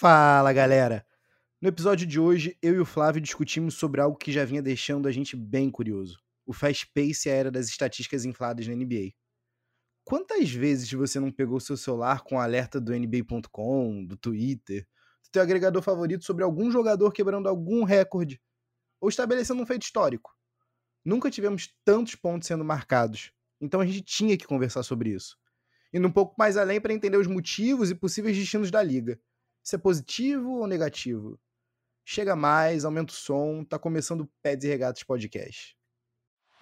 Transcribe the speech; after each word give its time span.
Fala 0.00 0.50
galera! 0.50 1.06
No 1.60 1.68
episódio 1.68 2.06
de 2.06 2.18
hoje, 2.18 2.56
eu 2.62 2.74
e 2.74 2.78
o 2.78 2.86
Flávio 2.86 3.20
discutimos 3.20 3.74
sobre 3.74 4.00
algo 4.00 4.16
que 4.16 4.32
já 4.32 4.46
vinha 4.46 4.62
deixando 4.62 5.06
a 5.06 5.12
gente 5.12 5.36
bem 5.36 5.70
curioso: 5.70 6.18
o 6.46 6.54
fast 6.54 6.90
pace 6.94 7.28
e 7.28 7.30
a 7.30 7.34
era 7.34 7.50
das 7.50 7.68
estatísticas 7.68 8.24
infladas 8.24 8.66
na 8.66 8.74
NBA. 8.74 9.12
Quantas 10.02 10.50
vezes 10.50 10.90
você 10.90 11.20
não 11.20 11.30
pegou 11.30 11.60
seu 11.60 11.76
celular 11.76 12.22
com 12.22 12.40
alerta 12.40 12.80
do 12.80 12.94
NBA.com, 12.94 14.06
do 14.06 14.16
Twitter, 14.16 14.86
do 15.22 15.30
teu 15.30 15.42
agregador 15.42 15.82
favorito 15.82 16.24
sobre 16.24 16.44
algum 16.44 16.70
jogador 16.70 17.12
quebrando 17.12 17.46
algum 17.46 17.84
recorde 17.84 18.40
ou 19.02 19.10
estabelecendo 19.10 19.62
um 19.62 19.66
feito 19.66 19.82
histórico? 19.82 20.34
Nunca 21.04 21.30
tivemos 21.30 21.74
tantos 21.84 22.14
pontos 22.14 22.48
sendo 22.48 22.64
marcados, 22.64 23.34
então 23.60 23.82
a 23.82 23.86
gente 23.86 24.00
tinha 24.00 24.38
que 24.38 24.46
conversar 24.46 24.82
sobre 24.82 25.10
isso. 25.10 25.36
Indo 25.92 26.08
um 26.08 26.12
pouco 26.12 26.34
mais 26.38 26.56
além 26.56 26.80
para 26.80 26.94
entender 26.94 27.18
os 27.18 27.26
motivos 27.26 27.90
e 27.90 27.94
possíveis 27.94 28.34
destinos 28.34 28.70
da 28.70 28.82
liga. 28.82 29.20
Isso 29.62 29.76
é 29.76 29.78
positivo 29.78 30.58
ou 30.58 30.66
negativo? 30.66 31.38
Chega 32.04 32.34
mais, 32.34 32.84
aumenta 32.84 33.12
o 33.12 33.16
som, 33.16 33.64
tá 33.64 33.78
começando 33.78 34.22
o 34.22 34.30
Peds 34.42 34.64
e 34.64 34.68
Regatas 34.68 35.02
Podcast. 35.02 35.76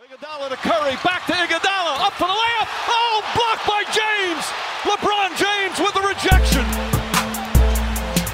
Iguodala 0.04 0.48
to 0.48 0.56
Curry, 0.56 0.96
back 1.04 1.26
to 1.26 1.32
Iguodala, 1.32 2.06
up 2.06 2.16
for 2.16 2.26
the 2.26 2.34
layup. 2.34 2.68
Oh, 2.88 3.22
blocked 3.34 3.66
by 3.66 3.84
James. 3.92 4.44
LeBron 4.84 5.36
James 5.36 5.78
with 5.80 5.92
the 5.92 6.00
rejection. 6.00 6.64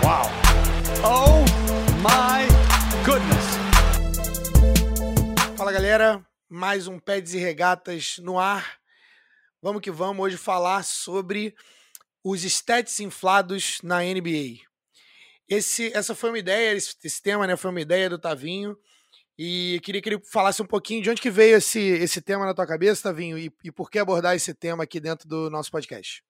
Wow. 0.03 0.31
Oh 1.05 1.45
my 2.01 2.47
goodness. 3.05 3.45
Fala 5.57 5.73
galera, 5.73 6.25
mais 6.49 6.87
um 6.87 6.99
Peds 6.99 7.35
e 7.35 7.39
Regatas 7.39 8.19
no 8.19 8.39
ar. 8.39 8.79
Vamos 9.61 9.81
que 9.81 9.91
vamos 9.91 10.25
hoje 10.25 10.37
falar 10.37 10.85
sobre 10.85 11.55
os 12.25 12.43
stats 12.43 13.01
inflados 13.01 13.79
na 13.83 14.01
NBA. 14.01 14.63
Esse, 15.47 15.95
essa 15.95 16.15
foi 16.15 16.31
uma 16.31 16.39
ideia, 16.39 16.75
esse, 16.75 16.97
esse 17.05 17.23
tema 17.23 17.47
né, 17.47 17.55
foi 17.55 17.71
uma 17.71 17.81
ideia 17.81 18.09
do 18.09 18.19
Tavinho. 18.19 18.77
E 19.39 19.81
queria 19.83 20.01
que 20.01 20.09
ele 20.09 20.23
falasse 20.25 20.63
um 20.63 20.67
pouquinho 20.67 21.03
de 21.03 21.11
onde 21.11 21.21
que 21.21 21.31
veio 21.31 21.57
esse, 21.57 21.81
esse 21.81 22.23
tema 22.23 22.47
na 22.47 22.55
tua 22.55 22.67
cabeça, 22.67 23.03
Tavinho, 23.03 23.37
e, 23.37 23.53
e 23.65 23.71
por 23.71 23.91
que 23.91 23.99
abordar 23.99 24.35
esse 24.35 24.55
tema 24.55 24.85
aqui 24.85 25.01
dentro 25.01 25.29
do 25.29 25.51
nosso 25.51 25.71
podcast. 25.71 26.23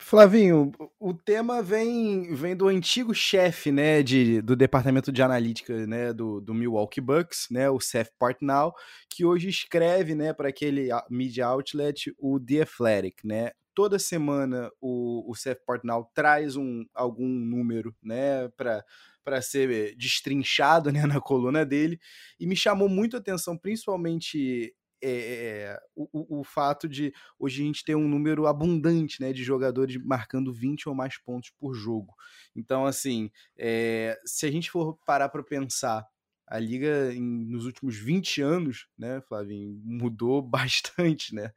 Flavinho, 0.00 0.72
o 0.98 1.14
tema 1.14 1.62
vem, 1.62 2.34
vem 2.34 2.56
do 2.56 2.68
antigo 2.68 3.14
chefe 3.14 3.70
né, 3.70 4.02
de, 4.02 4.42
do 4.42 4.56
departamento 4.56 5.12
de 5.12 5.22
analítica 5.22 5.86
né, 5.86 6.12
do, 6.12 6.40
do 6.40 6.52
Milwaukee 6.52 7.00
Bucks, 7.00 7.46
né, 7.50 7.70
o 7.70 7.78
Seth 7.78 8.10
Partnow, 8.18 8.74
que 9.08 9.24
hoje 9.24 9.48
escreve 9.48 10.14
né, 10.14 10.32
para 10.32 10.48
aquele 10.48 10.88
media 11.08 11.46
outlet 11.46 12.12
o 12.18 12.40
The 12.40 12.62
Athletic. 12.62 13.24
Né? 13.24 13.52
Toda 13.74 13.98
semana 13.98 14.70
o, 14.80 15.30
o 15.30 15.34
Seth 15.34 15.64
Partnow 15.66 16.10
traz 16.14 16.56
um, 16.56 16.84
algum 16.94 17.28
número 17.28 17.94
né, 18.02 18.48
para 18.56 18.84
para 19.24 19.40
ser 19.40 19.96
destrinchado 19.96 20.92
né, 20.92 21.06
na 21.06 21.18
coluna 21.18 21.64
dele, 21.64 21.98
e 22.38 22.46
me 22.46 22.54
chamou 22.54 22.90
muito 22.90 23.16
a 23.16 23.18
atenção, 23.18 23.56
principalmente 23.56 24.74
é, 25.02 25.78
o, 25.94 26.40
o, 26.40 26.44
fato 26.44 26.88
de 26.88 27.12
hoje 27.38 27.62
a 27.62 27.66
gente 27.66 27.84
ter 27.84 27.94
um 27.94 28.08
número 28.08 28.46
abundante 28.46 29.20
né, 29.20 29.32
de 29.32 29.44
jogadores 29.44 29.96
marcando 30.02 30.52
20 30.52 30.88
ou 30.88 30.94
mais 30.94 31.18
pontos 31.18 31.50
por 31.58 31.74
jogo. 31.74 32.14
Então, 32.56 32.86
assim, 32.86 33.30
é, 33.56 34.18
se 34.24 34.46
a 34.46 34.50
gente 34.50 34.70
for 34.70 34.98
parar 35.04 35.28
para 35.28 35.42
pensar, 35.42 36.06
a 36.46 36.58
liga 36.58 37.12
em, 37.12 37.22
nos 37.22 37.66
últimos 37.66 37.96
20 37.96 38.40
anos, 38.40 38.88
né, 38.96 39.20
Flavinho, 39.28 39.78
mudou 39.84 40.40
bastante, 40.42 41.34
né? 41.34 41.52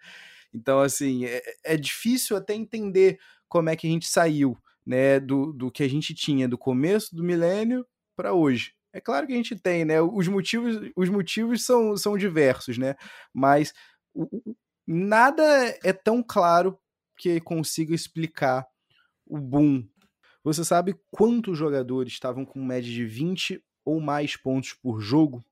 Então, 0.58 0.80
assim, 0.80 1.26
é, 1.26 1.42
é 1.64 1.78
difícil 1.78 2.36
até 2.36 2.54
entender 2.56 3.20
como 3.48 3.70
é 3.70 3.76
que 3.76 3.88
a 3.88 3.90
gente 3.90 4.08
saiu 4.08 4.58
né, 4.86 5.20
do, 5.20 5.54
do 5.54 5.72
que 5.72 5.84
a 5.84 5.88
gente 5.88 6.16
tinha 6.16 6.48
do 6.48 6.58
começo 6.58 7.16
do 7.16 7.24
milênio 7.24 7.86
para 8.16 8.34
hoje. 8.34 8.74
É 8.92 9.00
claro 9.00 9.28
que 9.28 9.34
a 9.34 9.36
gente 9.36 9.56
tem, 9.56 9.86
né? 9.86 10.02
Os 10.02 10.28
motivos, 10.28 10.90
os 10.96 11.10
motivos 11.10 11.64
são, 11.64 11.96
são 11.96 12.18
diversos, 12.18 12.78
né? 12.78 12.96
Mas 13.32 13.72
o, 14.14 14.28
nada 14.88 15.44
é 15.84 15.94
tão 15.94 16.24
claro 16.24 16.80
que 17.18 17.40
consiga 17.42 17.94
explicar 17.94 18.66
o 19.26 19.38
boom. 19.38 19.88
Você 20.44 20.64
sabe 20.66 20.96
quantos 21.12 21.58
jogadores 21.58 22.14
estavam 22.14 22.46
com 22.46 22.64
média 22.64 22.92
de 22.92 23.06
20 23.06 23.62
ou 23.86 24.00
mais 24.00 24.36
pontos 24.36 24.74
por 24.74 25.00
jogo 25.00 25.44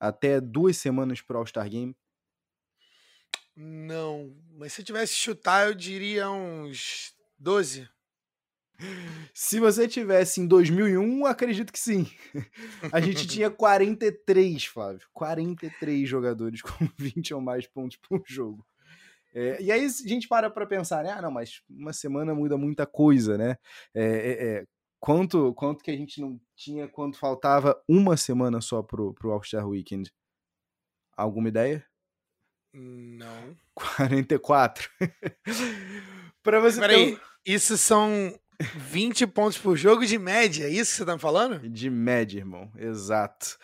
até 0.00 0.40
duas 0.40 0.76
semanas 0.76 1.20
para 1.20 1.36
o 1.36 1.38
All-Star 1.40 1.68
Game? 1.68 1.94
Não, 3.56 4.34
mas 4.56 4.72
se 4.72 4.80
eu 4.80 4.84
tivesse 4.84 5.14
chutar, 5.14 5.66
eu 5.66 5.74
diria 5.74 6.30
uns 6.30 7.14
12. 7.38 7.88
Se 9.32 9.60
você 9.60 9.86
tivesse 9.86 10.40
em 10.40 10.46
2001, 10.46 11.26
acredito 11.26 11.72
que 11.72 11.78
sim. 11.78 12.10
A 12.92 13.00
gente 13.00 13.26
tinha 13.28 13.50
43, 13.50 14.64
Flávio. 14.64 15.06
43 15.12 16.08
jogadores 16.08 16.60
com 16.60 16.70
20 16.98 17.34
ou 17.34 17.40
mais 17.40 17.66
pontos 17.66 17.96
por 17.96 18.22
jogo. 18.26 18.66
É, 19.32 19.60
e 19.60 19.72
aí 19.72 19.84
a 19.84 19.88
gente 19.88 20.28
para 20.28 20.48
para 20.48 20.66
pensar, 20.66 21.02
né? 21.02 21.10
Ah, 21.10 21.20
não, 21.22 21.30
mas 21.30 21.60
uma 21.68 21.92
semana 21.92 22.34
muda 22.34 22.56
muita 22.56 22.86
coisa, 22.86 23.36
né? 23.36 23.56
É, 23.92 24.04
é, 24.04 24.46
é, 24.46 24.66
quanto, 25.00 25.52
quanto 25.54 25.82
que 25.82 25.90
a 25.90 25.96
gente 25.96 26.20
não 26.20 26.40
tinha 26.54 26.86
quando 26.88 27.16
faltava 27.16 27.76
uma 27.88 28.16
semana 28.16 28.60
só 28.60 28.82
pro, 28.82 29.12
pro 29.12 29.32
All-Star 29.32 29.66
Weekend? 29.68 30.12
Alguma 31.16 31.48
ideia? 31.48 31.84
Não. 32.74 33.56
44. 33.74 34.90
para 36.42 36.60
você 36.60 36.80
Peraí, 36.80 37.16
ter... 37.16 37.22
isso 37.46 37.78
são 37.78 38.38
20 38.60 39.26
pontos 39.28 39.58
por 39.58 39.76
jogo 39.76 40.04
de 40.04 40.18
média, 40.18 40.64
é 40.64 40.70
isso 40.70 40.92
que 40.92 40.96
você 40.98 41.04
tá 41.04 41.14
me 41.14 41.20
falando? 41.20 41.68
De 41.68 41.88
média, 41.88 42.38
irmão, 42.38 42.70
exato. 42.76 43.56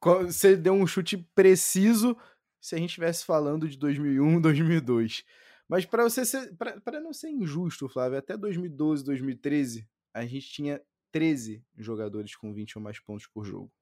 Você 0.00 0.56
deu 0.56 0.74
um 0.74 0.86
chute 0.86 1.16
preciso 1.34 2.16
se 2.60 2.74
a 2.74 2.78
gente 2.78 2.90
estivesse 2.90 3.24
falando 3.24 3.68
de 3.68 3.76
2001, 3.76 4.40
2002. 4.40 5.24
Mas 5.68 5.84
para 5.84 6.04
você 6.04 6.24
ser, 6.24 6.54
para 6.56 7.00
não 7.00 7.12
ser 7.12 7.30
injusto, 7.30 7.88
Flávio, 7.88 8.18
até 8.18 8.36
2012, 8.36 9.04
2013, 9.04 9.88
a 10.12 10.24
gente 10.26 10.48
tinha 10.48 10.80
13 11.12 11.64
jogadores 11.76 12.36
com 12.36 12.52
20 12.52 12.78
ou 12.78 12.82
mais 12.82 12.98
pontos 13.00 13.26
por 13.26 13.44
jogo. 13.44 13.72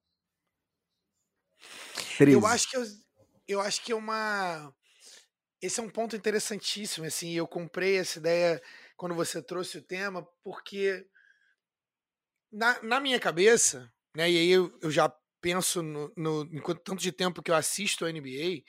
13. 2.18 2.32
Eu 2.32 2.46
acho 2.46 2.70
que 2.70 2.76
eu, 2.76 2.84
eu 3.52 3.60
acho 3.60 3.82
que 3.82 3.92
é 3.92 3.94
uma 3.94 4.72
esse 5.62 5.78
é 5.78 5.82
um 5.82 5.90
ponto 5.90 6.16
interessantíssimo, 6.16 7.06
assim, 7.06 7.32
eu 7.32 7.46
comprei 7.46 7.98
essa 7.98 8.18
ideia 8.18 8.62
quando 8.96 9.14
você 9.14 9.42
trouxe 9.42 9.76
o 9.76 9.82
tema, 9.82 10.26
porque 10.42 11.06
na, 12.50 12.82
na 12.82 12.98
minha 12.98 13.20
cabeça, 13.20 13.92
né, 14.16 14.30
e 14.30 14.38
aí 14.38 14.50
eu, 14.50 14.78
eu 14.80 14.90
já 14.90 15.14
penso 15.40 15.82
no, 15.82 16.12
no 16.16 16.44
enquanto 16.52 16.80
tanto 16.80 17.02
de 17.02 17.12
tempo 17.12 17.42
que 17.42 17.50
eu 17.50 17.54
assisto 17.54 18.06
a 18.06 18.12
NBA, 18.12 18.62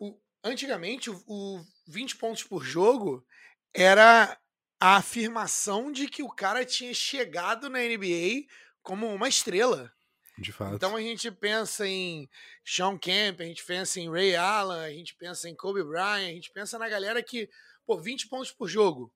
o, 0.00 0.18
antigamente 0.42 1.10
o, 1.10 1.22
o 1.26 1.64
20 1.86 2.16
pontos 2.16 2.42
por 2.44 2.64
jogo 2.64 3.26
era 3.74 4.38
a 4.80 4.96
afirmação 4.96 5.92
de 5.92 6.08
que 6.08 6.22
o 6.22 6.30
cara 6.30 6.64
tinha 6.64 6.94
chegado 6.94 7.68
na 7.68 7.78
NBA 7.78 8.46
como 8.82 9.06
uma 9.06 9.28
estrela. 9.28 9.92
De 10.38 10.50
fato. 10.50 10.74
Então 10.74 10.96
a 10.96 11.00
gente 11.00 11.30
pensa 11.30 11.86
em 11.86 12.28
Sean 12.64 12.96
Kemp, 12.98 13.40
a 13.40 13.44
gente 13.44 13.64
pensa 13.64 14.00
em 14.00 14.10
Ray 14.10 14.34
Allen, 14.34 14.84
a 14.84 14.90
gente 14.90 15.14
pensa 15.14 15.48
em 15.48 15.54
Kobe 15.54 15.84
Bryant, 15.84 16.30
a 16.30 16.34
gente 16.34 16.50
pensa 16.50 16.78
na 16.78 16.88
galera 16.88 17.22
que 17.22 17.48
pô, 17.86 17.98
20 17.98 18.28
pontos 18.28 18.50
por 18.50 18.68
jogo. 18.68 19.12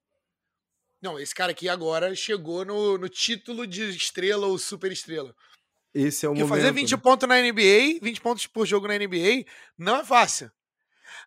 Não, 1.01 1.19
esse 1.19 1.35
cara 1.35 1.53
aqui 1.53 1.69
agora 1.69 2.15
chegou 2.15 2.65
no, 2.65 2.99
no 2.99 3.09
título 3.09 3.67
de 3.67 3.91
estrela 3.91 4.47
ou 4.47 4.59
super 4.59 4.93
estrela. 4.93 5.35
Esse 5.95 6.27
é 6.27 6.29
o 6.29 6.33
Porque 6.33 6.45
momento. 6.45 6.59
fazer 6.59 6.73
20 6.73 6.91
né? 6.91 6.97
pontos 6.99 7.29
na 7.29 7.41
NBA, 7.41 8.01
20 8.03 8.21
pontos 8.21 8.47
por 8.47 8.67
jogo 8.67 8.87
na 8.87 8.99
NBA, 8.99 9.47
não 9.79 9.97
é 9.97 10.05
fácil. 10.05 10.51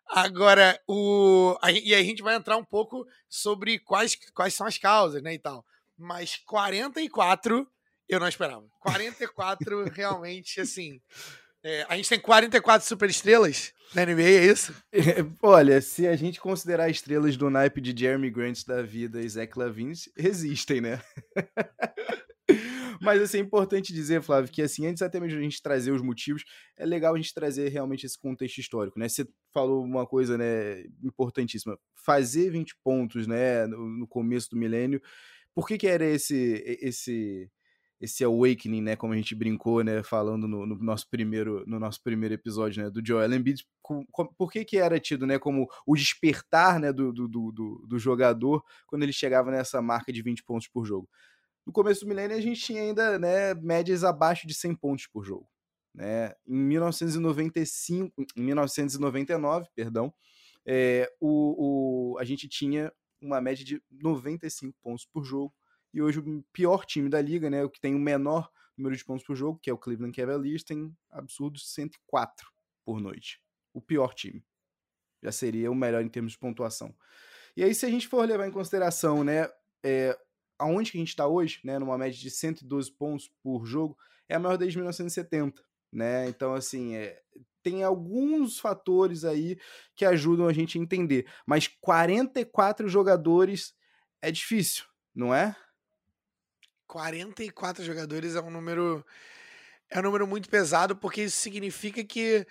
Agora, 0.08 0.80
o. 0.86 1.56
E 1.64 1.94
aí 1.94 1.94
a 1.94 2.02
gente 2.02 2.22
vai 2.22 2.36
entrar 2.36 2.56
um 2.56 2.64
pouco 2.64 3.06
sobre 3.28 3.78
quais, 3.78 4.16
quais 4.34 4.54
são 4.54 4.66
as 4.66 4.78
causas, 4.78 5.22
né? 5.22 5.34
E 5.34 5.38
tal. 5.38 5.64
Mas 5.96 6.36
44 6.36 7.66
eu 8.10 8.20
não 8.20 8.28
esperava. 8.28 8.66
44 8.80 9.84
realmente, 9.94 10.60
assim. 10.60 11.00
É, 11.62 11.86
a 11.88 11.96
gente 11.96 12.08
tem 12.08 12.18
44 12.18 12.88
superestrelas 12.88 13.72
na 13.94 14.04
NBA, 14.04 14.22
é 14.22 14.46
isso? 14.46 14.74
Olha, 15.42 15.80
se 15.80 16.06
a 16.06 16.16
gente 16.16 16.40
considerar 16.40 16.88
estrelas 16.88 17.36
do 17.36 17.50
naipe 17.50 17.80
de 17.80 17.98
Jeremy 17.98 18.30
Grant 18.30 18.64
da 18.66 18.82
vida 18.82 19.20
e 19.20 19.28
Zach 19.28 19.58
Lavine, 19.58 19.92
existem, 20.16 20.80
né? 20.80 21.00
Mas 23.00 23.22
assim, 23.22 23.38
é 23.38 23.40
importante 23.40 23.92
dizer, 23.92 24.22
Flávio, 24.22 24.50
que 24.50 24.60
assim, 24.60 24.86
antes 24.86 25.02
até 25.02 25.18
mesmo 25.18 25.38
a 25.38 25.42
gente 25.42 25.62
trazer 25.62 25.90
os 25.90 26.02
motivos, 26.02 26.44
é 26.76 26.84
legal 26.84 27.14
a 27.14 27.16
gente 27.16 27.32
trazer 27.32 27.68
realmente 27.68 28.04
esse 28.04 28.18
contexto 28.18 28.58
histórico, 28.58 28.98
né? 28.98 29.08
Você 29.08 29.26
falou 29.54 29.82
uma 29.82 30.06
coisa, 30.06 30.36
né, 30.36 30.82
importantíssima. 31.02 31.78
Fazer 32.04 32.50
20 32.50 32.74
pontos, 32.82 33.26
né, 33.26 33.66
no, 33.66 33.88
no 33.88 34.06
começo 34.06 34.50
do 34.50 34.56
milênio, 34.56 35.00
por 35.54 35.66
que 35.66 35.78
que 35.78 35.86
era 35.86 36.04
esse 36.04 36.62
esse 36.80 37.50
esse 38.00 38.24
awakening, 38.24 38.80
né, 38.80 38.96
como 38.96 39.12
a 39.12 39.16
gente 39.16 39.34
brincou, 39.34 39.84
né, 39.84 40.02
falando 40.02 40.48
no, 40.48 40.64
no, 40.64 40.76
nosso 40.76 41.08
primeiro 41.10 41.64
no 41.66 41.78
nosso 41.78 42.02
primeiro 42.02 42.34
episódio, 42.34 42.82
né, 42.82 42.90
do 42.90 43.04
Joel 43.04 43.32
Embiid, 43.34 43.64
por 44.38 44.50
que 44.50 44.64
que 44.64 44.78
era 44.78 44.98
tido, 44.98 45.26
né, 45.26 45.38
como 45.38 45.68
o 45.86 45.94
despertar, 45.94 46.80
né, 46.80 46.92
do, 46.92 47.12
do, 47.12 47.28
do, 47.28 47.84
do, 47.86 47.98
jogador 47.98 48.64
quando 48.86 49.02
ele 49.02 49.12
chegava 49.12 49.50
nessa 49.50 49.82
marca 49.82 50.12
de 50.12 50.22
20 50.22 50.42
pontos 50.44 50.68
por 50.68 50.84
jogo? 50.84 51.08
no 51.66 51.72
começo 51.72 52.00
do 52.00 52.08
milênio 52.08 52.36
a 52.36 52.40
gente 52.40 52.60
tinha 52.60 52.82
ainda 52.82 53.18
né, 53.18 53.54
médias 53.54 54.02
abaixo 54.02 54.46
de 54.46 54.54
100 54.54 54.74
pontos 54.74 55.06
por 55.06 55.24
jogo. 55.24 55.48
Né? 55.94 56.32
Em 56.46 56.56
1995, 56.56 58.26
em 58.36 58.42
1999, 58.42 59.68
perdão, 59.74 60.12
é, 60.66 61.10
o, 61.20 62.14
o, 62.14 62.18
a 62.18 62.24
gente 62.24 62.48
tinha 62.48 62.92
uma 63.20 63.40
média 63.40 63.64
de 63.64 63.82
95 63.90 64.76
pontos 64.82 65.06
por 65.06 65.24
jogo. 65.24 65.54
E 65.92 66.00
hoje 66.00 66.20
o 66.20 66.42
pior 66.52 66.84
time 66.84 67.08
da 67.08 67.20
liga, 67.20 67.50
né, 67.50 67.64
o 67.64 67.70
que 67.70 67.80
tem 67.80 67.94
o 67.94 67.98
menor 67.98 68.50
número 68.76 68.96
de 68.96 69.04
pontos 69.04 69.24
por 69.24 69.36
jogo, 69.36 69.58
que 69.60 69.68
é 69.68 69.72
o 69.72 69.78
Cleveland 69.78 70.16
Cavaliers, 70.16 70.64
tem 70.64 70.96
absurdos 71.10 71.72
104 71.74 72.48
por 72.84 73.00
noite. 73.00 73.40
O 73.74 73.80
pior 73.80 74.14
time. 74.14 74.44
Já 75.22 75.32
seria 75.32 75.70
o 75.70 75.74
melhor 75.74 76.02
em 76.02 76.08
termos 76.08 76.32
de 76.32 76.38
pontuação. 76.38 76.94
E 77.56 77.62
aí, 77.62 77.74
se 77.74 77.84
a 77.84 77.90
gente 77.90 78.08
for 78.08 78.26
levar 78.26 78.46
em 78.46 78.52
consideração, 78.52 79.22
né, 79.22 79.48
é, 79.84 80.18
aonde 80.58 80.92
que 80.92 80.98
a 80.98 81.00
gente 81.00 81.08
está 81.08 81.26
hoje, 81.26 81.60
né, 81.64 81.78
numa 81.78 81.98
média 81.98 82.18
de 82.18 82.30
112 82.30 82.92
pontos 82.92 83.30
por 83.42 83.66
jogo, 83.66 83.98
é 84.28 84.36
a 84.36 84.38
maior 84.38 84.56
desde 84.56 84.78
1970, 84.78 85.62
né? 85.92 86.28
Então, 86.28 86.54
assim, 86.54 86.94
é, 86.94 87.20
tem 87.62 87.82
alguns 87.82 88.58
fatores 88.58 89.24
aí 89.24 89.58
que 89.96 90.04
ajudam 90.04 90.46
a 90.46 90.52
gente 90.52 90.78
a 90.78 90.80
entender. 90.80 91.26
Mas 91.46 91.66
44 91.66 92.88
jogadores 92.88 93.74
é 94.22 94.30
difícil, 94.30 94.84
não 95.14 95.34
é? 95.34 95.56
44 96.90 97.84
jogadores 97.84 98.34
é 98.34 98.40
um 98.40 98.50
número 98.50 99.06
é 99.88 100.00
um 100.00 100.02
número 100.02 100.26
muito 100.26 100.48
pesado 100.48 100.96
porque 100.96 101.22
isso 101.22 101.36
significa 101.40 102.02
que, 102.02 102.44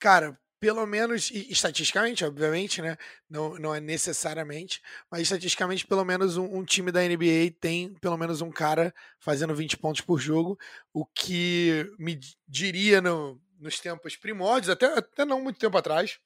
cara, 0.00 0.36
pelo 0.58 0.84
menos 0.84 1.30
estatisticamente, 1.30 2.24
obviamente, 2.24 2.82
né? 2.82 2.96
Não, 3.30 3.54
não 3.56 3.74
é 3.74 3.80
necessariamente, 3.80 4.80
mas 5.10 5.22
estatisticamente, 5.22 5.86
pelo 5.86 6.04
menos 6.04 6.36
um, 6.36 6.56
um, 6.56 6.64
time 6.64 6.90
da 6.90 7.02
NBA 7.02 7.54
tem 7.60 7.94
pelo 7.94 8.16
menos 8.16 8.40
um 8.40 8.50
cara 8.50 8.92
fazendo 9.20 9.54
20 9.54 9.76
pontos 9.76 10.00
por 10.00 10.18
jogo, 10.18 10.58
o 10.92 11.06
que 11.06 11.88
me 11.98 12.18
diria 12.48 13.00
no, 13.00 13.40
nos 13.60 13.78
tempos 13.78 14.16
primórdios, 14.16 14.70
até, 14.70 14.86
até 14.86 15.24
não 15.24 15.40
muito 15.40 15.58
tempo 15.58 15.76
atrás, 15.76 16.18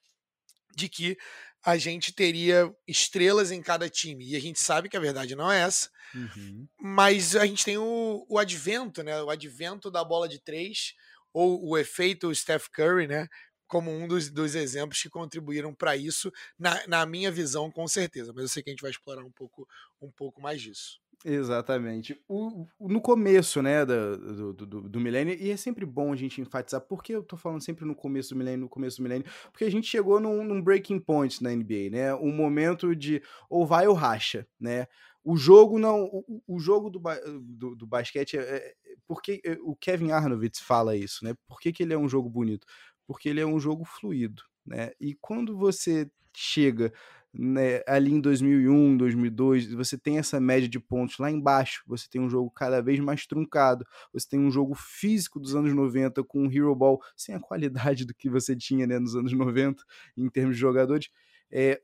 de 0.74 0.88
que 0.88 1.18
a 1.64 1.76
gente 1.76 2.12
teria 2.12 2.72
estrelas 2.86 3.50
em 3.50 3.60
cada 3.60 3.88
time. 3.88 4.30
E 4.30 4.36
a 4.36 4.40
gente 4.40 4.60
sabe 4.60 4.88
que 4.88 4.96
a 4.96 5.00
verdade 5.00 5.34
não 5.34 5.50
é 5.50 5.60
essa. 5.60 5.90
Uhum. 6.14 6.66
Mas 6.80 7.36
a 7.36 7.44
gente 7.46 7.64
tem 7.64 7.76
o, 7.76 8.24
o 8.28 8.38
advento, 8.38 9.02
né? 9.02 9.22
O 9.22 9.30
advento 9.30 9.90
da 9.90 10.04
bola 10.04 10.28
de 10.28 10.38
três, 10.38 10.94
ou 11.32 11.68
o 11.68 11.76
efeito 11.76 12.34
Steph 12.34 12.68
Curry, 12.68 13.06
né? 13.06 13.28
Como 13.66 13.90
um 13.90 14.08
dos, 14.08 14.30
dos 14.30 14.54
exemplos 14.54 15.02
que 15.02 15.10
contribuíram 15.10 15.74
para 15.74 15.96
isso, 15.96 16.32
na, 16.58 16.86
na 16.86 17.04
minha 17.04 17.30
visão, 17.30 17.70
com 17.70 17.86
certeza. 17.86 18.32
Mas 18.32 18.42
eu 18.42 18.48
sei 18.48 18.62
que 18.62 18.70
a 18.70 18.72
gente 18.72 18.82
vai 18.82 18.90
explorar 18.90 19.22
um 19.22 19.32
pouco, 19.32 19.68
um 20.00 20.10
pouco 20.10 20.40
mais 20.40 20.62
disso. 20.62 20.98
Exatamente. 21.24 22.16
O, 22.28 22.66
no 22.80 23.00
começo, 23.00 23.60
né, 23.60 23.84
do, 23.84 24.52
do, 24.52 24.66
do, 24.66 24.88
do, 24.88 25.00
milênio, 25.00 25.34
e 25.34 25.50
é 25.50 25.56
sempre 25.56 25.84
bom 25.84 26.12
a 26.12 26.16
gente 26.16 26.40
enfatizar, 26.40 26.80
por 26.80 27.02
que 27.02 27.12
eu 27.12 27.24
tô 27.24 27.36
falando 27.36 27.60
sempre 27.60 27.84
no 27.84 27.94
começo 27.94 28.30
do 28.30 28.38
milênio, 28.38 28.60
no 28.60 28.68
começo 28.68 28.98
do 28.98 29.02
milênio? 29.02 29.26
Porque 29.50 29.64
a 29.64 29.70
gente 29.70 29.88
chegou 29.88 30.20
num, 30.20 30.44
num 30.44 30.62
breaking 30.62 31.00
point 31.00 31.42
na 31.42 31.50
NBA, 31.50 31.90
né? 31.90 32.14
Um 32.14 32.32
momento 32.32 32.94
de 32.94 33.20
ou 33.50 33.66
vai 33.66 33.88
ou 33.88 33.94
racha, 33.94 34.46
né? 34.60 34.86
O 35.24 35.36
jogo 35.36 35.78
não. 35.78 36.04
O, 36.04 36.42
o 36.46 36.60
jogo 36.60 36.88
do, 36.88 37.00
do, 37.40 37.74
do 37.74 37.86
basquete 37.86 38.38
é, 38.38 38.40
é. 38.40 38.74
Porque 39.06 39.40
é, 39.44 39.58
o 39.62 39.74
Kevin 39.74 40.12
Arnovitz 40.12 40.60
fala 40.60 40.96
isso, 40.96 41.24
né? 41.24 41.34
Por 41.48 41.58
que, 41.58 41.72
que 41.72 41.82
ele 41.82 41.94
é 41.94 41.98
um 41.98 42.08
jogo 42.08 42.30
bonito? 42.30 42.66
Porque 43.06 43.28
ele 43.28 43.40
é 43.40 43.46
um 43.46 43.58
jogo 43.58 43.84
fluido, 43.84 44.42
né? 44.64 44.92
E 45.00 45.14
quando 45.20 45.56
você 45.56 46.08
chega 46.36 46.92
né, 47.32 47.82
ali 47.86 48.12
em 48.12 48.20
2001, 48.20 48.96
2002, 48.96 49.72
você 49.72 49.98
tem 49.98 50.18
essa 50.18 50.40
média 50.40 50.68
de 50.68 50.80
pontos 50.80 51.18
lá 51.18 51.30
embaixo, 51.30 51.82
você 51.86 52.08
tem 52.08 52.20
um 52.20 52.28
jogo 52.30 52.50
cada 52.50 52.80
vez 52.82 52.98
mais 53.00 53.26
truncado, 53.26 53.84
você 54.12 54.26
tem 54.28 54.40
um 54.40 54.50
jogo 54.50 54.74
físico 54.74 55.38
dos 55.38 55.54
anos 55.54 55.74
90 55.74 56.24
com 56.24 56.42
um 56.44 56.50
Hero 56.50 56.74
Ball 56.74 57.00
sem 57.16 57.34
a 57.34 57.40
qualidade 57.40 58.04
do 58.06 58.14
que 58.14 58.30
você 58.30 58.56
tinha 58.56 58.86
né, 58.86 58.98
nos 58.98 59.14
anos 59.14 59.32
90 59.32 59.82
em 60.16 60.28
termos 60.28 60.56
de 60.56 60.60
jogadores. 60.60 61.10
É, 61.50 61.80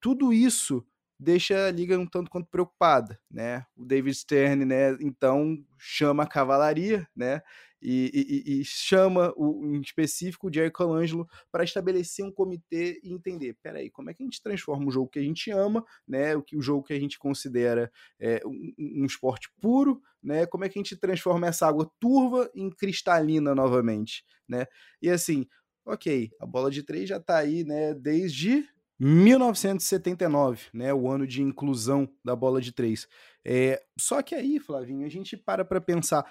tudo 0.00 0.32
isso 0.32 0.84
deixa 1.18 1.66
a 1.66 1.70
liga 1.70 1.98
um 1.98 2.06
tanto 2.06 2.30
quanto 2.30 2.48
preocupada, 2.48 3.20
né? 3.30 3.66
O 3.76 3.84
David 3.84 4.14
Stern, 4.16 4.64
né, 4.64 4.96
então 5.00 5.62
chama 5.78 6.22
a 6.22 6.26
cavalaria, 6.26 7.06
né? 7.14 7.42
E, 7.82 8.42
e, 8.46 8.60
e, 8.60 8.64
chama 8.64 9.32
o, 9.36 9.64
em 9.64 9.80
específico 9.80 10.48
o 10.48 10.52
Jerry 10.52 10.70
Colangelo 10.70 11.26
para 11.50 11.64
estabelecer 11.64 12.24
um 12.24 12.32
comitê 12.32 13.00
e 13.02 13.12
entender, 13.12 13.56
peraí, 13.62 13.90
como 13.90 14.10
é 14.10 14.14
que 14.14 14.22
a 14.22 14.26
gente 14.26 14.42
transforma 14.42 14.86
o 14.86 14.90
jogo 14.90 15.08
que 15.08 15.18
a 15.18 15.22
gente 15.22 15.50
ama, 15.50 15.84
né, 16.06 16.36
o, 16.36 16.42
que, 16.42 16.56
o 16.56 16.62
jogo 16.62 16.84
que 16.84 16.92
a 16.92 17.00
gente 17.00 17.18
considera 17.18 17.90
é, 18.18 18.42
um, 18.44 18.74
um, 18.78 19.04
esporte 19.06 19.50
puro, 19.60 20.02
né, 20.22 20.44
como 20.46 20.64
é 20.64 20.68
que 20.68 20.78
a 20.78 20.82
gente 20.82 20.96
transforma 20.96 21.46
essa 21.46 21.66
água 21.66 21.90
turva 21.98 22.50
em 22.54 22.70
cristalina 22.70 23.54
novamente, 23.54 24.24
né, 24.46 24.66
e 25.00 25.08
assim, 25.08 25.46
ok, 25.84 26.30
a 26.38 26.46
bola 26.46 26.70
de 26.70 26.82
três 26.82 27.08
já 27.08 27.16
está 27.16 27.38
aí, 27.38 27.64
né, 27.64 27.94
desde 27.94 28.68
1979, 28.98 30.66
né, 30.74 30.92
o 30.92 31.08
ano 31.08 31.26
de 31.26 31.40
inclusão 31.40 32.06
da 32.22 32.36
bola 32.36 32.60
de 32.60 32.70
três. 32.70 33.08
É, 33.42 33.82
só 33.98 34.20
que 34.20 34.34
aí, 34.34 34.58
Flavinho, 34.58 35.06
a 35.06 35.08
gente 35.08 35.38
para 35.38 35.64
para 35.64 35.80
pensar 35.80 36.30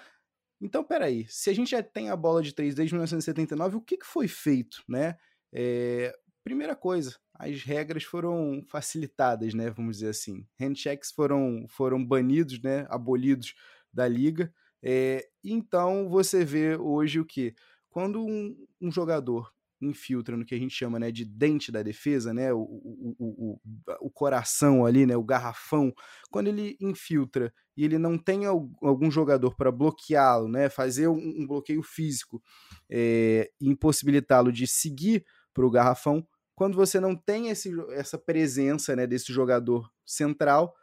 então, 0.60 0.84
peraí, 0.84 1.26
se 1.28 1.48
a 1.48 1.54
gente 1.54 1.70
já 1.70 1.82
tem 1.82 2.10
a 2.10 2.16
bola 2.16 2.42
de 2.42 2.54
três 2.54 2.74
desde 2.74 2.94
1979, 2.94 3.76
o 3.76 3.80
que, 3.80 3.96
que 3.96 4.06
foi 4.06 4.28
feito, 4.28 4.82
né? 4.88 5.16
É, 5.52 6.14
primeira 6.44 6.76
coisa, 6.76 7.16
as 7.34 7.62
regras 7.62 8.04
foram 8.04 8.62
facilitadas, 8.68 9.54
né? 9.54 9.70
Vamos 9.70 9.96
dizer 9.96 10.10
assim. 10.10 10.46
Handshakes 10.58 11.10
foram, 11.10 11.64
foram 11.68 12.04
banidos, 12.04 12.60
né? 12.62 12.86
Abolidos 12.90 13.54
da 13.92 14.06
liga. 14.06 14.52
É, 14.82 15.26
então 15.42 16.08
você 16.08 16.44
vê 16.44 16.76
hoje 16.76 17.20
o 17.20 17.24
que? 17.24 17.54
Quando 17.88 18.24
um, 18.24 18.54
um 18.80 18.92
jogador 18.92 19.52
infiltra 19.80 20.36
no 20.36 20.44
que 20.44 20.54
a 20.54 20.58
gente 20.58 20.74
chama 20.74 20.98
né, 20.98 21.10
de 21.10 21.24
dente 21.24 21.72
da 21.72 21.82
defesa, 21.82 22.34
né, 22.34 22.52
o, 22.52 22.60
o, 22.60 23.14
o, 23.18 23.60
o 24.00 24.10
coração 24.10 24.84
ali, 24.84 25.06
né, 25.06 25.16
o 25.16 25.24
garrafão, 25.24 25.92
quando 26.30 26.48
ele 26.48 26.76
infiltra 26.80 27.52
e 27.76 27.84
ele 27.84 27.98
não 27.98 28.18
tem 28.18 28.44
algum 28.44 29.10
jogador 29.10 29.56
para 29.56 29.72
bloqueá-lo, 29.72 30.48
né, 30.48 30.68
fazer 30.68 31.08
um, 31.08 31.16
um 31.16 31.46
bloqueio 31.46 31.82
físico, 31.82 32.42
é, 32.90 33.50
impossibilitá-lo 33.60 34.52
de 34.52 34.66
seguir 34.66 35.24
para 35.54 35.66
o 35.66 35.70
garrafão, 35.70 36.26
quando 36.54 36.76
você 36.76 37.00
não 37.00 37.16
tem 37.16 37.48
esse, 37.48 37.72
essa 37.92 38.18
presença 38.18 38.94
né, 38.94 39.06
desse 39.06 39.32
jogador 39.32 39.90
central, 40.04 40.74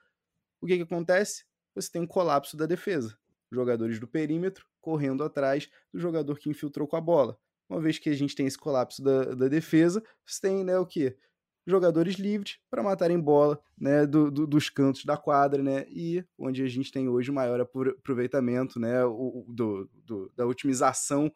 o 0.59 0.65
que, 0.65 0.75
que 0.75 0.83
acontece? 0.83 1.45
Você 1.75 1.91
tem 1.91 2.01
um 2.01 2.07
colapso 2.07 2.57
da 2.57 2.65
defesa. 2.65 3.15
Jogadores 3.51 3.99
do 3.99 4.07
perímetro 4.07 4.65
correndo 4.81 5.23
atrás 5.23 5.69
do 5.93 5.99
jogador 5.99 6.39
que 6.39 6.49
infiltrou 6.49 6.87
com 6.87 6.95
a 6.95 7.01
bola 7.01 7.37
uma 7.69 7.81
vez 7.81 7.99
que 7.99 8.09
a 8.09 8.13
gente 8.13 8.35
tem 8.35 8.47
esse 8.47 8.57
colapso 8.57 9.03
da, 9.03 9.35
da 9.35 9.47
defesa, 9.47 10.03
você 10.25 10.41
tem 10.41 10.63
né, 10.63 10.77
o 10.77 10.85
quê? 10.85 11.17
Jogadores 11.65 12.15
livres 12.15 12.59
para 12.69 12.81
matarem 12.81 13.19
bola 13.19 13.61
né, 13.77 14.05
do, 14.05 14.31
do, 14.31 14.47
dos 14.47 14.69
cantos 14.69 15.03
da 15.03 15.17
quadra, 15.17 15.61
né? 15.61 15.85
E 15.89 16.23
onde 16.37 16.63
a 16.63 16.67
gente 16.67 16.91
tem 16.91 17.09
hoje 17.09 17.29
o 17.29 17.33
maior 17.33 17.59
aproveitamento 17.59 18.79
né, 18.79 19.03
o, 19.03 19.45
do, 19.49 19.89
do, 19.93 20.31
da 20.33 20.45
otimização 20.45 21.29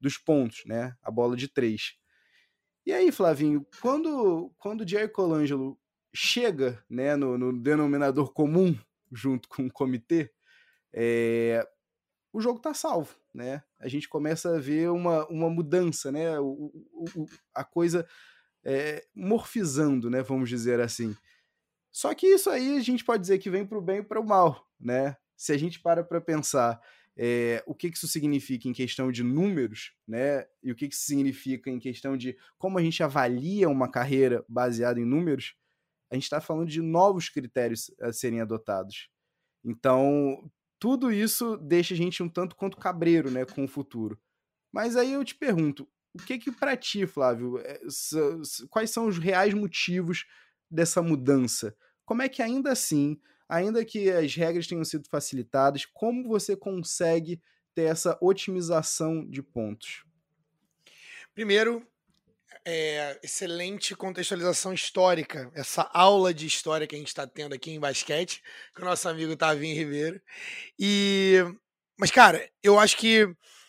dos 0.00 0.18
pontos, 0.18 0.64
né? 0.66 0.96
A 1.00 1.10
bola 1.10 1.36
de 1.36 1.46
três. 1.46 1.94
E 2.84 2.92
aí, 2.92 3.12
Flavinho, 3.12 3.64
quando, 3.80 4.52
quando 4.58 4.80
o 4.80 4.88
Jerry 4.88 5.08
Colangelo 5.08 5.78
chega 6.14 6.82
né, 6.88 7.14
no, 7.14 7.36
no 7.36 7.52
denominador 7.52 8.32
comum 8.32 8.76
junto 9.12 9.48
com 9.48 9.66
o 9.66 9.72
comitê, 9.72 10.32
é, 10.92 11.66
o 12.32 12.40
jogo 12.40 12.58
está 12.58 12.74
salvo, 12.74 13.14
né? 13.36 13.62
A 13.78 13.86
gente 13.86 14.08
começa 14.08 14.56
a 14.56 14.58
ver 14.58 14.90
uma, 14.90 15.26
uma 15.28 15.50
mudança, 15.50 16.10
né? 16.10 16.40
O, 16.40 16.72
o, 16.92 17.26
a 17.54 17.62
coisa 17.62 18.08
é, 18.64 19.06
morfizando, 19.14 20.08
né? 20.08 20.22
Vamos 20.22 20.48
dizer 20.48 20.80
assim. 20.80 21.14
Só 21.92 22.14
que 22.14 22.26
isso 22.26 22.48
aí 22.48 22.78
a 22.78 22.80
gente 22.80 23.04
pode 23.04 23.20
dizer 23.20 23.38
que 23.38 23.50
vem 23.50 23.66
para 23.66 23.78
o 23.78 23.82
bem 23.82 23.98
e 23.98 24.02
para 24.02 24.20
o 24.20 24.26
mal, 24.26 24.66
né? 24.80 25.16
Se 25.36 25.52
a 25.52 25.58
gente 25.58 25.78
para 25.80 26.02
para 26.02 26.20
pensar 26.20 26.80
é, 27.14 27.62
o 27.66 27.74
que, 27.74 27.90
que 27.90 27.96
isso 27.96 28.08
significa 28.08 28.68
em 28.68 28.72
questão 28.72 29.12
de 29.12 29.22
números, 29.22 29.92
né? 30.08 30.46
E 30.62 30.72
o 30.72 30.74
que, 30.74 30.88
que 30.88 30.94
isso 30.94 31.04
significa 31.04 31.70
em 31.70 31.78
questão 31.78 32.16
de 32.16 32.36
como 32.58 32.78
a 32.78 32.82
gente 32.82 33.02
avalia 33.02 33.68
uma 33.68 33.90
carreira 33.90 34.44
baseada 34.48 34.98
em 34.98 35.04
números, 35.04 35.54
a 36.10 36.14
gente 36.14 36.24
está 36.24 36.40
falando 36.40 36.68
de 36.68 36.80
novos 36.80 37.28
critérios 37.28 37.90
a 38.00 38.12
serem 38.12 38.40
adotados. 38.40 39.10
Então, 39.62 40.50
tudo 40.78 41.10
isso 41.10 41.56
deixa 41.56 41.94
a 41.94 41.96
gente 41.96 42.22
um 42.22 42.28
tanto 42.28 42.56
quanto 42.56 42.76
cabreiro, 42.76 43.30
né, 43.30 43.44
com 43.44 43.64
o 43.64 43.68
futuro. 43.68 44.18
Mas 44.72 44.96
aí 44.96 45.12
eu 45.12 45.24
te 45.24 45.34
pergunto, 45.34 45.88
o 46.14 46.18
que 46.18 46.38
que 46.38 46.52
para 46.52 46.76
ti, 46.76 47.06
Flávio, 47.06 47.58
é, 47.58 47.80
quais 48.70 48.90
são 48.90 49.06
os 49.06 49.18
reais 49.18 49.54
motivos 49.54 50.26
dessa 50.70 51.02
mudança? 51.02 51.76
Como 52.04 52.22
é 52.22 52.28
que 52.28 52.42
ainda 52.42 52.72
assim, 52.72 53.18
ainda 53.48 53.84
que 53.84 54.10
as 54.10 54.34
regras 54.34 54.66
tenham 54.66 54.84
sido 54.84 55.08
facilitadas, 55.08 55.84
como 55.86 56.28
você 56.28 56.56
consegue 56.56 57.40
ter 57.74 57.82
essa 57.82 58.18
otimização 58.20 59.26
de 59.28 59.42
pontos? 59.42 60.04
Primeiro, 61.34 61.86
é, 62.68 63.20
excelente 63.22 63.94
contextualização 63.94 64.72
histórica, 64.72 65.48
essa 65.54 65.88
aula 65.94 66.34
de 66.34 66.46
história 66.46 66.84
que 66.84 66.96
a 66.96 66.98
gente 66.98 67.08
está 67.08 67.24
tendo 67.24 67.54
aqui 67.54 67.70
em 67.70 67.78
basquete, 67.78 68.42
com 68.74 68.82
o 68.82 68.84
nosso 68.84 69.08
amigo 69.08 69.36
Tavinho 69.36 69.76
Ribeiro. 69.76 70.20
E, 70.76 71.36
mas, 71.96 72.10
cara, 72.10 72.50
eu 72.64 72.76
acho 72.76 72.96
que, 72.96 73.24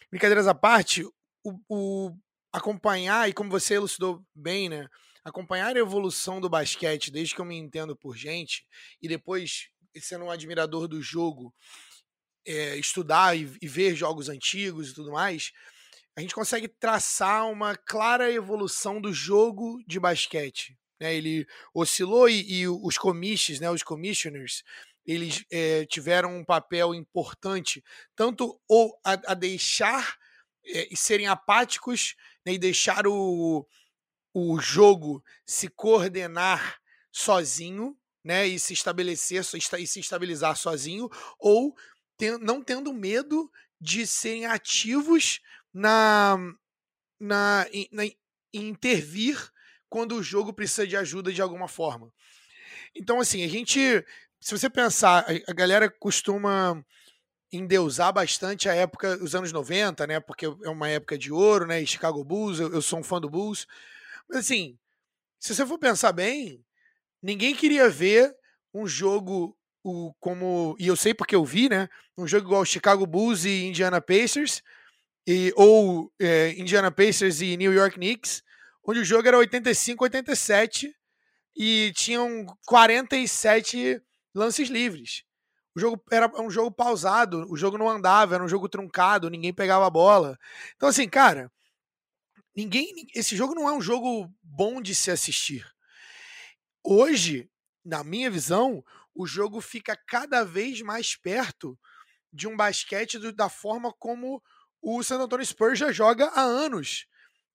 brincadeiras 0.10 0.48
à 0.48 0.56
parte, 0.56 1.06
o, 1.44 1.60
o 1.70 2.18
acompanhar, 2.52 3.30
e 3.30 3.34
como 3.34 3.52
você 3.52 3.76
elucidou 3.76 4.26
bem, 4.34 4.68
né? 4.68 4.88
Acompanhar 5.24 5.76
a 5.76 5.80
evolução 5.80 6.42
do 6.42 6.50
basquete 6.50 7.12
desde 7.12 7.36
que 7.36 7.42
eu 7.42 7.46
me 7.46 7.56
entendo 7.56 7.96
por 7.96 8.18
gente, 8.18 8.66
e 9.00 9.08
depois 9.08 9.70
sendo 10.00 10.26
um 10.26 10.32
admirador 10.32 10.88
do 10.88 11.04
jogo, 11.04 11.54
é, 12.48 12.76
estudar 12.78 13.38
e, 13.38 13.56
e 13.62 13.68
ver 13.68 13.96
jogos 13.96 14.28
antigos 14.28 14.90
e 14.90 14.94
tudo 14.96 15.12
mais, 15.12 15.52
a 16.18 16.22
gente 16.22 16.34
consegue 16.34 16.68
traçar 16.68 17.48
uma 17.48 17.76
clara 17.76 18.32
evolução 18.32 19.00
do 19.00 19.14
jogo 19.14 19.80
de 19.86 20.00
basquete. 20.00 20.76
Né? 21.00 21.14
Ele 21.14 21.48
oscilou 21.72 22.28
e, 22.28 22.62
e 22.62 22.68
os 22.68 22.98
comissions, 22.98 23.60
né, 23.60 23.70
os 23.70 23.84
commissioners, 23.84 24.64
eles 25.06 25.46
é, 25.52 25.86
tiveram 25.86 26.36
um 26.36 26.44
papel 26.44 26.96
importante, 26.96 27.84
tanto 28.16 28.60
ou 28.68 29.00
a, 29.06 29.12
a 29.28 29.34
deixar 29.36 30.18
é, 30.66 30.92
e 30.92 30.98
serem 30.98 31.28
apáticos 31.28 32.16
né, 32.44 32.54
e 32.54 32.58
deixar 32.58 33.06
o, 33.06 33.64
o 34.34 34.60
jogo 34.60 35.24
se 35.46 35.68
coordenar 35.68 36.80
sozinho, 37.12 37.96
né, 38.24 38.48
e 38.48 38.58
se 38.58 38.74
estabelecer 38.74 39.44
e 39.78 39.86
se 39.86 40.00
estabilizar 40.00 40.58
sozinho, 40.58 41.12
ou 41.38 41.76
ten, 42.18 42.40
não 42.40 42.60
tendo 42.60 42.92
medo 42.92 43.52
de 43.80 44.08
serem 44.08 44.48
ativos 44.48 45.42
na, 45.74 46.38
na, 47.20 47.66
na, 47.92 48.04
intervir 48.54 49.52
quando 49.90 50.16
o 50.16 50.24
jogo 50.24 50.54
precisa 50.54 50.86
de 50.86 50.98
ajuda 50.98 51.32
de 51.32 51.42
alguma 51.42 51.68
forma. 51.68 52.12
Então, 52.96 53.20
assim, 53.20 53.44
a 53.44 53.48
gente, 53.48 53.80
se 54.40 54.58
você 54.58 54.70
pensar, 54.70 55.26
a, 55.28 55.52
a 55.52 55.54
galera 55.54 55.90
costuma 55.90 56.84
endeusar 57.52 58.12
bastante 58.12 58.68
a 58.68 58.74
época, 58.74 59.18
os 59.22 59.34
anos 59.34 59.52
90, 59.52 60.06
né? 60.08 60.20
Porque 60.20 60.46
é 60.46 60.70
uma 60.70 60.90
época 60.90 61.18
de 61.18 61.32
ouro, 61.32 61.66
né? 61.66 61.86
Chicago 61.86 62.24
Bulls, 62.24 62.60
eu, 62.60 62.74
eu 62.74 62.82
sou 62.82 63.00
um 63.00 63.04
fã 63.04 63.22
do 63.22 63.30
Bulls. 63.30 63.66
Mas, 64.28 64.40
assim, 64.40 64.78
se 65.40 65.56
você 65.56 65.66
for 65.66 65.78
pensar 65.78 66.12
bem, 66.12 66.64
ninguém 67.22 67.56
queria 67.56 67.90
ver 67.90 68.36
um 68.74 68.86
jogo 68.88 69.58
o, 69.84 70.14
como. 70.20 70.76
E 70.80 70.88
eu 70.88 70.96
sei 70.96 71.14
porque 71.14 71.36
eu 71.36 71.46
vi, 71.46 71.70
né? 71.70 71.88
Um 72.18 72.28
jogo 72.28 72.48
igual 72.48 72.66
Chicago 72.66 73.06
Bulls 73.06 73.46
e 73.46 73.66
Indiana 73.66 74.02
Pacers 74.02 74.62
e, 75.28 75.52
ou 75.58 76.10
é, 76.18 76.52
Indiana 76.58 76.90
Pacers 76.90 77.42
e 77.42 77.58
New 77.58 77.74
York 77.74 77.98
Knicks, 77.98 78.42
onde 78.82 79.02
o 79.02 79.06
jogo 79.06 79.28
era 79.28 79.38
85, 79.38 80.06
87 80.06 80.96
e 81.54 81.92
tinham 81.94 82.46
47 82.66 84.02
lances 84.34 84.70
livres. 84.70 85.24
O 85.76 85.80
jogo 85.80 86.02
era 86.10 86.32
um 86.42 86.50
jogo 86.50 86.72
pausado, 86.72 87.46
o 87.52 87.58
jogo 87.58 87.78
não 87.78 87.90
andava, 87.90 88.36
era 88.36 88.44
um 88.44 88.48
jogo 88.48 88.70
truncado, 88.70 89.30
ninguém 89.30 89.54
pegava 89.54 89.86
a 89.86 89.90
bola. 89.90 90.40
Então, 90.76 90.88
assim, 90.88 91.10
cara, 91.10 91.52
ninguém. 92.56 92.88
Esse 93.14 93.36
jogo 93.36 93.54
não 93.54 93.68
é 93.68 93.74
um 93.74 93.82
jogo 93.82 94.34
bom 94.42 94.82
de 94.82 94.96
se 94.96 95.12
assistir. 95.12 95.64
Hoje, 96.84 97.50
na 97.84 98.04
minha 98.04 98.32
visão, 98.32 98.82
o 99.14 99.28
jogo 99.28 99.60
fica 99.60 99.96
cada 100.08 100.46
vez 100.46 100.82
mais 100.82 101.16
perto 101.16 101.78
de 102.32 102.48
um 102.48 102.56
basquete 102.56 103.20
do, 103.20 103.34
da 103.34 103.50
forma 103.50 103.94
como 104.00 104.42
o 104.90 105.04
San 105.04 105.20
Antonio 105.20 105.46
Spurs 105.46 105.78
já 105.78 105.92
joga 105.92 106.28
há 106.28 106.40
anos, 106.40 107.08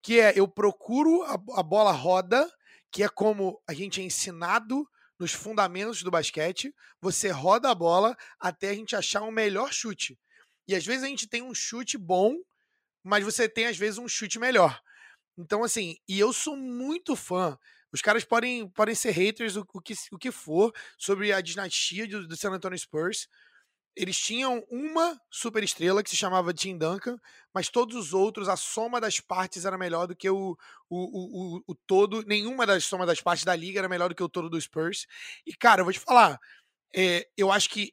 que 0.03 0.21
é 0.21 0.39
eu 0.39 0.47
procuro 0.47 1.23
a, 1.23 1.33
a 1.59 1.63
bola 1.63 1.91
roda, 1.91 2.47
que 2.91 3.03
é 3.03 3.09
como 3.09 3.59
a 3.67 3.73
gente 3.73 4.03
é 4.03 4.05
ensinado 4.05 4.87
nos 5.19 5.33
fundamentos 5.33 6.03
do 6.03 6.11
basquete, 6.11 6.75
você 7.01 7.31
roda 7.31 7.71
a 7.71 7.75
bola 7.75 8.15
até 8.39 8.69
a 8.69 8.75
gente 8.75 8.95
achar 8.95 9.23
um 9.23 9.31
melhor 9.31 9.73
chute. 9.73 10.19
E 10.69 10.75
às 10.75 10.85
vezes 10.85 11.05
a 11.05 11.07
gente 11.07 11.27
tem 11.27 11.41
um 11.41 11.55
chute 11.55 11.97
bom, 11.97 12.37
mas 13.03 13.25
você 13.25 13.49
tem 13.49 13.65
às 13.65 13.79
vezes 13.79 13.97
um 13.97 14.07
chute 14.07 14.39
melhor. 14.39 14.79
Então, 15.39 15.65
assim, 15.65 15.97
e 16.07 16.21
eu 16.21 16.35
sou 16.35 16.55
muito 16.55 17.17
fã. 17.17 17.59
Os 17.91 18.03
caras 18.03 18.25
podem, 18.25 18.69
podem 18.69 18.95
ser 18.95 19.13
haters, 19.13 19.57
o, 19.57 19.67
o, 19.73 19.81
que, 19.81 19.95
o 20.11 20.19
que 20.19 20.31
for, 20.31 20.71
sobre 20.99 21.33
a 21.33 21.41
dinastia 21.41 22.07
do, 22.07 22.29
do 22.29 22.37
San 22.37 22.51
Antonio 22.51 22.79
Spurs 22.79 23.27
eles 23.95 24.19
tinham 24.19 24.65
uma 24.71 25.21
super 25.31 25.63
estrela 25.63 26.03
que 26.03 26.11
se 26.11 26.17
chamava 26.17 26.55
Tim 26.55 26.79
Duncan, 26.79 27.19
mas 27.53 27.69
todos 27.69 27.95
os 27.95 28.15
outros, 28.15 28.49
a 28.49 28.57
soma 28.57 29.01
das 29.01 29.21
partes 29.21 29.65
era 29.65 29.77
melhor 29.77 30.07
do 30.07 30.17
que 30.17 30.29
o, 30.29 30.57
o, 30.89 31.57
o, 31.59 31.63
o, 31.67 31.75
todo, 31.87 32.25
nenhuma 32.27 32.67
das 32.67 32.85
somas 32.85 33.07
das 33.07 33.21
partes 33.21 33.45
da 33.45 33.55
liga 33.55 33.81
era 33.81 33.89
melhor 33.89 34.09
do 34.09 34.15
que 34.15 34.23
o 34.23 34.29
todo 34.29 34.49
do 34.49 34.61
Spurs. 34.61 35.07
E, 35.47 35.55
cara, 35.55 35.81
eu 35.81 35.85
vou 35.85 35.93
te 35.93 36.01
falar, 36.01 36.39
é, 36.95 37.29
eu 37.37 37.53
acho 37.53 37.69
que 37.69 37.93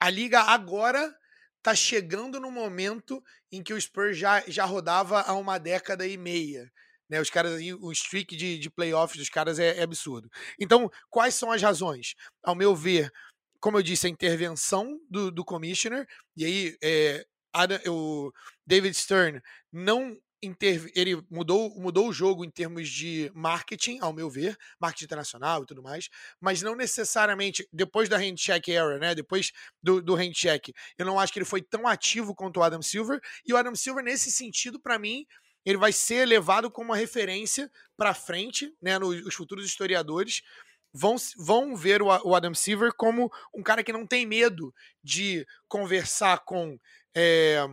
a 0.00 0.10
liga 0.10 0.40
agora 0.40 1.14
tá 1.62 1.74
chegando 1.74 2.40
no 2.40 2.50
momento 2.50 3.22
em 3.50 3.62
que 3.62 3.72
o 3.72 3.80
Spurs 3.80 4.16
já, 4.18 4.42
já 4.48 4.64
rodava 4.64 5.20
há 5.22 5.34
uma 5.34 5.58
década 5.58 6.06
e 6.06 6.16
meia. 6.16 6.70
Né, 7.08 7.20
os 7.20 7.30
caras 7.30 7.60
o 7.80 7.92
streak 7.92 8.36
de, 8.36 8.58
de 8.58 8.68
playoffs 8.68 9.16
dos 9.16 9.28
caras 9.28 9.60
é, 9.60 9.78
é 9.78 9.82
absurdo. 9.82 10.28
Então, 10.58 10.90
quais 11.08 11.36
são 11.36 11.52
as 11.52 11.62
razões? 11.62 12.16
Ao 12.42 12.54
meu 12.54 12.74
ver, 12.74 13.12
como 13.60 13.78
eu 13.78 13.82
disse, 13.82 14.06
a 14.06 14.10
intervenção 14.10 14.98
do, 15.08 15.30
do 15.30 15.44
commissioner, 15.44 16.06
e 16.36 16.44
aí 16.44 16.76
é, 16.82 17.24
Adam, 17.52 17.78
o 17.88 18.32
David 18.66 18.94
Stern 18.94 19.40
não 19.72 20.16
interv... 20.42 20.90
ele 20.94 21.22
mudou, 21.30 21.70
mudou 21.78 22.08
o 22.08 22.12
jogo 22.12 22.44
em 22.44 22.50
termos 22.50 22.88
de 22.88 23.30
marketing, 23.34 23.98
ao 24.00 24.12
meu 24.12 24.28
ver, 24.28 24.56
marketing 24.80 25.04
internacional 25.04 25.62
e 25.62 25.66
tudo 25.66 25.82
mais, 25.82 26.08
mas 26.40 26.62
não 26.62 26.76
necessariamente 26.76 27.66
depois 27.72 28.08
da 28.08 28.18
handshake 28.18 28.72
era, 28.72 28.98
né? 28.98 29.14
Depois 29.14 29.52
do, 29.82 30.02
do 30.02 30.14
handshake, 30.14 30.72
eu 30.98 31.06
não 31.06 31.18
acho 31.18 31.32
que 31.32 31.38
ele 31.38 31.46
foi 31.46 31.62
tão 31.62 31.86
ativo 31.86 32.34
quanto 32.34 32.60
o 32.60 32.62
Adam 32.62 32.82
Silver, 32.82 33.20
e 33.44 33.52
o 33.52 33.56
Adam 33.56 33.74
Silver, 33.74 34.04
nesse 34.04 34.30
sentido, 34.30 34.80
para 34.80 34.98
mim, 34.98 35.24
ele 35.64 35.78
vai 35.78 35.92
ser 35.92 36.26
levado 36.26 36.70
como 36.70 36.90
uma 36.90 36.96
referência 36.96 37.70
para 37.96 38.14
frente, 38.14 38.72
né, 38.80 38.98
nos 38.98 39.34
futuros 39.34 39.66
historiadores, 39.66 40.42
vão, 40.96 41.16
vão 41.36 41.76
ver 41.76 42.00
o, 42.00 42.06
o 42.06 42.34
Adam 42.34 42.54
Silver 42.54 42.92
como 42.94 43.30
um 43.54 43.62
cara 43.62 43.84
que 43.84 43.92
não 43.92 44.06
tem 44.06 44.24
medo 44.24 44.74
de 45.04 45.46
conversar 45.68 46.44
com 46.44 46.78
é, 47.14 47.66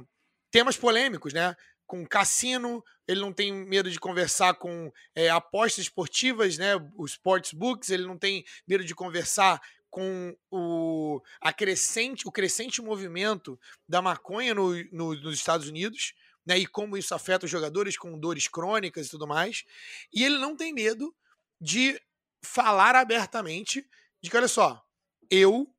temas 0.52 0.76
polêmicos, 0.76 1.34
né? 1.34 1.56
Com 1.88 2.06
cassino, 2.06 2.84
ele 3.08 3.22
não 3.22 3.32
tem 3.32 3.54
medo 3.54 3.90
de 3.90 4.00
conversar 4.00 4.56
com 4.56 4.92
é, 5.16 5.30
apostas 5.30 5.86
esportivas, 5.86 6.58
né? 6.58 6.74
Os 6.98 7.12
sports 7.12 7.54
books, 7.54 7.90
ele 7.90 8.06
não 8.06 8.18
tem 8.18 8.44
medo 8.68 8.84
de 8.84 8.94
conversar 8.94 9.62
com 9.90 10.36
o, 10.52 11.22
a 11.40 11.54
crescente, 11.54 12.28
o 12.28 12.32
crescente 12.32 12.82
movimento 12.82 13.60
da 13.88 14.02
maconha 14.02 14.54
no, 14.54 14.74
no, 14.92 15.14
nos 15.14 15.36
Estados 15.36 15.68
Unidos, 15.68 16.14
né? 16.46 16.58
E 16.58 16.66
como 16.66 16.98
isso 16.98 17.16
afeta 17.16 17.46
os 17.46 17.52
jogadores 17.52 17.98
com 17.98 18.20
dores 18.20 18.50
crônicas 18.50 19.08
e 19.08 19.10
tudo 19.10 19.26
mais. 19.26 19.64
E 20.14 20.24
ele 20.26 20.38
não 20.40 20.58
tem 20.58 20.74
medo 20.74 21.16
de 21.62 21.98
falar 22.44 22.96
abertamente 22.96 23.88
de 24.22 24.30
que, 24.30 24.38
olha 24.38 24.48
só, 24.48 24.84
eu, 25.30 25.74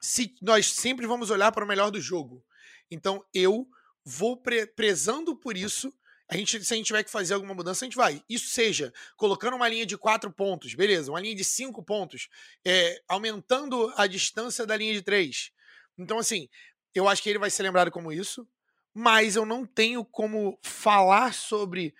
se 0.00 0.34
nós 0.40 0.72
sempre 0.72 1.06
vamos 1.06 1.30
olhar 1.30 1.52
para 1.52 1.64
o 1.64 1.68
melhor 1.68 1.90
do 1.90 2.00
jogo. 2.00 2.44
Então, 2.90 3.24
eu 3.32 3.66
vou 4.04 4.36
pre 4.36 4.66
prezando 4.66 5.36
por 5.36 5.56
isso. 5.56 5.92
A 6.28 6.36
gente, 6.36 6.64
se 6.64 6.72
a 6.72 6.76
gente 6.76 6.86
tiver 6.86 7.04
que 7.04 7.10
fazer 7.10 7.34
alguma 7.34 7.54
mudança, 7.54 7.84
a 7.84 7.86
gente 7.86 7.96
vai. 7.96 8.22
Isso 8.28 8.48
seja 8.48 8.92
colocando 9.16 9.54
uma 9.54 9.68
linha 9.68 9.84
de 9.84 9.98
quatro 9.98 10.32
pontos, 10.32 10.74
beleza, 10.74 11.10
uma 11.10 11.20
linha 11.20 11.34
de 11.34 11.44
cinco 11.44 11.82
pontos, 11.82 12.28
é, 12.64 13.02
aumentando 13.06 13.92
a 13.96 14.06
distância 14.06 14.64
da 14.64 14.76
linha 14.76 14.94
de 14.94 15.02
três. 15.02 15.50
Então, 15.98 16.18
assim, 16.18 16.48
eu 16.94 17.06
acho 17.06 17.22
que 17.22 17.28
ele 17.28 17.38
vai 17.38 17.50
ser 17.50 17.62
lembrado 17.62 17.90
como 17.90 18.12
isso, 18.12 18.48
mas 18.94 19.36
eu 19.36 19.44
não 19.44 19.66
tenho 19.66 20.04
como 20.04 20.58
falar 20.62 21.34
sobre 21.34 21.94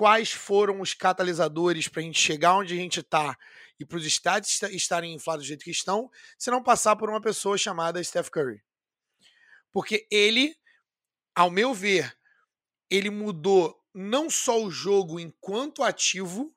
quais 0.00 0.32
foram 0.32 0.80
os 0.80 0.94
catalisadores 0.94 1.86
para 1.86 2.00
a 2.00 2.02
gente 2.02 2.18
chegar 2.18 2.56
onde 2.56 2.72
a 2.72 2.76
gente 2.78 3.00
está 3.00 3.36
e 3.78 3.84
para 3.84 3.98
os 3.98 4.06
estados 4.06 4.62
estarem 4.70 5.12
inflados 5.12 5.44
do 5.44 5.48
jeito 5.48 5.62
que 5.62 5.70
estão, 5.70 6.10
se 6.38 6.50
não 6.50 6.62
passar 6.62 6.96
por 6.96 7.10
uma 7.10 7.20
pessoa 7.20 7.58
chamada 7.58 8.02
Steph 8.02 8.30
Curry. 8.30 8.62
Porque 9.70 10.06
ele, 10.10 10.56
ao 11.34 11.50
meu 11.50 11.74
ver, 11.74 12.16
ele 12.88 13.10
mudou 13.10 13.78
não 13.92 14.30
só 14.30 14.62
o 14.62 14.70
jogo 14.70 15.20
enquanto 15.20 15.82
ativo, 15.82 16.50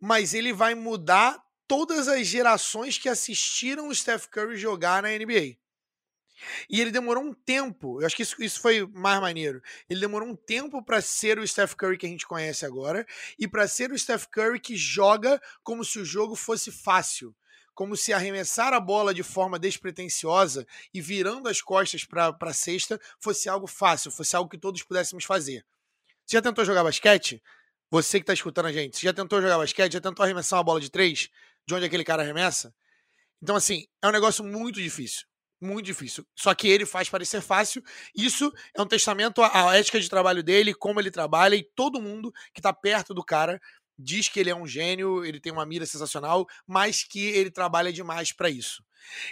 mas 0.00 0.32
ele 0.32 0.52
vai 0.52 0.76
mudar 0.76 1.44
todas 1.66 2.06
as 2.06 2.24
gerações 2.24 2.96
que 2.98 3.08
assistiram 3.08 3.88
o 3.88 3.94
Steph 3.96 4.26
Curry 4.28 4.56
jogar 4.56 5.02
na 5.02 5.08
NBA. 5.08 5.58
E 6.68 6.80
ele 6.80 6.90
demorou 6.90 7.22
um 7.22 7.32
tempo, 7.32 8.00
eu 8.00 8.06
acho 8.06 8.16
que 8.16 8.22
isso, 8.22 8.42
isso 8.42 8.60
foi 8.60 8.86
mais 8.86 9.20
maneiro. 9.20 9.62
Ele 9.88 10.00
demorou 10.00 10.28
um 10.28 10.36
tempo 10.36 10.82
para 10.84 11.00
ser 11.00 11.38
o 11.38 11.46
Steph 11.46 11.74
Curry 11.74 11.98
que 11.98 12.06
a 12.06 12.08
gente 12.08 12.26
conhece 12.26 12.64
agora 12.64 13.06
e 13.38 13.48
para 13.48 13.66
ser 13.66 13.90
o 13.90 13.98
Steph 13.98 14.26
Curry 14.26 14.60
que 14.60 14.76
joga 14.76 15.40
como 15.62 15.84
se 15.84 15.98
o 15.98 16.04
jogo 16.04 16.34
fosse 16.34 16.70
fácil, 16.70 17.34
como 17.74 17.96
se 17.96 18.12
arremessar 18.12 18.72
a 18.72 18.80
bola 18.80 19.14
de 19.14 19.22
forma 19.22 19.58
despretensiosa 19.58 20.66
e 20.92 21.00
virando 21.00 21.48
as 21.48 21.60
costas 21.60 22.04
para 22.04 22.36
a 22.40 22.52
cesta 22.52 23.00
fosse 23.18 23.48
algo 23.48 23.66
fácil, 23.66 24.10
fosse 24.10 24.36
algo 24.36 24.50
que 24.50 24.58
todos 24.58 24.82
pudéssemos 24.82 25.24
fazer. 25.24 25.64
Você 26.24 26.36
já 26.36 26.42
tentou 26.42 26.64
jogar 26.64 26.84
basquete? 26.84 27.42
você 27.90 28.18
que 28.18 28.24
está 28.24 28.32
escutando 28.32 28.66
a 28.66 28.72
gente, 28.72 28.96
você 28.98 29.06
já 29.06 29.12
tentou 29.12 29.40
jogar 29.40 29.58
basquete? 29.58 29.92
Já 29.92 30.00
tentou 30.00 30.24
arremessar 30.24 30.58
uma 30.58 30.64
bola 30.64 30.80
de 30.80 30.90
três? 30.90 31.30
De 31.66 31.74
onde 31.74 31.84
aquele 31.84 32.04
cara 32.04 32.22
arremessa? 32.22 32.74
Então, 33.42 33.56
assim, 33.56 33.86
é 34.02 34.08
um 34.08 34.12
negócio 34.12 34.44
muito 34.44 34.80
difícil. 34.80 35.26
Muito 35.60 35.86
difícil. 35.86 36.26
Só 36.34 36.54
que 36.54 36.68
ele 36.68 36.84
faz 36.84 37.08
parecer 37.08 37.40
fácil. 37.40 37.82
Isso 38.14 38.52
é 38.74 38.82
um 38.82 38.86
testamento 38.86 39.42
à 39.42 39.76
ética 39.76 39.98
de 39.98 40.08
trabalho 40.08 40.42
dele, 40.42 40.74
como 40.74 41.00
ele 41.00 41.10
trabalha, 41.10 41.54
e 41.56 41.62
todo 41.62 42.00
mundo 42.00 42.32
que 42.52 42.60
está 42.60 42.72
perto 42.72 43.14
do 43.14 43.24
cara 43.24 43.60
diz 43.98 44.28
que 44.28 44.38
ele 44.38 44.50
é 44.50 44.54
um 44.54 44.66
gênio, 44.66 45.24
ele 45.24 45.40
tem 45.40 45.50
uma 45.50 45.64
mira 45.64 45.86
sensacional, 45.86 46.46
mas 46.66 47.02
que 47.02 47.28
ele 47.28 47.50
trabalha 47.50 47.90
demais 47.90 48.32
para 48.32 48.50
isso. 48.50 48.84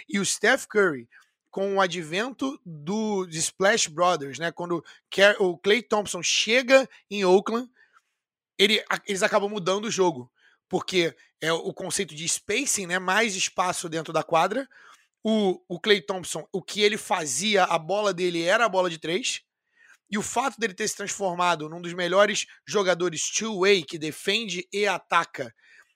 E 0.09 0.19
o 0.19 0.25
Steph 0.25 0.65
Curry, 0.65 1.07
com 1.51 1.75
o 1.75 1.81
advento 1.81 2.59
do 2.65 3.27
Splash 3.29 3.87
Brothers, 3.87 4.39
né, 4.39 4.51
quando 4.51 4.83
o 5.39 5.57
Clay 5.59 5.83
Thompson 5.83 6.23
chega 6.23 6.89
em 7.09 7.23
Oakland, 7.23 7.69
ele, 8.57 8.83
eles 9.07 9.21
acabam 9.21 9.49
mudando 9.49 9.85
o 9.85 9.91
jogo, 9.91 10.31
porque 10.67 11.15
é 11.39 11.53
o 11.53 11.71
conceito 11.71 12.15
de 12.15 12.27
spacing, 12.27 12.87
né, 12.87 12.97
mais 12.97 13.35
espaço 13.35 13.87
dentro 13.87 14.11
da 14.11 14.23
quadra. 14.23 14.67
O, 15.27 15.59
o 15.67 15.79
Clay 15.79 16.01
Thompson, 16.01 16.47
o 16.51 16.61
que 16.61 16.81
ele 16.81 16.97
fazia, 16.97 17.63
a 17.63 17.79
bola 17.79 18.13
dele 18.13 18.43
era 18.43 18.63
a 18.63 18.69
bola 18.69 18.91
de 18.91 18.99
três, 18.99 19.41
e 20.07 20.19
o 20.19 20.21
fato 20.21 20.59
dele 20.59 20.75
ter 20.75 20.87
se 20.87 20.95
transformado 20.95 21.67
num 21.67 21.81
dos 21.81 21.95
melhores 21.95 22.45
jogadores 22.67 23.31
two-way, 23.31 23.83
que 23.83 23.97
defende 23.97 24.67
e 24.71 24.85
ataca, 24.85 25.51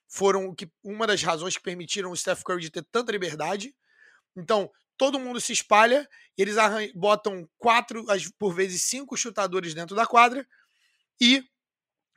foram 0.08 0.56
que, 0.56 0.68
uma 0.84 1.06
das 1.06 1.22
razões 1.22 1.56
que 1.56 1.62
permitiram 1.62 2.10
o 2.10 2.18
Steph 2.18 2.42
Curry 2.42 2.62
de 2.62 2.72
ter 2.72 2.84
tanta 2.92 3.12
liberdade. 3.12 3.76
Então, 4.36 4.68
todo 4.98 5.20
mundo 5.20 5.40
se 5.40 5.54
espalha, 5.54 6.10
eles 6.36 6.56
botam 6.96 7.48
quatro, 7.60 8.04
por 8.40 8.56
vezes 8.56 8.82
cinco 8.82 9.16
chutadores 9.16 9.76
dentro 9.76 9.96
da 9.96 10.08
quadra, 10.08 10.44
e 11.22 11.44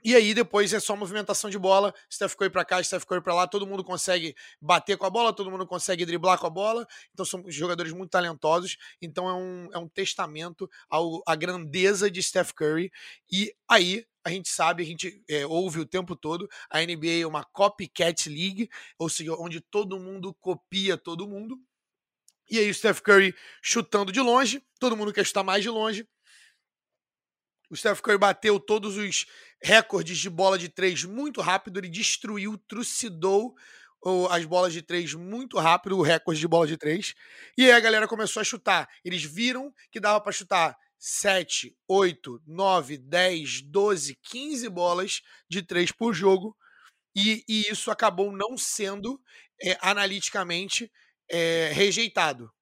e 0.05 0.15
aí 0.15 0.35
depois 0.35 0.73
é 0.73 0.81
só 0.81 0.97
movimentação 0.97 1.49
de 1.49 1.59
bola, 1.59 1.95
Steph 2.11 2.35
Curry 2.35 2.51
para 2.51 2.65
cá, 2.65 2.83
Steph 2.83 3.05
Curry 3.05 3.23
para 3.23 3.35
lá, 3.35 3.47
todo 3.47 3.67
mundo 3.67 3.85
consegue 3.85 4.35
bater 4.61 4.97
com 4.97 5.07
a 5.07 5.11
bola, 5.11 5.33
todo 5.33 5.51
mundo 5.51 5.67
consegue 5.67 6.05
driblar 6.05 6.39
com 6.39 6.47
a 6.47 6.51
bola, 6.51 6.87
então 7.13 7.25
são 7.25 7.45
jogadores 7.49 7.93
muito 7.93 8.11
talentosos, 8.11 8.77
então 9.01 9.29
é 9.29 9.35
um, 9.35 9.69
é 9.73 9.79
um 9.79 9.89
testamento 9.89 10.69
ao, 10.89 11.23
à 11.27 11.35
grandeza 11.35 12.11
de 12.11 12.23
Steph 12.23 12.53
Curry, 12.53 12.91
e 13.31 13.55
aí 13.69 14.05
a 14.25 14.31
gente 14.31 14.49
sabe, 14.49 14.83
a 14.83 14.87
gente 14.87 15.23
é, 15.29 15.47
ouve 15.47 15.81
o 15.81 15.87
tempo 15.87 16.15
todo, 16.15 16.49
a 16.71 16.81
NBA 16.81 17.23
é 17.23 17.27
uma 17.27 17.45
copycat 17.45 18.29
league, 18.29 18.69
ou 18.99 19.09
seja, 19.09 19.35
onde 19.35 19.61
todo 19.61 19.99
mundo 19.99 20.35
copia 20.35 20.97
todo 20.97 21.29
mundo, 21.29 21.59
e 22.51 22.59
aí 22.59 22.71
o 22.71 22.75
Steph 22.75 23.01
Curry 23.01 23.35
chutando 23.63 24.13
de 24.13 24.21
longe, 24.21 24.63
todo 24.79 24.97
mundo 24.97 25.13
quer 25.13 25.25
chutar 25.25 25.43
mais 25.43 25.63
de 25.63 25.71
longe, 25.71 26.07
o 27.73 27.77
Steph 27.77 28.03
Curry 28.03 28.19
bateu 28.19 28.61
todos 28.61 28.99
os 28.99 29.25
recordes 29.63 30.19
de 30.19 30.29
bola 30.29 30.59
de 30.59 30.69
três 30.69 31.05
muito 31.05 31.41
rápido. 31.41 31.79
Ele 31.79 31.89
destruiu, 31.89 32.59
trucidou 32.69 33.55
as 34.29 34.45
bolas 34.45 34.75
de 34.75 34.83
três 34.83 35.15
muito 35.15 35.59
rápido, 35.59 35.97
o 35.97 36.03
recorde 36.03 36.39
de 36.39 36.47
bola 36.47 36.67
de 36.67 36.77
três. 36.77 37.15
E 37.57 37.65
aí 37.65 37.73
a 37.73 37.81
galera 37.81 38.07
começou 38.07 38.43
a 38.43 38.45
chutar. 38.45 38.87
Eles 39.03 39.25
viram 39.25 39.73
que 39.91 39.99
dava 39.99 40.21
para 40.21 40.33
chutar 40.33 40.77
7, 40.99 41.75
8, 41.89 42.43
9, 42.47 42.99
10, 42.99 43.63
12, 43.63 44.19
15 44.23 44.69
bolas 44.69 45.23
de 45.49 45.63
três 45.63 45.91
por 45.91 46.13
jogo. 46.13 46.55
E, 47.17 47.43
e 47.49 47.71
isso 47.71 47.91
acabou 47.91 48.31
não 48.31 48.59
sendo 48.59 49.19
é, 49.63 49.79
analiticamente 49.81 50.93
é, 51.31 51.71
rejeitado. 51.73 52.53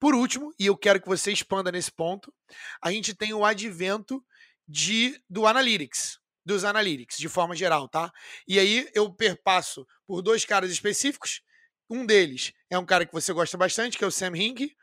Por 0.00 0.14
último, 0.14 0.54
e 0.58 0.66
eu 0.66 0.76
quero 0.76 1.00
que 1.00 1.08
você 1.08 1.32
expanda 1.32 1.72
nesse 1.72 1.90
ponto, 1.90 2.32
a 2.80 2.92
gente 2.92 3.14
tem 3.14 3.32
o 3.32 3.44
advento 3.44 4.24
de 4.66 5.20
do 5.28 5.46
Analytics, 5.46 6.20
dos 6.44 6.64
Analytics, 6.64 7.18
de 7.18 7.28
forma 7.28 7.56
geral, 7.56 7.88
tá? 7.88 8.12
E 8.46 8.58
aí 8.58 8.88
eu 8.94 9.12
perpasso 9.12 9.86
por 10.06 10.22
dois 10.22 10.44
caras 10.44 10.70
específicos. 10.70 11.42
Um 11.90 12.06
deles 12.06 12.52
é 12.70 12.78
um 12.78 12.86
cara 12.86 13.04
que 13.04 13.12
você 13.12 13.32
gosta 13.32 13.56
bastante, 13.56 13.98
que 13.98 14.04
é 14.04 14.06
o 14.06 14.10
Sam 14.10 14.36
Hink, 14.36 14.74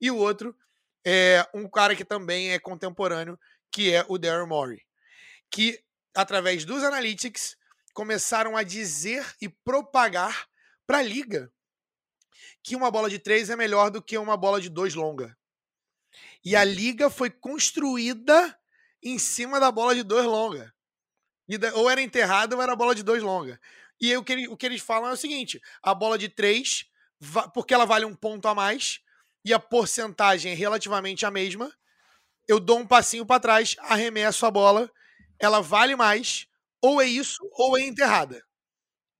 e 0.00 0.10
o 0.10 0.16
outro 0.16 0.56
é 1.04 1.46
um 1.52 1.68
cara 1.68 1.94
que 1.94 2.04
também 2.04 2.52
é 2.52 2.58
contemporâneo, 2.58 3.38
que 3.70 3.92
é 3.92 4.04
o 4.08 4.16
Daryl 4.16 4.46
Morey, 4.46 4.80
que 5.50 5.82
através 6.14 6.64
dos 6.64 6.82
Analytics 6.82 7.56
começaram 7.92 8.56
a 8.56 8.62
dizer 8.62 9.24
e 9.40 9.48
propagar 9.48 10.46
para 10.86 10.98
a 10.98 11.02
liga 11.02 11.52
que 12.62 12.76
uma 12.76 12.90
bola 12.90 13.10
de 13.10 13.18
três 13.18 13.50
é 13.50 13.56
melhor 13.56 13.90
do 13.90 14.02
que 14.02 14.16
uma 14.16 14.36
bola 14.36 14.60
de 14.60 14.68
dois 14.68 14.94
longa. 14.94 15.36
E 16.44 16.54
a 16.54 16.64
liga 16.64 17.10
foi 17.10 17.30
construída 17.30 18.58
em 19.02 19.18
cima 19.18 19.58
da 19.58 19.70
bola 19.70 19.94
de 19.94 20.02
dois 20.02 20.24
longa. 20.24 20.72
ou 21.74 21.90
era 21.90 22.00
enterrada 22.00 22.54
ou 22.54 22.62
era 22.62 22.76
bola 22.76 22.94
de 22.94 23.02
dois 23.02 23.22
longa. 23.22 23.60
E 24.00 24.10
aí, 24.10 24.16
o, 24.16 24.24
que 24.24 24.32
ele, 24.32 24.48
o 24.48 24.56
que 24.56 24.66
eles 24.66 24.82
falam 24.82 25.10
é 25.10 25.12
o 25.12 25.16
seguinte: 25.16 25.60
a 25.82 25.94
bola 25.94 26.18
de 26.18 26.28
três, 26.28 26.86
porque 27.54 27.74
ela 27.74 27.84
vale 27.84 28.04
um 28.04 28.14
ponto 28.14 28.46
a 28.48 28.54
mais, 28.54 29.00
e 29.44 29.52
a 29.52 29.58
porcentagem 29.58 30.52
é 30.52 30.54
relativamente 30.54 31.24
a 31.26 31.30
mesma, 31.30 31.72
eu 32.48 32.58
dou 32.58 32.78
um 32.78 32.86
passinho 32.86 33.24
para 33.26 33.40
trás, 33.40 33.76
arremesso 33.78 34.44
a 34.46 34.50
bola, 34.50 34.90
ela 35.38 35.60
vale 35.60 35.96
mais, 35.96 36.46
ou 36.80 37.00
é 37.00 37.06
isso, 37.06 37.38
ou 37.52 37.78
é 37.78 37.82
enterrada. 37.82 38.44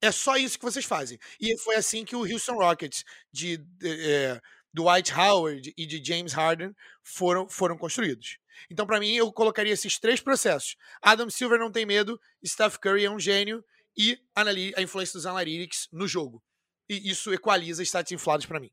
É 0.03 0.11
só 0.11 0.37
isso 0.37 0.59
que 0.59 0.65
vocês 0.65 0.85
fazem. 0.85 1.17
E 1.41 1.57
foi 1.59 1.77
assim 1.77 2.05
que 2.05 2.17
o 2.17 2.25
Houston 2.25 2.55
Rockets, 2.55 3.05
de, 3.33 3.57
de 3.57 4.11
é, 4.11 4.41
Dwight 4.75 5.15
Howard 5.15 5.73
e 5.77 5.87
de 5.87 6.05
James 6.05 6.33
Harden, 6.33 6.75
foram, 7.05 7.49
foram 7.49 7.79
construídos. 7.79 8.37
Então, 8.69 8.85
para 8.85 8.99
mim, 8.99 9.15
eu 9.15 9.33
colocaria 9.33 9.73
esses 9.73 9.99
três 9.99 10.21
processos. 10.21 10.77
Adam 11.01 11.31
Silver 11.31 11.59
não 11.59 11.71
tem 11.71 11.87
medo, 11.87 12.21
Steph 12.45 12.79
Curry 12.79 13.05
é 13.05 13.11
um 13.11 13.19
gênio 13.19 13.65
e 13.97 14.19
a 14.35 14.83
influência 14.83 15.15
dos 15.15 15.27
analytics 15.27 15.89
no 15.93 16.09
jogo. 16.09 16.43
E 16.89 17.11
isso 17.11 17.33
equaliza 17.33 17.83
stats 17.83 18.13
inflados 18.13 18.47
para 18.47 18.61
mim. 18.61 18.71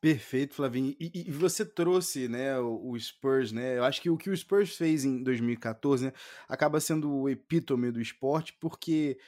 Perfeito, 0.00 0.54
Flavinho. 0.54 0.94
E, 1.00 1.24
e, 1.28 1.30
você 1.30 1.64
trouxe, 1.64 2.28
né, 2.28 2.58
o, 2.58 2.90
o, 2.90 3.00
Spurs, 3.00 3.52
né? 3.52 3.78
Eu 3.78 3.84
acho 3.84 4.02
que 4.02 4.10
o 4.10 4.18
que 4.18 4.28
o 4.28 4.36
Spurs 4.36 4.76
fez 4.76 5.04
em 5.04 5.22
2014, 5.22 6.06
né, 6.06 6.12
acaba 6.46 6.78
sendo 6.78 7.10
o 7.10 7.28
epítome 7.28 7.90
do 7.90 8.00
esporte, 8.00 8.54
porque 8.60 9.18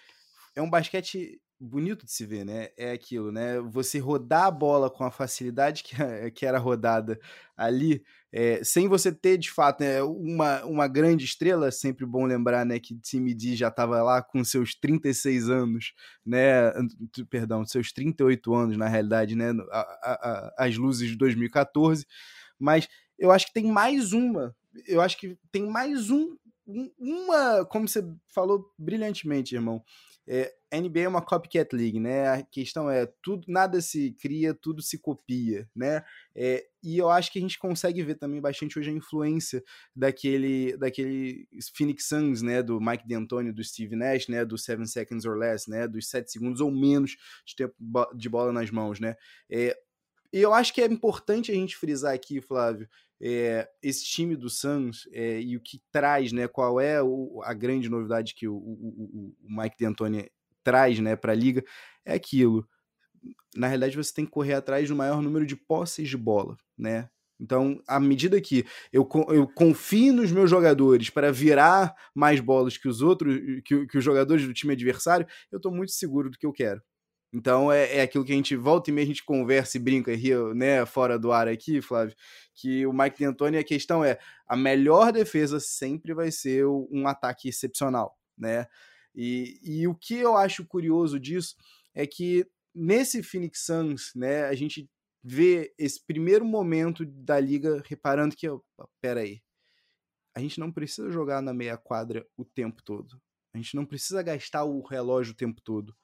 é 0.57 0.62
um 0.62 0.71
basquete 0.71 1.40
bonito 1.59 2.05
de 2.05 2.12
se 2.12 2.27
ver, 2.27 2.45
né? 2.45 2.69
É 2.77 2.92
aquilo, 2.92 3.33
né? 3.33 3.61
Você 3.61 3.99
rodar 3.99 4.45
a 4.45 4.51
bola 4.51 4.90
com 4.90 5.05
a 5.05 5.11
facilidade 5.11 5.83
que, 5.83 5.95
que 6.33 6.45
era 6.45 6.59
rodada 6.59 7.19
ali, 7.57 8.03
é, 8.33 8.62
sem 8.62 8.88
você 8.88 9.11
ter 9.11 9.38
de 9.38 9.51
fato 9.51 9.81
né, 9.81 10.03
uma, 10.03 10.64
uma 10.64 10.88
grande 10.88 11.25
estrela, 11.25 11.71
sempre 11.71 12.05
bom 12.05 12.27
lembrar, 12.27 12.66
né, 12.66 12.79
que 12.79 12.95
Time 12.99 13.33
D 13.33 13.57
já 13.57 13.69
estava 13.69 14.03
lá 14.03 14.23
com 14.23 14.45
seus 14.45 14.75
36 14.75 15.49
anos, 15.49 15.95
né? 16.25 16.73
Perdão, 17.31 17.64
seus 17.64 17.92
38 17.92 18.55
anos 18.55 18.77
na 18.77 18.88
realidade, 18.88 19.35
né? 19.35 19.51
A, 19.71 19.81
a, 19.81 20.12
a, 20.12 20.66
as 20.66 20.77
luzes 20.77 21.11
de 21.11 21.16
2014, 21.16 22.07
mas 22.59 22.88
eu 23.19 23.31
acho 23.31 23.47
que 23.47 23.55
tem 23.55 23.71
mais 23.71 24.12
uma, 24.12 24.55
eu 24.87 25.01
acho 25.01 25.19
que 25.19 25.38
tem 25.51 25.66
mais 25.66 26.11
um, 26.11 26.37
uma, 26.99 27.64
como 27.64 27.88
você 27.88 28.05
falou 28.29 28.71
brilhantemente, 28.79 29.55
irmão 29.55 29.83
é, 30.28 30.52
NBA 30.72 31.00
é 31.02 31.08
uma 31.08 31.22
copycat 31.22 31.74
league, 31.74 32.00
né? 32.00 32.28
A 32.28 32.42
questão 32.42 32.90
é 32.90 33.06
tudo, 33.22 33.44
nada 33.48 33.80
se 33.80 34.12
cria, 34.20 34.52
tudo 34.52 34.82
se 34.82 34.98
copia, 34.98 35.68
né? 35.74 36.04
É, 36.34 36.66
e 36.82 36.98
eu 36.98 37.08
acho 37.08 37.32
que 37.32 37.38
a 37.38 37.42
gente 37.42 37.58
consegue 37.58 38.02
ver 38.02 38.16
também 38.16 38.40
bastante 38.40 38.78
hoje 38.78 38.90
a 38.90 38.92
influência 38.92 39.62
daquele, 39.94 40.76
daquele 40.76 41.48
Phoenix 41.74 42.08
Suns, 42.08 42.42
né? 42.42 42.62
Do 42.62 42.80
Mike 42.80 43.06
D'Antoni, 43.06 43.52
do 43.52 43.62
Steve 43.62 43.94
Nash, 43.94 44.28
né? 44.28 44.44
Do 44.44 44.58
Seven 44.58 44.86
Seconds 44.86 45.24
or 45.24 45.36
Less, 45.36 45.70
né? 45.70 45.86
Dos 45.86 46.08
sete 46.08 46.30
segundos 46.32 46.60
ou 46.60 46.70
menos 46.70 47.16
de 47.46 47.54
tempo 47.54 47.74
de 48.14 48.28
bola 48.28 48.52
nas 48.52 48.70
mãos, 48.70 48.98
né? 48.98 49.14
É, 49.50 49.76
e 50.32 50.40
eu 50.40 50.52
acho 50.52 50.74
que 50.74 50.82
é 50.82 50.86
importante 50.86 51.50
a 51.50 51.54
gente 51.54 51.76
frisar 51.76 52.12
aqui, 52.12 52.40
Flávio, 52.40 52.88
é, 53.20 53.68
esse 53.83 54.05
time 54.05 54.37
do 54.37 54.48
Suns 54.48 55.09
é, 55.12 55.40
e 55.40 55.57
o 55.57 55.61
que 55.61 55.81
traz, 55.90 56.33
né? 56.33 56.46
Qual 56.48 56.81
é 56.81 57.02
o, 57.02 57.40
a 57.44 57.55
grande 57.55 57.88
novidade 57.88 58.35
que 58.35 58.46
o, 58.46 58.55
o, 58.55 59.35
o 59.42 59.61
Mike 59.61 59.76
D'Antoni 59.79 60.31
traz, 60.62 60.98
né, 60.98 61.16
para 61.16 61.33
a 61.33 61.35
liga? 61.35 61.64
É 62.05 62.14
aquilo. 62.14 62.68
Na 63.55 63.66
realidade, 63.68 63.96
você 63.96 64.12
tem 64.12 64.24
que 64.24 64.31
correr 64.31 64.55
atrás 64.55 64.88
do 64.88 64.96
maior 64.96 65.22
número 65.22 65.46
de 65.46 65.57
posses 65.57 66.09
de 66.09 66.16
bola, 66.16 66.57
né? 66.76 67.09
Então, 67.38 67.83
à 67.87 68.00
medida 68.00 68.40
que 68.40 68.64
eu, 68.92 69.07
eu 69.29 69.46
confio 69.46 70.12
nos 70.12 70.33
meus 70.33 70.48
jogadores 70.48 71.11
para 71.11 71.31
virar 71.31 71.94
mais 72.14 72.40
bolas 72.40 72.79
que 72.79 72.88
os 72.88 73.02
outros, 73.02 73.37
que, 73.64 73.87
que 73.87 73.98
os 73.98 74.05
jogadores 74.05 74.46
do 74.46 74.55
time 74.55 74.72
adversário, 74.72 75.26
eu 75.52 75.59
estou 75.59 75.72
muito 75.72 75.92
seguro 75.92 76.31
do 76.31 76.38
que 76.38 76.46
eu 76.46 76.52
quero. 76.52 76.83
Então 77.32 77.70
é, 77.70 77.98
é 77.98 78.02
aquilo 78.02 78.24
que 78.24 78.32
a 78.32 78.36
gente 78.36 78.56
volta 78.56 78.90
e 78.90 78.92
meia 78.92 79.04
a 79.04 79.08
gente 79.08 79.24
conversa 79.24 79.76
e 79.76 79.80
brinca 79.80 80.12
e 80.12 80.16
ri, 80.16 80.34
né, 80.54 80.86
fora 80.86 81.18
do 81.18 81.32
ar 81.32 81.48
aqui, 81.48 81.82
Flávio, 81.82 82.14
que 82.54 82.86
o 82.86 82.92
Mike 82.92 83.22
D'Antoni, 83.22 83.58
a 83.58 83.64
questão 83.64 84.04
é, 84.04 84.18
a 84.46 84.56
melhor 84.56 85.12
defesa 85.12 85.60
sempre 85.60 86.14
vai 86.14 86.30
ser 86.30 86.66
um 86.66 87.06
ataque 87.06 87.48
excepcional, 87.48 88.16
né? 88.38 88.66
E, 89.14 89.58
e 89.62 89.88
o 89.88 89.94
que 89.94 90.14
eu 90.14 90.36
acho 90.36 90.66
curioso 90.66 91.18
disso 91.18 91.56
é 91.94 92.06
que 92.06 92.46
nesse 92.74 93.22
Phoenix 93.22 93.64
Suns, 93.64 94.12
né, 94.14 94.44
a 94.44 94.54
gente 94.54 94.88
vê 95.24 95.74
esse 95.78 96.04
primeiro 96.04 96.44
momento 96.44 97.04
da 97.04 97.40
liga 97.40 97.82
reparando 97.86 98.36
que, 98.36 98.46
pera 99.00 99.20
aí, 99.20 99.40
a 100.34 100.40
gente 100.40 100.60
não 100.60 100.70
precisa 100.70 101.10
jogar 101.10 101.40
na 101.40 101.54
meia 101.54 101.78
quadra 101.78 102.26
o 102.36 102.44
tempo 102.44 102.82
todo. 102.82 103.18
A 103.54 103.56
gente 103.56 103.74
não 103.74 103.86
precisa 103.86 104.22
gastar 104.22 104.64
o 104.64 104.82
relógio 104.82 105.32
o 105.32 105.36
tempo 105.36 105.62
todo. 105.62 105.96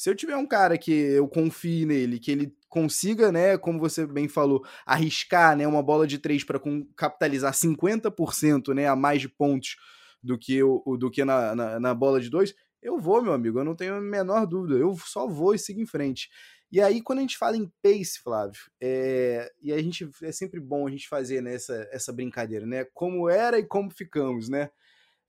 Se 0.00 0.08
eu 0.08 0.14
tiver 0.14 0.34
um 0.34 0.46
cara 0.46 0.78
que 0.78 0.90
eu 0.90 1.28
confie 1.28 1.84
nele, 1.84 2.18
que 2.18 2.30
ele 2.30 2.56
consiga, 2.70 3.30
né, 3.30 3.58
como 3.58 3.78
você 3.78 4.06
bem 4.06 4.28
falou, 4.28 4.64
arriscar, 4.86 5.54
né, 5.54 5.66
uma 5.66 5.82
bola 5.82 6.06
de 6.06 6.16
três 6.16 6.42
para 6.42 6.58
capitalizar 6.96 7.52
50%, 7.52 8.72
né, 8.72 8.88
a 8.88 8.96
mais 8.96 9.20
de 9.20 9.28
pontos 9.28 9.76
do 10.22 10.38
que, 10.38 10.62
o, 10.62 10.96
do 10.98 11.10
que 11.10 11.22
na, 11.22 11.54
na, 11.54 11.78
na 11.78 11.94
bola 11.94 12.18
de 12.18 12.30
dois, 12.30 12.54
eu 12.80 12.98
vou, 12.98 13.20
meu 13.20 13.34
amigo, 13.34 13.58
eu 13.58 13.64
não 13.64 13.76
tenho 13.76 13.96
a 13.96 14.00
menor 14.00 14.46
dúvida, 14.46 14.78
eu 14.78 14.96
só 14.96 15.28
vou 15.28 15.54
e 15.54 15.58
sigo 15.58 15.82
em 15.82 15.86
frente. 15.86 16.30
E 16.72 16.80
aí, 16.80 17.02
quando 17.02 17.18
a 17.18 17.22
gente 17.22 17.36
fala 17.36 17.58
em 17.58 17.70
pace, 17.82 18.20
Flávio, 18.24 18.58
é, 18.80 19.52
e 19.60 19.70
a 19.70 19.82
gente 19.82 20.08
é 20.22 20.32
sempre 20.32 20.60
bom 20.60 20.86
a 20.86 20.90
gente 20.90 21.10
fazer 21.10 21.42
né, 21.42 21.56
essa, 21.56 21.86
essa 21.92 22.10
brincadeira, 22.10 22.64
né? 22.64 22.86
Como 22.94 23.28
era 23.28 23.58
e 23.58 23.66
como 23.66 23.90
ficamos, 23.90 24.48
né? 24.48 24.70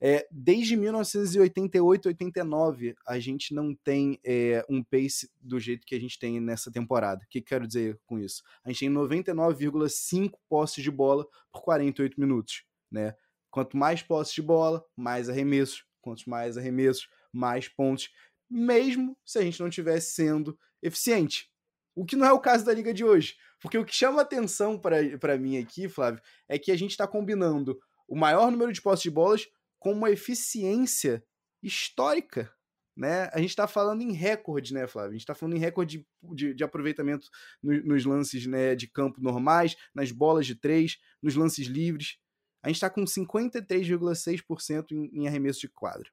É, 0.03 0.27
desde 0.31 0.75
1988, 0.75 2.07
89, 2.07 2.95
a 3.05 3.19
gente 3.19 3.53
não 3.53 3.75
tem 3.75 4.19
é, 4.25 4.65
um 4.67 4.83
pace 4.83 5.29
do 5.39 5.59
jeito 5.59 5.85
que 5.85 5.93
a 5.93 5.99
gente 5.99 6.17
tem 6.17 6.39
nessa 6.41 6.71
temporada. 6.71 7.23
O 7.23 7.27
que, 7.29 7.39
que 7.39 7.49
quero 7.49 7.67
dizer 7.67 7.99
com 8.07 8.17
isso? 8.17 8.41
A 8.63 8.69
gente 8.69 8.79
tem 8.79 8.89
99,5 8.89 10.31
posses 10.49 10.83
de 10.83 10.89
bola 10.89 11.27
por 11.51 11.61
48 11.61 12.19
minutos, 12.19 12.65
né? 12.89 13.15
Quanto 13.51 13.77
mais 13.77 14.01
posses 14.01 14.33
de 14.33 14.41
bola, 14.41 14.83
mais 14.95 15.29
arremessos. 15.29 15.85
Quanto 16.01 16.27
mais 16.27 16.57
arremessos, 16.57 17.07
mais 17.31 17.67
pontos, 17.67 18.09
mesmo 18.49 19.15
se 19.23 19.37
a 19.37 19.43
gente 19.43 19.59
não 19.59 19.67
estivesse 19.67 20.15
sendo 20.15 20.57
eficiente. 20.81 21.51
O 21.95 22.05
que 22.05 22.15
não 22.15 22.25
é 22.25 22.33
o 22.33 22.39
caso 22.39 22.65
da 22.65 22.73
liga 22.73 22.91
de 22.91 23.05
hoje. 23.05 23.35
Porque 23.61 23.77
o 23.77 23.85
que 23.85 23.93
chama 23.93 24.21
atenção 24.21 24.79
para 24.79 25.37
mim 25.37 25.57
aqui, 25.57 25.87
Flávio, 25.87 26.21
é 26.49 26.57
que 26.57 26.71
a 26.71 26.75
gente 26.75 26.91
está 26.91 27.07
combinando 27.07 27.79
o 28.07 28.15
maior 28.15 28.49
número 28.49 28.73
de 28.73 28.81
posses 28.81 29.03
de 29.03 29.11
bolas 29.11 29.47
com 29.81 29.91
uma 29.93 30.11
eficiência 30.11 31.25
histórica. 31.61 32.53
Né? 32.95 33.31
A 33.33 33.39
gente 33.39 33.49
está 33.49 33.67
falando 33.67 34.03
em 34.03 34.11
recorde, 34.11 34.75
né, 34.75 34.85
Flávio? 34.85 35.09
A 35.09 35.13
gente 35.13 35.21
está 35.21 35.33
falando 35.33 35.55
em 35.55 35.59
recorde 35.59 35.97
de, 35.97 36.35
de, 36.35 36.53
de 36.53 36.63
aproveitamento 36.63 37.27
no, 37.63 37.73
nos 37.83 38.05
lances 38.05 38.45
né, 38.45 38.75
de 38.75 38.87
campo 38.87 39.19
normais, 39.19 39.75
nas 39.93 40.11
bolas 40.11 40.45
de 40.45 40.53
três, 40.53 40.99
nos 41.19 41.35
lances 41.35 41.65
livres. 41.65 42.19
A 42.61 42.67
gente 42.67 42.75
está 42.75 42.91
com 42.91 43.03
53,6% 43.03 44.91
em, 44.91 45.09
em 45.13 45.27
arremesso 45.27 45.61
de 45.61 45.67
quadro. 45.67 46.11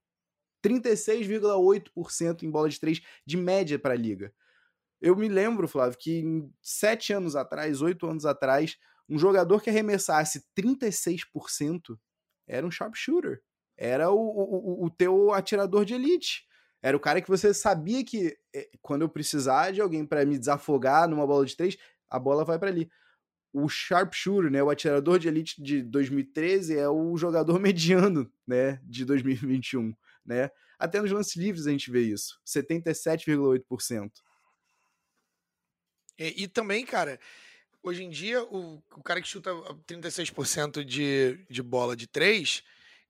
36,8% 0.65 2.45
em 2.45 2.51
bola 2.51 2.71
de 2.71 2.81
três 2.81 3.03
de 3.27 3.37
média 3.37 3.79
para 3.79 3.93
a 3.93 3.99
liga. 3.99 4.33
Eu 4.99 5.15
me 5.15 5.29
lembro, 5.29 5.69
Flávio, 5.69 5.99
que 5.99 6.25
sete 6.63 7.13
anos 7.13 7.37
atrás, 7.37 7.83
oito 7.83 8.07
anos 8.07 8.25
atrás, 8.25 8.79
um 9.07 9.19
jogador 9.19 9.63
que 9.63 9.69
arremessasse 9.69 10.43
36% 10.59 11.99
era 12.47 12.67
um 12.67 12.71
sharpshooter. 12.71 13.43
Era 13.79 14.11
o, 14.11 14.19
o, 14.19 14.87
o 14.87 14.91
teu 14.91 15.33
atirador 15.33 15.85
de 15.85 15.95
elite. 15.95 16.45
Era 16.83 16.97
o 16.97 17.01
cara 17.01 17.23
que 17.23 17.29
você 17.29 17.55
sabia 17.55 18.05
que 18.05 18.37
eh, 18.53 18.69
quando 18.83 19.03
eu 19.03 19.09
precisar 19.09 19.73
de 19.73 19.81
alguém 19.81 20.05
para 20.05 20.27
me 20.27 20.37
desafogar 20.37 21.09
numa 21.09 21.27
bola 21.27 21.47
de 21.47 21.57
três, 21.57 21.77
a 22.11 22.19
bola 22.19 22.45
vai 22.45 22.59
para 22.59 22.69
ali. 22.69 22.91
O 23.53 23.69
sharpshooter, 23.69 24.51
né, 24.51 24.62
o 24.62 24.71
atirador 24.71 25.19
de 25.19 25.29
elite 25.29 25.62
de 25.62 25.83
2013 25.83 26.77
é 26.77 26.88
o 26.88 27.17
jogador 27.17 27.59
mediano, 27.61 28.31
né, 28.47 28.81
de 28.83 29.05
2021, 29.05 29.95
né? 30.27 30.51
Até 30.79 31.01
nos 31.01 31.11
lances 31.11 31.37
livres 31.37 31.67
a 31.67 31.71
gente 31.71 31.91
vê 31.91 32.03
isso, 32.03 32.38
77,8%. 32.47 34.11
E, 36.19 36.45
e 36.45 36.49
também, 36.49 36.85
cara, 36.85 37.19
hoje 37.83 38.05
em 38.05 38.11
dia, 38.11 38.43
o, 38.45 38.83
o 38.97 39.03
cara 39.03 39.21
que 39.21 39.29
chuta 39.29 39.51
36% 39.87 40.85
de, 40.85 41.45
de 41.49 41.62
bola 41.62 41.97
de 41.97 42.07
três, 42.07 42.62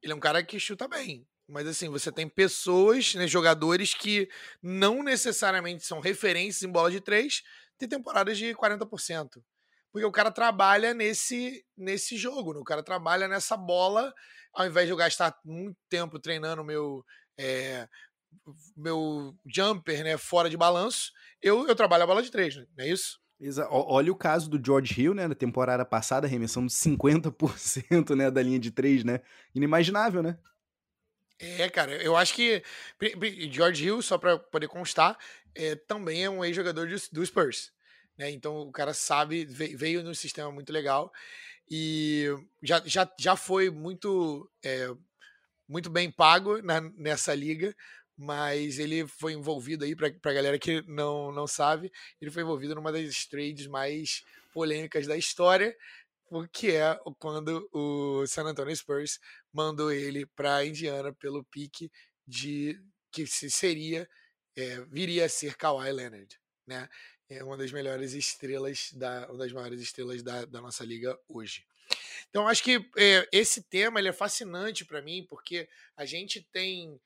ele 0.02 0.12
é 0.12 0.16
um 0.16 0.20
cara 0.20 0.42
que 0.42 0.58
chuta 0.58 0.86
bem. 0.88 1.26
Mas 1.48 1.66
assim, 1.66 1.88
você 1.88 2.12
tem 2.12 2.28
pessoas, 2.28 3.14
né, 3.14 3.26
jogadores 3.26 3.94
que 3.94 4.28
não 4.62 5.02
necessariamente 5.02 5.84
são 5.84 5.98
referências 5.98 6.62
em 6.62 6.70
bola 6.70 6.90
de 6.90 7.00
três, 7.00 7.42
tem 7.78 7.88
temporadas 7.88 8.36
de 8.36 8.54
40%. 8.54 9.42
Porque 9.90 10.04
o 10.04 10.12
cara 10.12 10.30
trabalha 10.30 10.92
nesse, 10.92 11.64
nesse 11.76 12.18
jogo, 12.18 12.52
né? 12.52 12.60
o 12.60 12.64
cara 12.64 12.82
trabalha 12.82 13.26
nessa 13.26 13.56
bola, 13.56 14.12
ao 14.52 14.66
invés 14.66 14.86
de 14.86 14.92
eu 14.92 14.96
gastar 14.96 15.38
muito 15.42 15.78
tempo 15.88 16.18
treinando 16.18 16.62
meu, 16.62 17.02
é, 17.38 17.88
meu 18.76 19.34
jumper 19.46 20.04
né, 20.04 20.18
fora 20.18 20.50
de 20.50 20.56
balanço, 20.56 21.12
eu, 21.40 21.66
eu 21.66 21.74
trabalho 21.74 22.04
a 22.04 22.06
bola 22.06 22.22
de 22.22 22.30
três, 22.30 22.56
né? 22.56 22.66
não 22.76 22.84
é 22.84 22.88
isso? 22.88 23.18
Olha 23.70 24.10
o 24.10 24.16
caso 24.16 24.50
do 24.50 24.64
George 24.64 25.00
Hill, 25.00 25.14
né, 25.14 25.28
na 25.28 25.34
temporada 25.34 25.84
passada, 25.84 26.26
arremessando 26.26 26.68
50% 26.68 28.16
né, 28.16 28.30
da 28.30 28.42
linha 28.42 28.58
de 28.58 28.70
três, 28.70 29.04
né? 29.04 29.20
Inimaginável, 29.54 30.22
né? 30.22 30.36
É, 31.38 31.68
cara, 31.68 32.02
eu 32.02 32.16
acho 32.16 32.34
que 32.34 32.62
George 33.52 33.84
Hill, 33.84 34.02
só 34.02 34.18
para 34.18 34.36
poder 34.38 34.66
constar, 34.66 35.16
é, 35.54 35.76
também 35.76 36.24
é 36.24 36.30
um 36.30 36.44
ex-jogador 36.44 36.88
do 37.12 37.24
Spurs. 37.24 37.72
Né? 38.16 38.30
Então 38.32 38.62
o 38.62 38.72
cara 38.72 38.92
sabe, 38.92 39.44
veio 39.44 40.02
no 40.02 40.14
sistema 40.14 40.50
muito 40.50 40.72
legal 40.72 41.12
e 41.70 42.26
já, 42.62 42.82
já, 42.84 43.08
já 43.18 43.36
foi 43.36 43.70
muito, 43.70 44.50
é, 44.64 44.88
muito 45.68 45.88
bem 45.88 46.10
pago 46.10 46.60
na, 46.60 46.80
nessa 46.80 47.34
liga 47.34 47.74
mas 48.18 48.80
ele 48.80 49.06
foi 49.06 49.34
envolvido 49.34 49.84
aí, 49.84 49.94
para 49.94 50.08
a 50.08 50.34
galera 50.34 50.58
que 50.58 50.82
não, 50.88 51.30
não 51.30 51.46
sabe, 51.46 51.92
ele 52.20 52.32
foi 52.32 52.42
envolvido 52.42 52.74
numa 52.74 52.90
das 52.90 53.24
trades 53.26 53.68
mais 53.68 54.24
polêmicas 54.52 55.06
da 55.06 55.16
história, 55.16 55.74
que 56.52 56.72
é 56.72 56.98
quando 57.18 57.68
o 57.72 58.26
San 58.26 58.42
Antonio 58.42 58.74
Spurs 58.74 59.20
mandou 59.52 59.92
ele 59.92 60.26
para 60.26 60.64
Indiana 60.64 61.14
pelo 61.14 61.44
pique 61.44 61.90
de 62.26 62.78
que 63.10 63.26
seria 63.26 64.08
é, 64.56 64.80
viria 64.86 65.24
a 65.24 65.28
ser 65.28 65.56
Kawhi 65.56 65.92
Leonard, 65.92 66.36
né? 66.66 66.88
É 67.30 67.44
uma 67.44 67.56
das 67.56 67.70
melhores 67.70 68.12
estrelas 68.12 68.90
da 68.92 69.28
uma 69.28 69.38
das 69.38 69.52
maiores 69.52 69.80
estrelas 69.80 70.22
da, 70.22 70.44
da 70.44 70.60
nossa 70.60 70.84
liga 70.84 71.16
hoje. 71.28 71.64
Então 72.28 72.48
acho 72.48 72.62
que 72.62 72.84
é, 72.96 73.26
esse 73.32 73.62
tema 73.62 74.00
ele 74.00 74.08
é 74.08 74.12
fascinante 74.12 74.84
para 74.84 75.00
mim 75.00 75.24
porque 75.28 75.68
a 75.96 76.04
gente 76.04 76.42
tem 76.52 77.00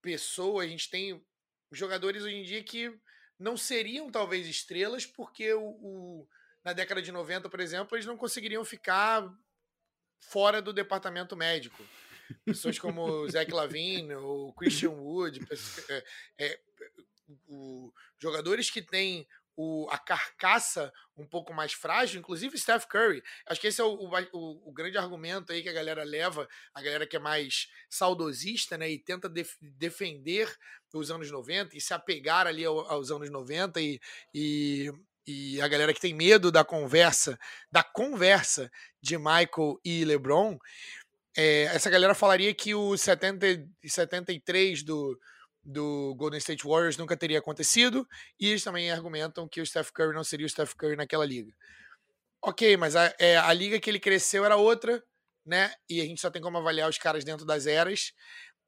pessoa, 0.00 0.62
a 0.62 0.66
gente 0.66 0.90
tem 0.90 1.24
jogadores 1.72 2.22
hoje 2.22 2.36
em 2.36 2.44
dia 2.44 2.62
que 2.62 2.92
não 3.38 3.56
seriam 3.56 4.10
talvez 4.10 4.46
estrelas, 4.46 5.06
porque 5.06 5.52
o, 5.52 5.62
o, 5.62 6.28
na 6.64 6.72
década 6.72 7.00
de 7.00 7.12
90, 7.12 7.48
por 7.48 7.60
exemplo, 7.60 7.96
eles 7.96 8.06
não 8.06 8.16
conseguiriam 8.16 8.64
ficar 8.64 9.32
fora 10.18 10.60
do 10.60 10.72
departamento 10.72 11.36
médico. 11.36 11.84
Pessoas 12.44 12.78
como 12.78 13.02
o 13.02 13.30
Zach 13.30 13.50
Lavine, 13.50 14.14
o 14.14 14.52
Christian 14.52 14.90
Wood, 14.98 15.40
é, 15.88 16.04
é, 16.38 16.60
o, 17.46 17.92
jogadores 18.18 18.70
que 18.70 18.82
têm 18.82 19.26
o, 19.60 19.88
a 19.90 19.98
carcaça 19.98 20.92
um 21.16 21.26
pouco 21.26 21.52
mais 21.52 21.72
frágil, 21.72 22.20
inclusive 22.20 22.56
Steph 22.56 22.84
Curry. 22.84 23.20
Acho 23.44 23.60
que 23.60 23.66
esse 23.66 23.80
é 23.80 23.84
o, 23.84 24.08
o, 24.32 24.68
o, 24.68 24.72
grande 24.72 24.96
argumento 24.96 25.52
aí 25.52 25.64
que 25.64 25.68
a 25.68 25.72
galera 25.72 26.04
leva, 26.04 26.48
a 26.72 26.80
galera 26.80 27.04
que 27.04 27.16
é 27.16 27.18
mais 27.18 27.68
saudosista, 27.90 28.78
né, 28.78 28.88
e 28.88 29.00
tenta 29.00 29.28
def, 29.28 29.56
defender 29.60 30.48
os 30.94 31.10
anos 31.10 31.28
90 31.28 31.76
e 31.76 31.80
se 31.80 31.92
apegar 31.92 32.46
ali 32.46 32.64
ao, 32.64 32.88
aos 32.88 33.10
anos 33.10 33.30
90 33.30 33.80
e, 33.80 34.00
e, 34.32 34.92
e, 35.26 35.60
a 35.60 35.66
galera 35.66 35.92
que 35.92 36.00
tem 36.00 36.14
medo 36.14 36.52
da 36.52 36.62
conversa, 36.62 37.36
da 37.68 37.82
conversa 37.82 38.70
de 39.02 39.18
Michael 39.18 39.80
e 39.84 40.04
LeBron, 40.04 40.56
é, 41.36 41.64
essa 41.64 41.90
galera 41.90 42.14
falaria 42.14 42.54
que 42.54 42.76
o 42.76 42.96
70, 42.96 43.66
73 43.84 44.84
do 44.84 45.18
do 45.68 46.14
Golden 46.16 46.38
State 46.38 46.66
Warriors 46.66 46.96
nunca 46.96 47.14
teria 47.14 47.38
acontecido, 47.38 48.08
e 48.40 48.48
eles 48.48 48.64
também 48.64 48.90
argumentam 48.90 49.46
que 49.46 49.60
o 49.60 49.66
Steph 49.66 49.90
Curry 49.90 50.14
não 50.14 50.24
seria 50.24 50.46
o 50.46 50.48
Steph 50.48 50.72
Curry 50.72 50.96
naquela 50.96 51.26
liga. 51.26 51.52
Ok, 52.42 52.76
mas 52.78 52.96
a, 52.96 53.14
é, 53.18 53.36
a 53.36 53.52
liga 53.52 53.78
que 53.78 53.90
ele 53.90 54.00
cresceu 54.00 54.46
era 54.46 54.56
outra, 54.56 55.02
né? 55.44 55.70
E 55.88 56.00
a 56.00 56.04
gente 56.04 56.20
só 56.20 56.30
tem 56.30 56.40
como 56.40 56.56
avaliar 56.56 56.88
os 56.88 56.96
caras 56.96 57.22
dentro 57.22 57.44
das 57.44 57.66
eras. 57.66 58.12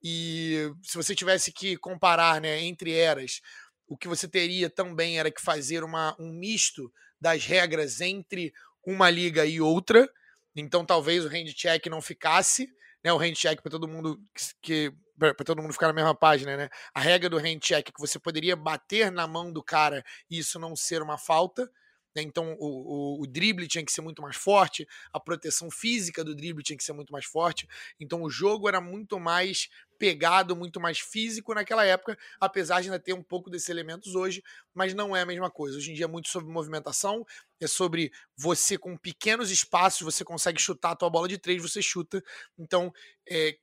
E 0.02 0.70
se 0.82 0.96
você 0.96 1.14
tivesse 1.14 1.52
que 1.52 1.76
comparar 1.76 2.40
né, 2.40 2.60
entre 2.60 2.92
eras, 2.92 3.40
o 3.86 3.96
que 3.96 4.08
você 4.08 4.28
teria 4.28 4.68
também 4.68 5.18
era 5.18 5.30
que 5.30 5.40
fazer 5.40 5.82
uma, 5.82 6.14
um 6.18 6.30
misto 6.32 6.92
das 7.20 7.44
regras 7.46 8.00
entre 8.00 8.52
uma 8.84 9.08
liga 9.08 9.46
e 9.46 9.60
outra. 9.60 10.06
Então 10.54 10.84
talvez 10.84 11.24
o 11.24 11.28
hand 11.28 11.52
check 11.54 11.86
não 11.86 12.02
ficasse, 12.02 12.68
né? 13.02 13.10
O 13.12 13.18
hand 13.18 13.34
check 13.34 13.62
para 13.62 13.70
todo 13.70 13.88
mundo 13.88 14.20
que, 14.34 14.44
que 14.60 14.94
para 15.20 15.44
todo 15.44 15.60
mundo 15.60 15.72
ficar 15.72 15.88
na 15.88 15.92
mesma 15.92 16.14
página, 16.14 16.56
né? 16.56 16.68
A 16.94 17.00
regra 17.00 17.28
do 17.28 17.38
hand 17.38 17.58
check 17.60 17.88
é 17.88 17.92
que 17.92 18.00
você 18.00 18.18
poderia 18.18 18.56
bater 18.56 19.12
na 19.12 19.26
mão 19.26 19.52
do 19.52 19.62
cara 19.62 20.02
e 20.30 20.38
isso 20.38 20.58
não 20.58 20.74
ser 20.74 21.02
uma 21.02 21.18
falta. 21.18 21.70
Né? 22.14 22.22
Então 22.22 22.56
o, 22.58 23.18
o, 23.18 23.22
o, 23.22 23.26
drible 23.26 23.68
tinha 23.68 23.84
que 23.84 23.92
ser 23.92 24.00
muito 24.00 24.20
mais 24.22 24.36
forte, 24.36 24.86
a 25.12 25.20
proteção 25.20 25.70
física 25.70 26.24
do 26.24 26.34
drible 26.34 26.62
tinha 26.62 26.76
que 26.76 26.84
ser 26.84 26.92
muito 26.92 27.12
mais 27.12 27.24
forte. 27.24 27.68
Então 28.00 28.22
o 28.22 28.30
jogo 28.30 28.68
era 28.68 28.80
muito 28.80 29.18
mais 29.20 29.68
pegado, 29.98 30.56
muito 30.56 30.80
mais 30.80 30.98
físico 30.98 31.54
naquela 31.54 31.84
época, 31.84 32.18
apesar 32.40 32.80
de 32.80 32.88
ainda 32.88 32.98
ter 32.98 33.12
um 33.12 33.22
pouco 33.22 33.50
desses 33.50 33.68
elementos 33.68 34.14
hoje, 34.14 34.42
mas 34.74 34.94
não 34.94 35.14
é 35.14 35.20
a 35.20 35.26
mesma 35.26 35.50
coisa. 35.50 35.76
Hoje 35.76 35.90
em 35.90 35.94
dia 35.94 36.06
é 36.06 36.08
muito 36.08 36.28
sobre 36.28 36.50
movimentação, 36.50 37.24
é 37.60 37.66
sobre 37.66 38.10
você 38.34 38.78
com 38.78 38.96
pequenos 38.96 39.50
espaços, 39.50 40.00
você 40.00 40.24
consegue 40.24 40.60
chutar 40.60 40.92
a 40.92 40.96
tua 40.96 41.10
bola 41.10 41.28
de 41.28 41.36
três, 41.36 41.60
você 41.60 41.82
chuta. 41.82 42.22
Então, 42.58 42.90
é, 43.28 43.58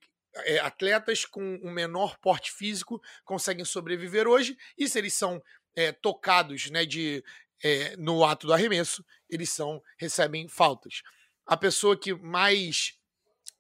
atletas 0.62 1.26
com 1.26 1.60
um 1.64 1.72
menor 1.72 2.18
porte 2.20 2.52
físico 2.52 3.02
conseguem 3.24 3.66
sobreviver 3.66 4.28
hoje, 4.28 4.58
e 4.78 4.88
se 4.88 4.98
eles 4.98 5.14
são 5.14 5.42
é, 5.76 5.92
tocados 5.92 6.70
né, 6.70 6.86
de, 6.86 7.24
é, 7.64 7.96
no 7.98 8.24
ato 8.26 8.48
do 8.48 8.54
arremesso, 8.54 9.06
eles 9.30 9.50
são 9.50 9.82
recebem 9.98 10.48
faltas. 10.48 11.02
A 11.46 11.56
pessoa 11.56 11.98
que 11.98 12.14
mais 12.14 12.94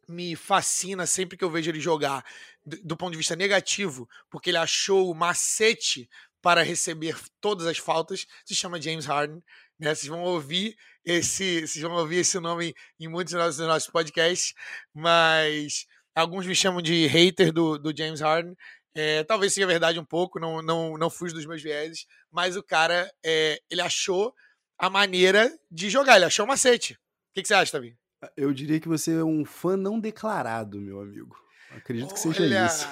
me 0.08 0.36
fascina 0.36 1.06
sempre 1.06 1.38
que 1.38 1.44
eu 1.44 1.50
vejo 1.50 1.70
ele 1.70 1.80
jogar, 1.80 2.26
do, 2.66 2.78
do 2.84 2.98
ponto 2.98 3.12
de 3.12 3.18
vista 3.18 3.36
negativo, 3.36 4.08
porque 4.30 4.50
ele 4.50 4.58
achou 4.58 5.12
o 5.12 5.16
macete 5.16 6.10
para 6.42 6.63
receber 6.63 7.18
todas 7.42 7.66
as 7.66 7.78
faltas, 7.78 8.26
se 8.46 8.56
chama 8.56 8.82
James 8.82 9.06
Harden. 9.06 9.44
Né? 9.80 9.94
Vocês 9.94 10.08
vão 10.08 10.24
ouvir 10.24 10.78
esse, 11.04 11.62
vocês 11.62 11.82
vão 11.82 11.94
ouvir 11.94 12.18
esse 12.18 12.40
nome 12.40 12.74
em 13.00 13.08
muitos 13.08 13.34
dos 13.34 13.60
nossos 13.60 13.90
podcasts, 13.90 14.54
mas 14.94 15.86
alguns 16.17 16.45
me 16.45 16.56
chamam 16.56 16.82
de 16.82 17.06
hater 17.08 17.51
do, 17.53 17.77
do 17.77 17.95
James 17.95 18.21
Harden. 18.21 18.56
É, 18.95 19.23
talvez 19.23 19.53
seja 19.53 19.67
verdade 19.67 19.99
um 19.99 20.06
pouco, 20.06 20.39
não, 20.39 20.62
não, 20.62 20.97
não 20.97 21.10
fujo 21.10 21.36
dos 21.36 21.45
meus 21.45 21.62
vieses, 21.62 22.08
mas 22.32 22.58
o 22.58 22.63
cara, 22.63 23.12
é, 23.23 23.62
ele 23.69 23.82
achou 23.82 24.34
a 24.80 24.89
maneira 24.89 25.56
de 25.69 25.89
jogar, 25.89 26.15
ele 26.15 26.25
achou 26.25 26.45
o 26.45 26.47
macete. 26.47 26.93
O 26.93 26.97
que, 27.36 27.43
que 27.43 27.47
você 27.47 27.53
acha, 27.53 27.71
Tavinho? 27.71 27.95
Eu 28.36 28.51
diria 28.51 28.80
que 28.80 28.88
você 28.88 29.12
é 29.12 29.23
um 29.23 29.45
fã 29.45 29.77
não 29.77 29.99
declarado, 29.99 30.82
meu 30.82 30.99
amigo. 30.99 31.38
Acredito 31.69 32.13
que 32.13 32.19
seja 32.19 32.41
olha, 32.41 32.65
isso. 32.65 32.88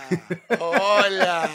Olha! 0.60 1.50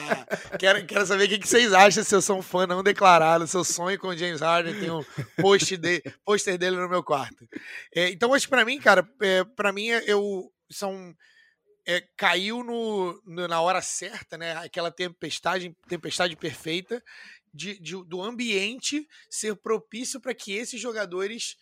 quero, 0.59 0.85
quero 0.85 1.07
saber 1.07 1.25
o 1.25 1.29
que, 1.29 1.39
que 1.39 1.49
vocês 1.49 1.73
acham 1.73 2.03
se 2.03 2.13
eu 2.13 2.23
sou 2.23 2.39
um 2.39 2.43
fã 2.43 2.67
não 2.67 2.83
declarado, 2.83 3.47
se 3.47 3.57
eu 3.57 3.63
sonho 3.63 3.99
com 4.01 4.09
o 4.09 4.17
James 4.17 4.41
Harden, 4.41 4.81
tem 4.81 4.91
um 4.91 5.05
post 5.37 5.77
de, 5.77 6.03
pôster 6.25 6.59
dele 6.59 6.77
no 6.77 6.89
meu 6.89 7.05
quarto. 7.05 7.47
É, 7.95 8.11
então, 8.11 8.31
hoje, 8.31 8.49
para 8.49 8.65
mim, 8.65 8.81
cara, 8.81 9.09
é, 9.23 9.45
para 9.45 9.73
mim, 9.73 9.87
eu 9.87 10.51
são 10.69 11.15
é, 11.91 12.07
caiu 12.17 12.63
no, 12.63 13.21
no, 13.27 13.49
na 13.49 13.61
hora 13.61 13.83
certa, 13.83 14.39
né? 14.39 14.53
Aquela 14.59 14.93
tempestade, 14.93 15.77
tempestade 15.89 16.37
perfeita 16.37 17.03
de, 17.53 17.81
de 17.81 17.97
do 18.05 18.23
ambiente 18.23 19.09
ser 19.29 19.57
propício 19.57 20.21
para 20.21 20.33
que 20.33 20.53
esses 20.53 20.81
jogadores 20.81 21.57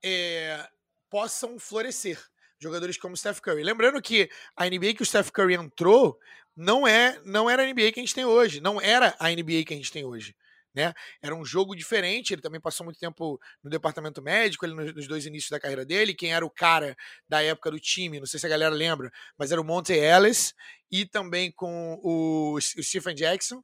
é, 0.00 0.64
possam 1.10 1.58
florescer. 1.58 2.24
Jogadores 2.60 2.96
como 2.96 3.16
Steph 3.16 3.40
Curry. 3.40 3.64
Lembrando 3.64 4.00
que 4.00 4.30
a 4.56 4.64
NBA 4.64 4.94
que 4.94 5.02
o 5.02 5.06
Steph 5.06 5.30
Curry 5.30 5.54
entrou 5.54 6.16
não 6.56 6.86
é 6.86 7.20
não 7.24 7.50
era 7.50 7.64
a 7.64 7.66
NBA 7.66 7.90
que 7.90 7.98
a 7.98 8.02
gente 8.02 8.14
tem 8.14 8.24
hoje, 8.24 8.60
não 8.60 8.80
era 8.80 9.16
a 9.18 9.28
NBA 9.28 9.64
que 9.66 9.74
a 9.74 9.76
gente 9.76 9.90
tem 9.90 10.04
hoje 10.04 10.36
né? 10.74 10.92
Era 11.22 11.34
um 11.34 11.44
jogo 11.44 11.74
diferente, 11.74 12.32
ele 12.32 12.42
também 12.42 12.60
passou 12.60 12.84
muito 12.84 12.98
tempo 12.98 13.38
no 13.62 13.70
departamento 13.70 14.22
médico, 14.22 14.64
ele 14.64 14.74
nos 14.74 15.06
dois 15.08 15.26
inícios 15.26 15.50
da 15.50 15.60
carreira 15.60 15.84
dele, 15.84 16.14
quem 16.14 16.32
era 16.32 16.44
o 16.44 16.50
cara 16.50 16.96
da 17.28 17.42
época 17.42 17.70
do 17.70 17.80
time, 17.80 18.18
não 18.18 18.26
sei 18.26 18.38
se 18.38 18.46
a 18.46 18.50
galera 18.50 18.74
lembra, 18.74 19.10
mas 19.36 19.50
era 19.50 19.60
o 19.60 19.64
Monte 19.64 19.92
Ellis 19.92 20.54
e 20.90 21.04
também 21.04 21.52
com 21.52 21.98
o, 22.02 22.54
o 22.54 22.60
Stephen 22.60 23.14
Jackson, 23.14 23.62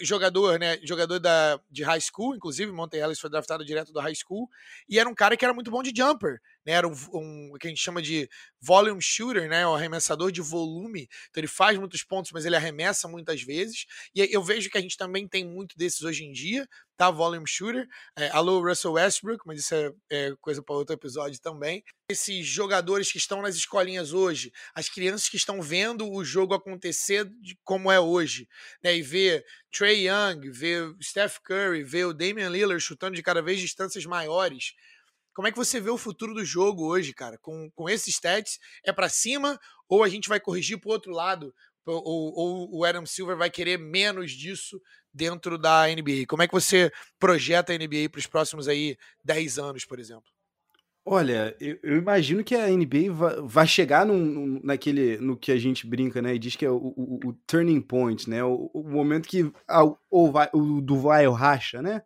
jogador, 0.00 0.58
né, 0.58 0.78
jogador 0.82 1.18
da, 1.18 1.60
de 1.70 1.82
high 1.82 2.00
school, 2.00 2.34
inclusive 2.34 2.72
Monte 2.72 2.96
Ellis 2.96 3.20
foi 3.20 3.30
draftado 3.30 3.64
direto 3.64 3.92
do 3.92 4.00
high 4.00 4.14
school, 4.14 4.48
e 4.88 4.98
era 4.98 5.08
um 5.08 5.14
cara 5.14 5.36
que 5.36 5.44
era 5.44 5.54
muito 5.54 5.70
bom 5.70 5.82
de 5.82 5.92
jumper, 5.94 6.40
né, 6.64 6.72
era 6.72 6.88
um, 6.88 6.94
um 7.12 7.52
que 7.60 7.66
a 7.66 7.70
gente 7.70 7.82
chama 7.82 8.00
de 8.00 8.28
volume 8.60 9.02
shooter, 9.02 9.48
né, 9.48 9.66
um 9.66 9.74
arremessador 9.74 10.32
de 10.32 10.40
volume, 10.40 11.08
então 11.30 11.40
ele 11.40 11.48
faz 11.48 11.78
muitos 11.78 12.02
pontos, 12.02 12.32
mas 12.32 12.44
ele 12.44 12.56
arremessa 12.56 13.06
muitas 13.06 13.42
vezes, 13.42 13.84
e 14.14 14.26
eu 14.30 14.42
vejo 14.42 14.70
que 14.70 14.78
a 14.78 14.80
gente 14.80 14.96
também 14.96 15.28
tem 15.28 15.44
muito 15.44 15.76
desses 15.76 16.02
hoje 16.02 16.24
em 16.24 16.32
dia, 16.32 16.66
tá? 16.96 17.10
Volume 17.10 17.46
Shooter. 17.46 17.86
É, 18.16 18.28
alô, 18.30 18.60
Russell 18.60 18.92
Westbrook, 18.92 19.46
mas 19.46 19.60
isso 19.60 19.74
é, 19.74 19.92
é 20.10 20.34
coisa 20.40 20.62
para 20.62 20.74
outro 20.74 20.94
episódio 20.94 21.40
também. 21.40 21.82
Esses 22.08 22.46
jogadores 22.46 23.10
que 23.10 23.18
estão 23.18 23.42
nas 23.42 23.54
escolinhas 23.54 24.12
hoje, 24.12 24.52
as 24.74 24.88
crianças 24.88 25.28
que 25.28 25.36
estão 25.36 25.60
vendo 25.60 26.10
o 26.10 26.24
jogo 26.24 26.54
acontecer 26.54 27.24
de 27.40 27.58
como 27.64 27.90
é 27.90 27.98
hoje, 27.98 28.48
né? 28.82 28.96
E 28.96 29.02
ver 29.02 29.44
Trey 29.70 30.08
Young, 30.08 30.50
ver 30.50 30.94
Steph 31.02 31.38
Curry, 31.38 31.82
ver 31.82 32.06
o 32.06 32.12
Damian 32.12 32.50
Lillard 32.50 32.80
chutando 32.80 33.16
de 33.16 33.22
cada 33.22 33.42
vez 33.42 33.60
distâncias 33.60 34.04
maiores. 34.04 34.74
Como 35.34 35.48
é 35.48 35.50
que 35.50 35.56
você 35.56 35.80
vê 35.80 35.88
o 35.90 35.96
futuro 35.96 36.34
do 36.34 36.44
jogo 36.44 36.86
hoje, 36.86 37.14
cara? 37.14 37.38
Com, 37.38 37.70
com 37.74 37.88
esses 37.88 38.14
stats, 38.14 38.58
é 38.84 38.92
para 38.92 39.08
cima 39.08 39.58
ou 39.88 40.02
a 40.02 40.08
gente 40.08 40.28
vai 40.28 40.38
corrigir 40.38 40.78
para 40.78 40.92
outro 40.92 41.12
lado? 41.12 41.54
Ou, 41.84 42.32
ou, 42.34 42.78
o 42.78 42.84
Adam 42.84 43.04
Silver 43.04 43.36
vai 43.36 43.50
querer 43.50 43.76
menos 43.76 44.30
disso 44.32 44.80
dentro 45.12 45.58
da 45.58 45.86
NBA? 45.86 46.26
Como 46.28 46.42
é 46.42 46.46
que 46.46 46.54
você 46.54 46.90
projeta 47.18 47.72
a 47.72 47.76
NBA 47.76 48.08
para 48.10 48.18
os 48.18 48.26
próximos 48.26 48.68
aí 48.68 48.96
10 49.24 49.58
anos, 49.58 49.84
por 49.84 49.98
exemplo? 49.98 50.30
Olha, 51.04 51.56
eu, 51.60 51.78
eu 51.82 51.98
imagino 51.98 52.44
que 52.44 52.54
a 52.54 52.68
NBA 52.68 53.12
vai, 53.44 53.66
chegar 53.66 54.06
num, 54.06 54.24
num, 54.24 54.60
naquele, 54.62 55.18
no 55.18 55.36
que 55.36 55.50
a 55.50 55.58
gente 55.58 55.84
brinca, 55.84 56.22
né, 56.22 56.36
e 56.36 56.38
diz 56.38 56.54
que 56.54 56.64
é 56.64 56.70
o, 56.70 56.76
o, 56.76 57.20
o 57.24 57.32
turning 57.44 57.80
point, 57.80 58.30
né, 58.30 58.44
o, 58.44 58.70
o 58.72 58.88
momento 58.88 59.28
que 59.28 59.50
a, 59.66 59.82
ou 60.08 60.30
vai, 60.30 60.48
o 60.52 60.80
ou 60.80 61.32
racha, 61.32 61.82
né, 61.82 62.02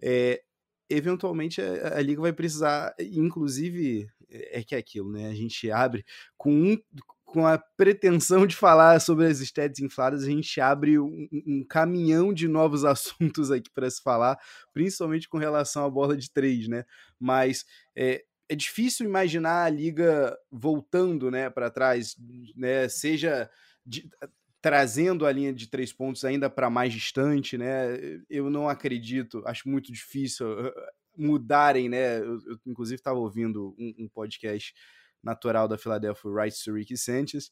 é, 0.00 0.42
eventualmente 0.88 1.60
a, 1.60 1.98
a, 1.98 2.00
liga 2.00 2.22
vai 2.22 2.32
precisar, 2.32 2.94
inclusive, 2.98 4.08
é, 4.30 4.60
é 4.60 4.64
que 4.64 4.74
é 4.74 4.78
aquilo, 4.78 5.12
né, 5.12 5.28
a 5.28 5.34
gente 5.34 5.70
abre 5.70 6.02
com 6.38 6.50
um, 6.50 6.78
com 7.30 7.46
a 7.46 7.58
pretensão 7.58 8.46
de 8.46 8.56
falar 8.56 9.00
sobre 9.00 9.26
as 9.26 9.40
stats 9.40 9.78
infladas, 9.78 10.24
a 10.24 10.26
gente 10.26 10.60
abre 10.60 10.98
um, 10.98 11.28
um 11.46 11.64
caminhão 11.64 12.32
de 12.32 12.48
novos 12.48 12.84
assuntos 12.84 13.50
aqui 13.50 13.70
para 13.70 13.88
se 13.88 14.02
falar, 14.02 14.38
principalmente 14.72 15.28
com 15.28 15.38
relação 15.38 15.84
à 15.84 15.90
bola 15.90 16.16
de 16.16 16.30
três, 16.30 16.68
né? 16.68 16.84
Mas 17.18 17.64
é, 17.96 18.24
é 18.48 18.56
difícil 18.56 19.06
imaginar 19.06 19.64
a 19.64 19.70
liga 19.70 20.36
voltando, 20.50 21.30
né, 21.30 21.48
para 21.48 21.70
trás, 21.70 22.16
né? 22.56 22.88
Seja 22.88 23.48
de, 23.86 24.10
trazendo 24.60 25.24
a 25.24 25.32
linha 25.32 25.52
de 25.52 25.68
três 25.68 25.92
pontos 25.92 26.24
ainda 26.24 26.50
para 26.50 26.68
mais 26.68 26.92
distante, 26.92 27.56
né? 27.56 27.96
Eu 28.28 28.50
não 28.50 28.68
acredito, 28.68 29.42
acho 29.46 29.68
muito 29.68 29.92
difícil 29.92 30.46
mudarem, 31.16 31.88
né? 31.88 32.18
Eu, 32.18 32.40
eu 32.44 32.58
inclusive 32.66 32.96
estava 32.96 33.18
ouvindo 33.18 33.74
um, 33.78 34.04
um 34.04 34.08
podcast 34.08 34.74
natural 35.22 35.68
da 35.68 35.78
Philadelphia, 35.78 36.30
Rights 36.30 36.62
to 36.62 36.72
Ricky 36.72 36.96
Sanchez, 36.96 37.50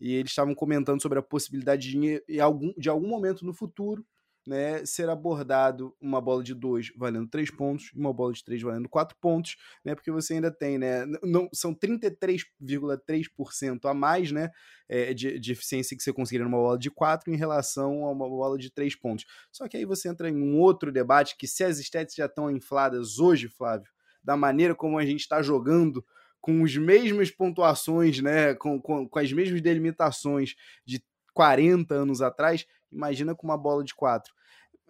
e 0.00 0.14
eles 0.14 0.30
estavam 0.30 0.54
comentando 0.54 1.02
sobre 1.02 1.18
a 1.18 1.22
possibilidade 1.22 1.90
de, 1.90 2.22
em 2.28 2.40
algum, 2.40 2.72
de 2.76 2.88
algum 2.88 3.08
momento 3.08 3.44
no 3.44 3.52
futuro, 3.52 4.04
né, 4.46 4.84
ser 4.86 5.08
abordado 5.08 5.94
uma 6.00 6.20
bola 6.20 6.42
de 6.42 6.54
dois 6.54 6.90
valendo 6.96 7.28
três 7.28 7.50
pontos, 7.50 7.92
uma 7.94 8.12
bola 8.12 8.32
de 8.32 8.42
três 8.42 8.62
valendo 8.62 8.88
quatro 8.88 9.16
pontos, 9.20 9.56
né, 9.84 9.94
porque 9.94 10.10
você 10.10 10.34
ainda 10.34 10.50
tem, 10.50 10.78
né, 10.78 11.04
não, 11.22 11.48
são 11.52 11.74
33,3% 11.74 13.84
a 13.84 13.94
mais, 13.94 14.32
né, 14.32 14.50
é, 14.88 15.12
de, 15.12 15.38
de, 15.38 15.52
eficiência 15.52 15.96
que 15.96 16.02
você 16.02 16.12
conseguiria 16.12 16.46
numa 16.46 16.56
bola 16.56 16.78
de 16.78 16.90
quatro 16.90 17.32
em 17.32 17.36
relação 17.36 18.06
a 18.06 18.10
uma 18.10 18.28
bola 18.28 18.58
de 18.58 18.72
três 18.72 18.96
pontos. 18.96 19.26
Só 19.52 19.68
que 19.68 19.76
aí 19.76 19.84
você 19.84 20.08
entra 20.08 20.30
em 20.30 20.42
um 20.42 20.58
outro 20.58 20.90
debate 20.90 21.36
que 21.36 21.46
se 21.46 21.62
as 21.62 21.78
estéticas 21.78 22.16
já 22.16 22.26
estão 22.26 22.50
infladas 22.50 23.18
hoje, 23.18 23.48
Flávio, 23.48 23.90
da 24.22 24.36
maneira 24.36 24.74
como 24.74 24.98
a 24.98 25.04
gente 25.04 25.20
está 25.20 25.42
jogando 25.42 26.04
com 26.40 26.64
as 26.64 26.76
mesmas 26.76 27.30
pontuações, 27.30 28.20
né, 28.20 28.54
com, 28.54 28.80
com, 28.80 29.08
com, 29.08 29.18
as 29.18 29.32
mesmas 29.32 29.60
delimitações 29.60 30.54
de 30.84 31.02
40 31.34 31.94
anos 31.94 32.22
atrás, 32.22 32.66
imagina 32.90 33.34
com 33.34 33.46
uma 33.46 33.58
bola 33.58 33.84
de 33.84 33.94
quatro. 33.94 34.32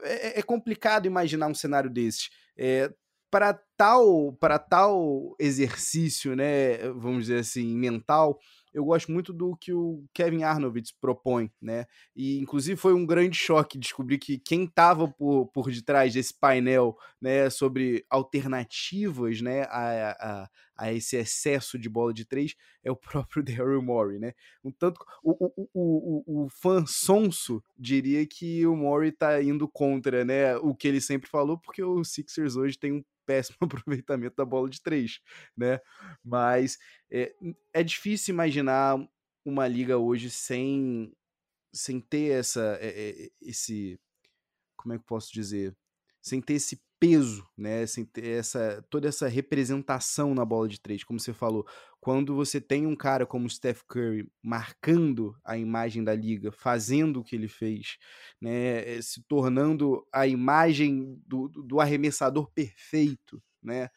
É, 0.03 0.39
é 0.39 0.43
complicado 0.43 1.07
imaginar 1.07 1.49
um 1.49 1.55
cenário 1.55 1.91
desses. 1.91 2.31
É, 2.57 2.93
para 3.31 3.55
tal 3.77 4.33
para 4.41 4.59
tal 4.59 5.37
exercício, 5.39 6.35
né, 6.35 6.79
vamos 6.95 7.27
dizer 7.27 7.39
assim, 7.41 7.77
mental, 7.77 8.39
eu 8.73 8.85
gosto 8.85 9.11
muito 9.11 9.33
do 9.33 9.57
que 9.57 9.73
o 9.73 10.05
Kevin 10.15 10.43
Arnovitz 10.43 10.93
propõe, 10.93 11.51
né? 11.61 11.87
E 12.15 12.39
inclusive 12.39 12.77
foi 12.77 12.95
um 12.95 13.05
grande 13.05 13.37
choque 13.37 13.79
descobrir 13.79 14.19
que 14.19 14.39
quem 14.39 14.65
estava 14.65 15.09
por, 15.09 15.47
por 15.49 15.71
detrás 15.71 16.15
desse 16.15 16.33
painel, 16.39 16.97
né, 17.21 17.51
sobre 17.51 18.05
alternativas, 18.09 19.41
né, 19.41 19.63
a, 19.63 20.17
a, 20.21 20.49
a 20.81 20.91
esse 20.91 21.15
excesso 21.17 21.79
de 21.79 21.91
bola 21.91 22.13
de 22.13 22.25
três 22.25 22.55
é 22.83 22.91
o 22.91 22.97
próprio 23.37 23.43
Daryl 23.43 23.83
Morey, 23.83 24.19
né? 24.19 24.33
Um 24.65 24.73
tanto 24.73 25.05
o, 25.23 25.33
o, 25.45 25.69
o, 25.75 26.45
o, 26.45 26.49
fã 26.49 26.85
sonso 26.87 27.63
diria 27.79 28.27
que 28.27 28.67
o 28.67 28.75
Morey 28.75 29.11
está 29.11 29.43
indo 29.43 29.69
contra, 29.69 30.25
né, 30.25 30.57
o 30.57 30.75
que 30.75 30.89
ele 30.89 31.01
sempre 31.01 31.29
falou, 31.29 31.59
porque 31.59 31.83
o 31.83 32.03
Sixers 32.03 32.57
hoje 32.57 32.79
tem 32.79 32.93
um 32.93 33.05
péssimo 33.27 33.59
aproveitamento 33.85 34.35
da 34.37 34.45
bola 34.45 34.71
de 34.71 34.83
três, 34.83 35.21
né? 35.55 35.79
Mas 36.25 36.79
é, 37.13 37.35
é 37.75 37.83
difícil 37.83 38.33
imaginar 38.33 38.97
uma 39.45 39.69
liga 39.69 39.99
hoje 39.99 40.31
sem, 40.31 41.13
sem 41.75 42.01
ter 42.01 42.39
essa, 42.39 42.79
é, 42.81 43.29
esse, 43.43 44.01
como 44.77 44.95
é 44.95 44.99
que 44.99 45.05
posso 45.05 45.31
dizer, 45.31 45.77
sem 46.23 46.41
ter 46.41 46.55
esse 46.55 46.81
peso, 47.01 47.49
né? 47.59 47.85
Ter 48.13 48.29
essa, 48.39 48.85
toda 48.91 49.09
essa 49.09 49.27
representação 49.29 50.35
na 50.35 50.45
bola 50.45 50.69
de 50.69 50.81
três, 50.81 51.03
como 51.03 51.19
você 51.19 51.33
falou. 51.33 51.67
Quando 52.01 52.35
você 52.35 52.61
tem 52.61 52.87
um 52.87 52.95
cara 52.97 53.27
como 53.27 53.47
o 53.47 53.51
Steph 53.51 53.83
Curry 53.89 54.31
marcando 54.43 55.35
a 55.45 55.57
imagem 55.59 56.05
da 56.05 56.15
liga, 56.15 56.53
fazendo 56.53 57.21
o 57.21 57.25
que 57.25 57.35
ele 57.37 57.49
fez, 57.49 57.97
né? 58.41 58.97
Eh, 58.99 59.03
se 59.03 59.23
tornando 59.27 60.07
a 60.13 60.27
imagem 60.27 61.21
do, 61.27 61.49
do 61.49 61.81
arremessador 61.81 62.51
perfeito, 62.53 63.43
né? 63.63 63.89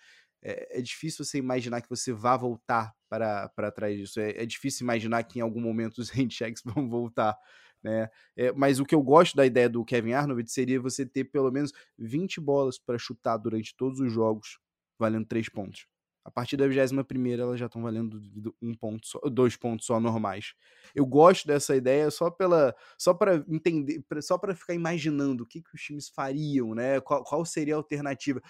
É, 0.42 0.80
é 0.80 0.82
difícil 0.82 1.24
você 1.26 1.38
imaginar 1.38 1.82
que 1.82 1.90
você 1.90 2.12
vá 2.12 2.36
voltar 2.38 2.94
para 3.10 3.72
trás 3.74 3.98
disso. 3.98 4.20
É, 4.20 4.32
é, 4.44 4.46
difícil 4.46 4.84
imaginar 4.84 5.24
que 5.24 5.40
em 5.40 5.42
algum 5.42 5.62
momento 5.62 6.00
os 6.00 6.10
handchecks 6.12 6.62
vão 6.66 6.90
voltar. 6.90 7.36
Né? 7.84 8.10
É, 8.36 8.52
mas 8.54 8.80
o 8.80 8.86
que 8.86 8.96
eu 8.96 9.02
gosto 9.02 9.36
da 9.36 9.46
ideia 9.46 9.70
do 9.70 9.84
Kevin 9.84 10.14
Arnold 10.14 10.50
seria 10.50 10.80
você 10.80 11.06
ter 11.06 11.26
pelo 11.26 11.52
menos 11.52 11.74
20 11.98 12.40
bolas 12.40 12.80
para 12.80 12.98
chutar 12.98 13.38
durante 13.38 13.76
todos 13.76 14.00
os 14.00 14.12
jogos, 14.12 14.60
valendo 14.98 15.26
3 15.28 15.50
pontos. 15.50 15.86
A 16.26 16.32
partir 16.32 16.56
da 16.56 16.66
21 16.66 17.32
elas 17.34 17.60
já 17.60 17.66
estão 17.66 17.82
valendo 17.82 18.22
um 18.62 18.74
ponto 18.74 19.06
só, 19.06 19.20
dois 19.30 19.58
pontos 19.58 19.86
só 19.86 20.00
normais. 20.00 20.54
Eu 20.96 21.06
gosto 21.06 21.46
dessa 21.46 21.76
ideia 21.76 22.10
só 22.10 22.32
pela 22.32 22.74
só 22.98 23.14
para 23.14 23.44
entender, 23.50 24.02
só 24.22 24.38
para 24.38 24.56
ficar 24.56 24.74
imaginando 24.74 25.44
o 25.44 25.46
que, 25.46 25.62
que 25.62 25.76
os 25.76 25.82
times 25.82 26.08
fariam, 26.08 26.74
né? 26.74 27.02
Qual, 27.02 27.24
qual 27.26 27.44
seria 27.44 27.76
a 27.76 27.78
alternativa? 27.78 28.42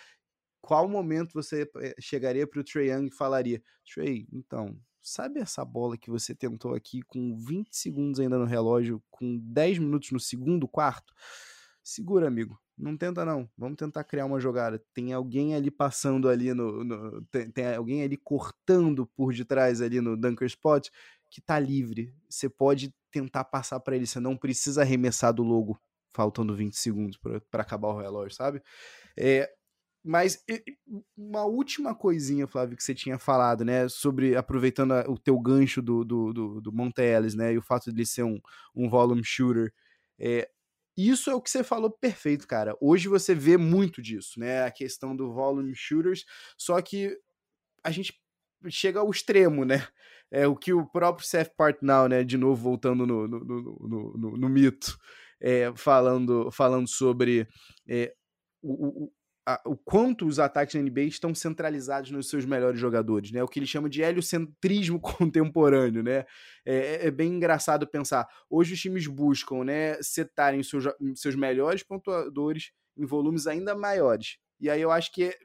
Qual 0.61 0.87
momento 0.87 1.33
você 1.33 1.69
eh, 1.77 1.95
chegaria 1.99 2.45
para 2.45 2.59
o 2.61 2.63
Trey 2.63 2.91
Young 2.91 3.07
e 3.07 3.11
falaria: 3.11 3.61
Trey, 3.91 4.27
então, 4.31 4.79
sabe 5.03 5.39
essa 5.39 5.63
bola 5.65 5.97
que 5.97 6.09
você 6.09 6.33
tentou 6.33 6.73
aqui 6.73 7.01
com 7.01 7.35
20 7.37 7.75
segundos 7.75 8.19
ainda 8.19 8.37
no 8.37 8.45
relógio, 8.45 9.03
com 9.11 9.37
10 9.37 9.79
minutos 9.79 10.11
no 10.11 10.19
segundo 10.19 10.67
quarto? 10.67 11.13
Segura, 11.83 12.27
amigo. 12.27 12.57
Não 12.77 12.97
tenta, 12.97 13.23
não. 13.25 13.47
Vamos 13.57 13.77
tentar 13.77 14.03
criar 14.05 14.25
uma 14.25 14.39
jogada. 14.39 14.83
Tem 14.93 15.13
alguém 15.13 15.53
ali 15.53 15.69
passando 15.69 16.27
ali 16.29 16.53
no. 16.53 16.83
no 16.83 17.21
tem, 17.25 17.51
tem, 17.51 17.75
alguém 17.75 18.01
ali 18.01 18.17
cortando 18.17 19.05
por 19.05 19.33
detrás 19.33 19.81
ali 19.81 20.01
no 20.01 20.17
Dunker 20.17 20.47
Spot 20.47 20.89
que 21.29 21.41
tá 21.41 21.59
livre. 21.59 22.15
Você 22.27 22.49
pode 22.49 22.93
tentar 23.11 23.43
passar 23.43 23.79
para 23.79 23.95
ele. 23.95 24.07
Você 24.07 24.19
não 24.19 24.35
precisa 24.35 24.81
arremessar 24.81 25.33
do 25.33 25.43
logo 25.43 25.79
faltando 26.13 26.55
20 26.55 26.77
segundos 26.77 27.19
para 27.49 27.61
acabar 27.61 27.89
o 27.89 27.99
relógio, 27.99 28.35
sabe? 28.35 28.61
É, 29.17 29.51
mas 30.03 30.43
uma 31.15 31.45
última 31.45 31.95
coisinha, 31.95 32.45
Flávio, 32.45 32.75
que 32.75 32.83
você 32.83 32.93
tinha 32.93 33.17
falado, 33.17 33.63
né? 33.63 33.87
Sobre 33.87 34.35
aproveitando 34.35 34.91
o 35.07 35.17
teu 35.17 35.39
gancho 35.39 35.81
do, 35.81 36.03
do, 36.03 36.33
do, 36.33 36.61
do 36.61 36.71
né? 37.37 37.53
E 37.53 37.57
o 37.57 37.61
fato 37.61 37.85
de 37.85 37.97
ele 37.97 38.05
ser 38.05 38.23
um, 38.23 38.39
um 38.75 38.89
volume 38.89 39.23
shooter. 39.23 39.73
É, 40.19 40.49
isso 40.97 41.29
é 41.29 41.35
o 41.35 41.41
que 41.41 41.49
você 41.49 41.63
falou 41.63 41.89
perfeito, 41.89 42.47
cara. 42.47 42.75
Hoje 42.81 43.07
você 43.07 43.33
vê 43.33 43.57
muito 43.57 44.01
disso, 44.01 44.39
né? 44.39 44.63
A 44.63 44.71
questão 44.71 45.15
do 45.15 45.31
volume 45.31 45.73
shooters, 45.73 46.25
só 46.57 46.81
que 46.81 47.17
a 47.83 47.89
gente 47.89 48.13
chega 48.69 48.99
ao 48.99 49.09
extremo, 49.09 49.63
né? 49.63 49.87
É 50.29 50.47
o 50.47 50.55
que 50.55 50.73
o 50.73 50.85
próprio 50.85 51.25
Seth 51.25 51.53
Partnow, 51.55 52.09
né? 52.09 52.23
De 52.23 52.37
novo 52.37 52.61
voltando 52.61 53.07
no, 53.07 53.27
no, 53.27 53.39
no, 53.39 54.17
no, 54.17 54.37
no 54.37 54.49
mito, 54.49 54.97
é, 55.39 55.71
falando, 55.75 56.51
falando 56.51 56.87
sobre 56.87 57.47
é, 57.87 58.13
o, 58.61 59.11
a, 59.45 59.61
o 59.65 59.75
quanto 59.75 60.25
os 60.25 60.39
ataques 60.39 60.75
da 60.75 60.81
NBA 60.81 61.03
estão 61.03 61.35
centralizados 61.35 62.11
nos 62.11 62.29
seus 62.29 62.45
melhores 62.45 62.79
jogadores, 62.79 63.31
né? 63.31 63.43
O 63.43 63.47
que 63.47 63.59
ele 63.59 63.65
chama 63.65 63.89
de 63.89 64.01
heliocentrismo 64.01 64.99
contemporâneo, 65.01 66.01
né? 66.01 66.25
É, 66.65 66.75
é, 66.75 67.07
é, 67.07 67.11
bem 67.11 67.33
engraçado 67.33 67.87
pensar. 67.87 68.27
Hoje 68.49 68.73
os 68.73 68.79
times 68.79 69.07
buscam, 69.07 69.63
né, 69.63 70.01
setarem 70.01 70.63
seus, 70.63 70.85
seus 71.15 71.35
melhores 71.35 71.83
pontuadores 71.83 72.71
em 72.97 73.05
volumes 73.05 73.47
ainda 73.47 73.75
maiores. 73.75 74.37
E 74.59 74.69
aí 74.69 74.81
eu 74.81 74.91
acho 74.91 75.11
que 75.11 75.35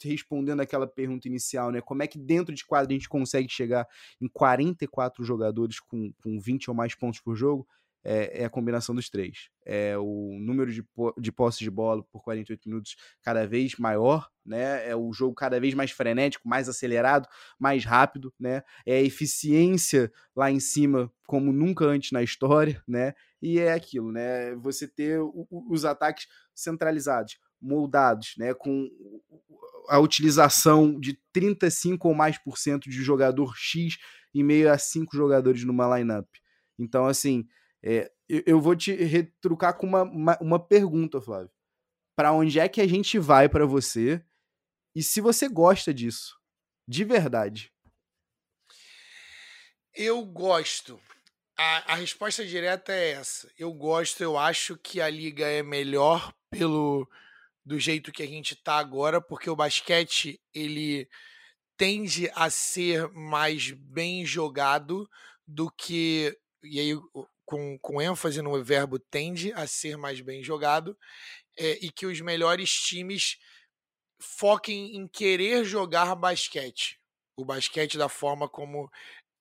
respondendo 0.00 0.60
aquela 0.60 0.86
pergunta 0.86 1.26
inicial, 1.26 1.72
né? 1.72 1.80
Como 1.80 2.02
é 2.02 2.06
que 2.06 2.18
dentro 2.18 2.54
de 2.54 2.64
quadra 2.64 2.92
a 2.92 2.94
gente 2.94 3.08
consegue 3.08 3.48
chegar 3.48 3.86
em 4.20 4.28
44 4.28 5.24
jogadores 5.24 5.80
com, 5.80 6.12
com 6.22 6.38
20 6.38 6.70
ou 6.70 6.76
mais 6.76 6.94
pontos 6.94 7.20
por 7.20 7.34
jogo? 7.34 7.66
É, 8.10 8.40
é, 8.40 8.44
a 8.46 8.50
combinação 8.50 8.94
dos 8.94 9.10
três. 9.10 9.50
É 9.66 9.98
o 9.98 10.38
número 10.40 10.72
de, 10.72 10.82
de 11.18 11.30
posses 11.30 11.60
de 11.60 11.70
bola 11.70 12.02
por 12.10 12.22
48 12.22 12.66
minutos 12.66 12.96
cada 13.20 13.46
vez 13.46 13.76
maior, 13.76 14.30
né? 14.46 14.88
É 14.88 14.96
o 14.96 15.12
jogo 15.12 15.34
cada 15.34 15.60
vez 15.60 15.74
mais 15.74 15.90
frenético, 15.90 16.48
mais 16.48 16.70
acelerado, 16.70 17.28
mais 17.58 17.84
rápido, 17.84 18.32
né? 18.40 18.62
É 18.86 18.96
a 18.96 19.02
eficiência 19.02 20.10
lá 20.34 20.50
em 20.50 20.58
cima 20.58 21.12
como 21.26 21.52
nunca 21.52 21.84
antes 21.84 22.10
na 22.10 22.22
história, 22.22 22.82
né? 22.88 23.12
E 23.42 23.58
é 23.58 23.74
aquilo, 23.74 24.10
né? 24.10 24.54
Você 24.54 24.88
ter 24.88 25.20
os 25.50 25.84
ataques 25.84 26.26
centralizados, 26.54 27.38
moldados, 27.60 28.32
né? 28.38 28.54
Com 28.54 28.88
a 29.86 29.98
utilização 29.98 30.98
de 30.98 31.18
35 31.30 32.08
ou 32.08 32.14
mais 32.14 32.38
por 32.38 32.56
cento 32.56 32.88
de 32.88 33.02
jogador 33.02 33.52
X 33.54 33.98
em 34.34 34.42
meio 34.42 34.72
a 34.72 34.78
cinco 34.78 35.14
jogadores 35.14 35.62
numa 35.62 35.98
lineup. 35.98 36.26
Então, 36.78 37.06
assim, 37.06 37.46
é, 37.82 38.10
eu 38.28 38.60
vou 38.60 38.76
te 38.76 38.92
retrucar 38.92 39.76
com 39.76 39.86
uma, 39.86 40.02
uma, 40.02 40.38
uma 40.40 40.58
pergunta, 40.58 41.20
Flávio. 41.20 41.50
Para 42.16 42.32
onde 42.32 42.58
é 42.58 42.68
que 42.68 42.80
a 42.80 42.86
gente 42.86 43.18
vai 43.18 43.48
para 43.48 43.64
você? 43.64 44.24
E 44.94 45.02
se 45.02 45.20
você 45.20 45.48
gosta 45.48 45.94
disso, 45.94 46.36
de 46.86 47.04
verdade? 47.04 47.72
Eu 49.94 50.24
gosto. 50.24 51.00
A, 51.56 51.92
a 51.92 51.94
resposta 51.96 52.44
direta 52.44 52.92
é 52.92 53.10
essa. 53.10 53.50
Eu 53.56 53.72
gosto, 53.72 54.22
eu 54.22 54.36
acho 54.36 54.76
que 54.76 55.00
a 55.00 55.08
liga 55.08 55.46
é 55.46 55.62
melhor 55.62 56.32
pelo 56.50 57.08
do 57.64 57.78
jeito 57.78 58.10
que 58.10 58.22
a 58.22 58.26
gente 58.26 58.56
tá 58.56 58.78
agora, 58.78 59.20
porque 59.20 59.50
o 59.50 59.56
basquete 59.56 60.40
ele 60.54 61.06
tende 61.76 62.30
a 62.34 62.48
ser 62.48 63.08
mais 63.10 63.70
bem 63.70 64.24
jogado 64.24 65.08
do 65.46 65.70
que 65.70 66.34
e 66.62 66.80
aí 66.80 66.98
com, 67.48 67.78
com 67.78 67.98
ênfase 67.98 68.42
no 68.42 68.62
verbo 68.62 68.98
tende 68.98 69.50
a 69.54 69.66
ser 69.66 69.96
mais 69.96 70.20
bem 70.20 70.44
jogado 70.44 70.94
é, 71.58 71.82
e 71.82 71.90
que 71.90 72.04
os 72.04 72.20
melhores 72.20 72.70
times 72.70 73.38
foquem 74.20 74.94
em 74.96 75.08
querer 75.08 75.64
jogar 75.64 76.14
basquete. 76.14 77.00
O 77.34 77.46
basquete 77.46 77.96
da 77.96 78.06
forma 78.06 78.50
como 78.50 78.90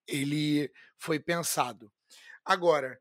ele 0.08 0.72
foi 0.98 1.20
pensado. 1.20 1.92
Agora, 2.46 2.98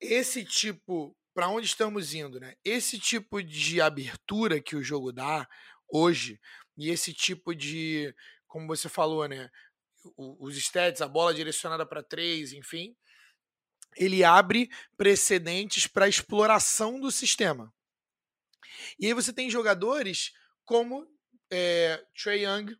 esse 0.00 0.42
tipo, 0.42 1.14
para 1.34 1.50
onde 1.50 1.66
estamos 1.66 2.14
indo, 2.14 2.40
né? 2.40 2.54
Esse 2.64 2.98
tipo 2.98 3.42
de 3.42 3.78
abertura 3.82 4.58
que 4.58 4.74
o 4.74 4.82
jogo 4.82 5.12
dá 5.12 5.46
hoje 5.86 6.40
e 6.78 6.88
esse 6.88 7.12
tipo 7.12 7.54
de, 7.54 8.14
como 8.46 8.66
você 8.66 8.88
falou, 8.88 9.28
né? 9.28 9.50
Os 10.16 10.56
stats, 10.56 11.02
a 11.02 11.08
bola 11.08 11.34
direcionada 11.34 11.84
para 11.84 12.02
três, 12.02 12.54
enfim, 12.54 12.96
ele 13.96 14.22
abre 14.22 14.70
precedentes 14.96 15.86
para 15.86 16.08
exploração 16.08 17.00
do 17.00 17.10
sistema. 17.10 17.72
E 18.98 19.06
aí 19.06 19.14
você 19.14 19.32
tem 19.32 19.50
jogadores 19.50 20.32
como 20.64 21.06
é, 21.50 22.04
Trey 22.14 22.44
Young, 22.44 22.76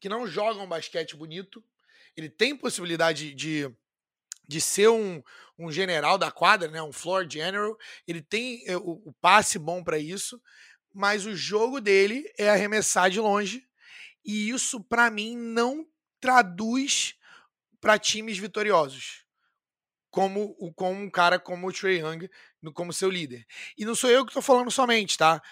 que 0.00 0.08
não 0.08 0.26
jogam 0.26 0.68
basquete 0.68 1.16
bonito. 1.16 1.62
Ele 2.16 2.28
tem 2.28 2.56
possibilidade 2.56 3.34
de, 3.34 3.68
de 4.48 4.60
ser 4.60 4.88
um, 4.88 5.22
um 5.58 5.72
general 5.72 6.16
da 6.16 6.30
quadra, 6.30 6.68
né? 6.70 6.82
um 6.82 6.92
floor 6.92 7.28
general. 7.28 7.76
Ele 8.06 8.22
tem 8.22 8.62
é, 8.66 8.76
o, 8.76 9.02
o 9.04 9.12
passe 9.20 9.58
bom 9.58 9.82
para 9.82 9.98
isso, 9.98 10.40
mas 10.94 11.26
o 11.26 11.34
jogo 11.34 11.80
dele 11.80 12.30
é 12.38 12.48
arremessar 12.48 13.10
de 13.10 13.20
longe. 13.20 13.66
E 14.24 14.50
isso, 14.50 14.80
para 14.80 15.10
mim, 15.10 15.36
não 15.36 15.86
traduz 16.20 17.16
para 17.80 17.98
times 17.98 18.38
vitoriosos 18.38 19.21
como, 20.12 20.54
como 20.76 21.00
um 21.00 21.10
cara 21.10 21.38
como 21.40 21.66
o 21.66 21.72
Trey 21.72 22.00
Young, 22.00 22.28
como 22.74 22.92
seu 22.92 23.10
líder. 23.10 23.44
E 23.76 23.84
não 23.84 23.94
sou 23.94 24.10
eu 24.10 24.24
que 24.24 24.30
estou 24.30 24.42
falando 24.42 24.70
somente, 24.70 25.16
tá? 25.16 25.42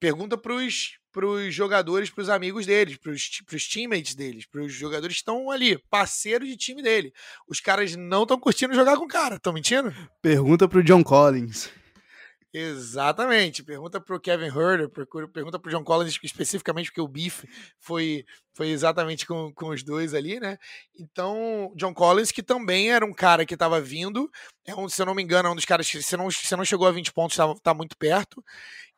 Pergunta 0.00 0.36
para 0.36 0.54
os 0.54 1.54
jogadores, 1.54 2.10
para 2.10 2.22
os 2.22 2.28
amigos 2.28 2.66
deles, 2.66 2.96
para 2.96 3.12
os 3.12 3.68
teammates 3.68 4.16
deles, 4.16 4.44
para 4.44 4.60
os 4.60 4.72
jogadores 4.72 5.16
que 5.16 5.20
estão 5.20 5.50
ali, 5.50 5.78
parceiros 5.88 6.48
de 6.48 6.56
time 6.56 6.82
dele. 6.82 7.12
Os 7.48 7.60
caras 7.60 7.94
não 7.94 8.22
estão 8.22 8.38
curtindo 8.38 8.74
jogar 8.74 8.96
com 8.96 9.04
o 9.04 9.08
cara, 9.08 9.36
estão 9.36 9.52
mentindo? 9.52 9.94
Pergunta 10.20 10.68
para 10.68 10.80
o 10.80 10.84
John 10.84 11.04
Collins. 11.04 11.70
Exatamente. 12.52 13.62
Pergunta 13.62 14.00
para 14.00 14.16
o 14.16 14.20
Kevin 14.20 14.46
Herter, 14.46 14.88
pergunta 15.30 15.58
para 15.58 15.68
o 15.68 15.70
John 15.70 15.84
Collins 15.84 16.18
especificamente, 16.22 16.86
porque 16.86 17.00
o 17.00 17.08
beef 17.08 17.44
foi, 17.78 18.24
foi 18.54 18.68
exatamente 18.68 19.26
com, 19.26 19.52
com 19.52 19.68
os 19.68 19.82
dois 19.82 20.14
ali, 20.14 20.40
né? 20.40 20.56
Então, 20.98 21.72
John 21.76 21.92
Collins, 21.92 22.32
que 22.32 22.42
também 22.42 22.90
era 22.90 23.04
um 23.04 23.12
cara 23.12 23.44
que 23.44 23.54
estava 23.54 23.80
vindo, 23.80 24.30
é 24.66 24.74
um, 24.74 24.88
se 24.88 25.00
eu 25.02 25.06
não 25.06 25.14
me 25.14 25.22
engano, 25.22 25.48
é 25.48 25.52
um 25.52 25.56
dos 25.56 25.66
caras 25.66 25.90
que, 25.90 26.02
se 26.02 26.16
não, 26.16 26.30
se 26.30 26.56
não 26.56 26.64
chegou 26.64 26.86
a 26.86 26.92
20 26.92 27.12
pontos, 27.12 27.34
está 27.34 27.54
tá 27.62 27.74
muito 27.74 27.96
perto. 27.98 28.42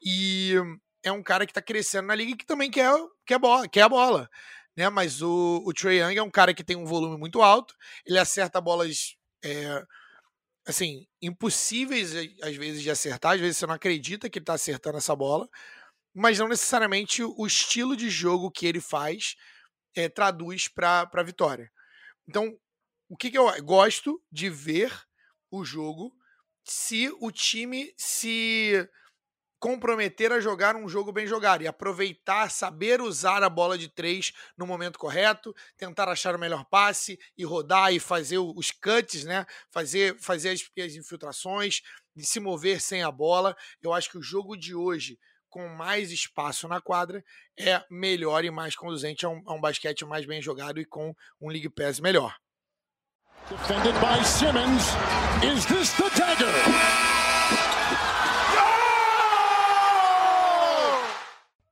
E 0.00 0.54
é 1.02 1.10
um 1.10 1.22
cara 1.22 1.44
que 1.44 1.50
está 1.50 1.62
crescendo 1.62 2.06
na 2.06 2.14
liga 2.14 2.32
e 2.32 2.36
que 2.36 2.46
também 2.46 2.70
quer, 2.70 2.92
quer, 3.26 3.38
bola, 3.38 3.68
quer 3.68 3.82
a 3.82 3.88
bola. 3.88 4.30
Né? 4.76 4.88
Mas 4.88 5.22
o, 5.22 5.62
o 5.66 5.72
Trey 5.72 6.00
Young 6.00 6.16
é 6.16 6.22
um 6.22 6.30
cara 6.30 6.54
que 6.54 6.64
tem 6.64 6.76
um 6.76 6.86
volume 6.86 7.18
muito 7.18 7.42
alto, 7.42 7.74
ele 8.06 8.18
acerta 8.18 8.60
bolas. 8.60 9.16
É, 9.44 9.82
assim, 10.66 11.06
impossíveis 11.20 12.14
às 12.42 12.56
vezes 12.56 12.82
de 12.82 12.90
acertar, 12.90 13.32
às 13.34 13.40
vezes 13.40 13.56
você 13.56 13.66
não 13.66 13.74
acredita 13.74 14.28
que 14.28 14.38
ele 14.38 14.42
está 14.42 14.54
acertando 14.54 14.98
essa 14.98 15.16
bola, 15.16 15.48
mas 16.14 16.38
não 16.38 16.48
necessariamente 16.48 17.22
o 17.22 17.46
estilo 17.46 17.96
de 17.96 18.10
jogo 18.10 18.50
que 18.50 18.66
ele 18.66 18.80
faz 18.80 19.36
é, 19.94 20.08
traduz 20.08 20.68
para 20.68 21.08
a 21.12 21.22
vitória. 21.22 21.70
Então, 22.28 22.56
o 23.08 23.16
que, 23.16 23.30
que 23.30 23.38
eu 23.38 23.50
gosto 23.64 24.22
de 24.30 24.48
ver 24.48 24.92
o 25.50 25.64
jogo 25.64 26.14
se 26.64 27.10
o 27.20 27.30
time 27.32 27.92
se 27.96 28.88
comprometer 29.60 30.32
a 30.32 30.40
jogar 30.40 30.74
um 30.74 30.88
jogo 30.88 31.12
bem 31.12 31.26
jogado 31.26 31.62
e 31.62 31.68
aproveitar, 31.68 32.50
saber 32.50 33.02
usar 33.02 33.44
a 33.44 33.50
bola 33.50 33.76
de 33.76 33.88
três 33.88 34.32
no 34.56 34.66
momento 34.66 34.98
correto, 34.98 35.54
tentar 35.76 36.08
achar 36.08 36.34
o 36.34 36.38
melhor 36.38 36.64
passe 36.64 37.20
e 37.36 37.44
rodar 37.44 37.92
e 37.92 38.00
fazer 38.00 38.38
os 38.38 38.70
cuts, 38.70 39.24
né? 39.24 39.44
Fazer, 39.70 40.18
fazer 40.18 40.50
as, 40.50 40.62
as 40.82 40.94
infiltrações, 40.94 41.82
de 42.16 42.24
se 42.24 42.40
mover 42.40 42.80
sem 42.80 43.02
a 43.02 43.10
bola. 43.10 43.54
Eu 43.82 43.92
acho 43.92 44.10
que 44.10 44.18
o 44.18 44.22
jogo 44.22 44.56
de 44.56 44.74
hoje, 44.74 45.18
com 45.50 45.68
mais 45.68 46.10
espaço 46.10 46.66
na 46.66 46.80
quadra, 46.80 47.22
é 47.58 47.84
melhor 47.90 48.44
e 48.44 48.50
mais 48.50 48.74
conduzente 48.74 49.26
a 49.26 49.28
um, 49.28 49.42
a 49.46 49.52
um 49.52 49.60
basquete 49.60 50.06
mais 50.06 50.24
bem 50.24 50.40
jogado 50.40 50.80
e 50.80 50.86
com 50.86 51.14
um 51.38 51.50
League 51.50 51.68
Pass 51.68 52.00
melhor. 52.00 52.34
Defended 53.50 53.94
by 54.00 54.24
Simmons. 54.24 54.94
Is 55.44 55.66
this 55.66 55.92
the 55.94 56.08
dagger? 56.16 57.19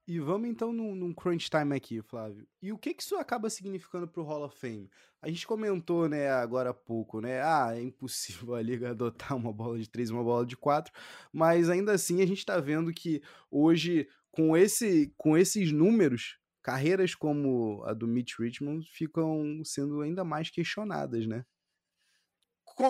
E 0.09 0.19
vamos 0.19 0.49
então 0.49 0.73
num, 0.73 0.95
num, 0.95 1.13
crunch 1.13 1.51
time 1.51 1.77
aqui, 1.77 2.01
Flávio. 2.01 2.49
E 2.63 2.73
o 2.73 2.79
que, 2.79 2.95
que 2.95 3.03
isso 3.03 3.17
acaba 3.17 3.51
significando 3.51 4.09
pro 4.09 4.23
Hall 4.23 4.43
of 4.43 4.59
Fame? 4.59 4.91
A 5.21 5.29
gente 5.29 5.47
comentou, 5.47 6.09
né, 6.09 6.31
agora 6.31 6.71
há 6.71 6.75
pouco, 6.75 7.21
né? 7.21 7.43
Ah, 7.43 7.77
é 7.77 7.83
impossível 7.83 8.55
a 8.55 8.63
liga 8.63 8.89
adotar 8.93 9.37
uma 9.37 9.53
bola 9.53 9.79
de 9.79 9.87
três, 9.87 10.09
uma 10.09 10.25
bola 10.25 10.47
de 10.47 10.57
quatro, 10.57 10.95
mas 11.31 11.69
ainda 11.69 11.93
assim 11.93 12.23
a 12.23 12.27
gente 12.27 12.43
tá 12.43 12.59
vendo 12.59 12.91
que 12.91 13.23
hoje, 13.51 14.09
com, 14.31 14.57
esse, 14.57 15.13
com 15.15 15.37
esses 15.37 15.73
números, 15.73 16.39
carreiras 16.63 17.15
como 17.15 17.83
a 17.85 17.93
do 17.93 18.09
Mitch 18.09 18.39
Richmond 18.39 18.89
ficam 18.91 19.63
sendo 19.63 20.01
ainda 20.01 20.25
mais 20.25 20.49
questionadas, 20.49 21.27
né? 21.27 21.45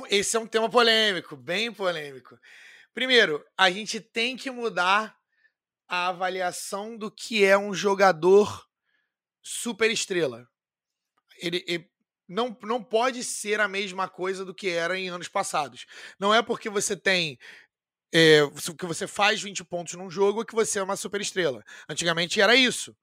Esse 0.08 0.36
é 0.36 0.40
um 0.40 0.46
tema 0.46 0.70
polêmico, 0.70 1.34
bem 1.36 1.72
polêmico. 1.72 2.38
Primeiro, 2.94 3.44
a 3.56 3.68
gente 3.72 3.98
tem 3.98 4.36
que 4.36 4.52
mudar 4.52 5.17
a 5.89 6.09
avaliação 6.09 6.97
do 6.97 7.11
que 7.11 7.45
é 7.45 7.57
um 7.57 7.72
jogador 7.72 8.66
super 9.43 9.91
estrela. 9.91 10.47
Ele, 11.39 11.64
ele, 11.66 11.91
não, 12.28 12.57
não 12.62 12.82
pode 12.82 13.24
ser 13.24 13.61
a 13.61 13.66
mesma 13.66 14.09
coisa 14.09 14.45
do 14.45 14.55
que 14.55 14.68
era 14.68 14.99
em 14.99 15.09
anos 15.09 15.28
passados. 15.28 15.86
Não 16.18 16.34
é 16.34 16.43
porque 16.43 16.68
você 16.68 16.95
tem. 16.97 17.39
É, 18.12 18.41
que 18.78 18.86
você 18.86 19.07
faz 19.07 19.43
20 19.43 19.64
pontos 19.64 19.95
num 19.95 20.11
jogo 20.11 20.45
que 20.45 20.55
você 20.55 20.78
é 20.78 20.82
uma 20.82 20.97
super 20.97 21.20
estrela. 21.20 21.64
Antigamente 21.89 22.41
era 22.41 22.55
isso. 22.55 22.95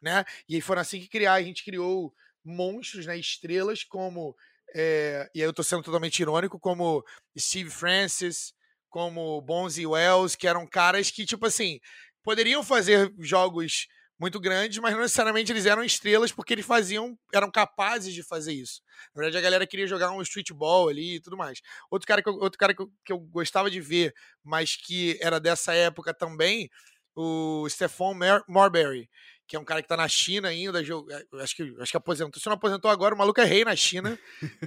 Né? 0.00 0.24
E 0.48 0.56
aí 0.56 0.60
foram 0.60 0.82
assim 0.82 1.00
que 1.00 1.08
criar, 1.08 1.34
a 1.34 1.42
gente 1.42 1.64
criou 1.64 2.12
monstros, 2.44 3.06
né, 3.06 3.16
estrelas 3.16 3.84
como. 3.84 4.36
É, 4.74 5.30
e 5.34 5.40
aí 5.40 5.46
eu 5.46 5.52
tô 5.52 5.62
sendo 5.62 5.82
totalmente 5.82 6.18
irônico, 6.20 6.58
como 6.58 7.04
Steve 7.38 7.70
Francis, 7.70 8.52
como 8.88 9.40
Bonzi 9.42 9.86
Wells, 9.86 10.34
que 10.34 10.48
eram 10.48 10.66
caras 10.66 11.10
que, 11.10 11.24
tipo 11.24 11.46
assim, 11.46 11.78
poderiam 12.22 12.62
fazer 12.62 13.12
jogos 13.18 13.86
muito 14.22 14.38
grandes, 14.38 14.78
mas 14.78 14.92
não 14.92 15.00
necessariamente 15.00 15.50
eles 15.50 15.66
eram 15.66 15.82
estrelas 15.82 16.30
porque 16.30 16.54
eles 16.54 16.64
faziam, 16.64 17.18
eram 17.34 17.50
capazes 17.50 18.14
de 18.14 18.22
fazer 18.22 18.52
isso. 18.52 18.80
Na 19.14 19.20
verdade, 19.20 19.38
a 19.38 19.40
galera 19.40 19.66
queria 19.66 19.86
jogar 19.86 20.12
um 20.12 20.22
streetball 20.22 20.88
ali 20.88 21.16
e 21.16 21.20
tudo 21.20 21.36
mais. 21.36 21.60
Outro 21.90 22.06
cara 22.06 22.22
que 22.22 22.28
eu, 22.28 22.34
outro 22.34 22.56
cara 22.56 22.72
que 22.72 22.82
eu, 22.82 22.90
que 23.04 23.12
eu 23.12 23.18
gostava 23.18 23.68
de 23.68 23.80
ver, 23.80 24.14
mas 24.44 24.76
que 24.76 25.18
era 25.20 25.40
dessa 25.40 25.74
época 25.74 26.14
também, 26.14 26.70
o 27.16 27.66
Stephon 27.68 28.14
Marbury, 28.46 29.10
que 29.46 29.56
é 29.56 29.58
um 29.58 29.64
cara 29.64 29.82
que 29.82 29.88
tá 29.88 29.96
na 29.96 30.08
China 30.08 30.48
ainda, 30.48 30.80
é, 30.80 31.42
acho 31.42 31.56
que, 31.56 31.76
acho 31.80 31.90
que 31.90 31.96
aposentou. 31.96 32.40
Se 32.40 32.46
não 32.46 32.54
aposentou 32.54 32.90
agora, 32.90 33.14
o 33.14 33.18
maluco 33.18 33.40
é 33.40 33.44
rei 33.44 33.64
na 33.64 33.74
China. 33.74 34.18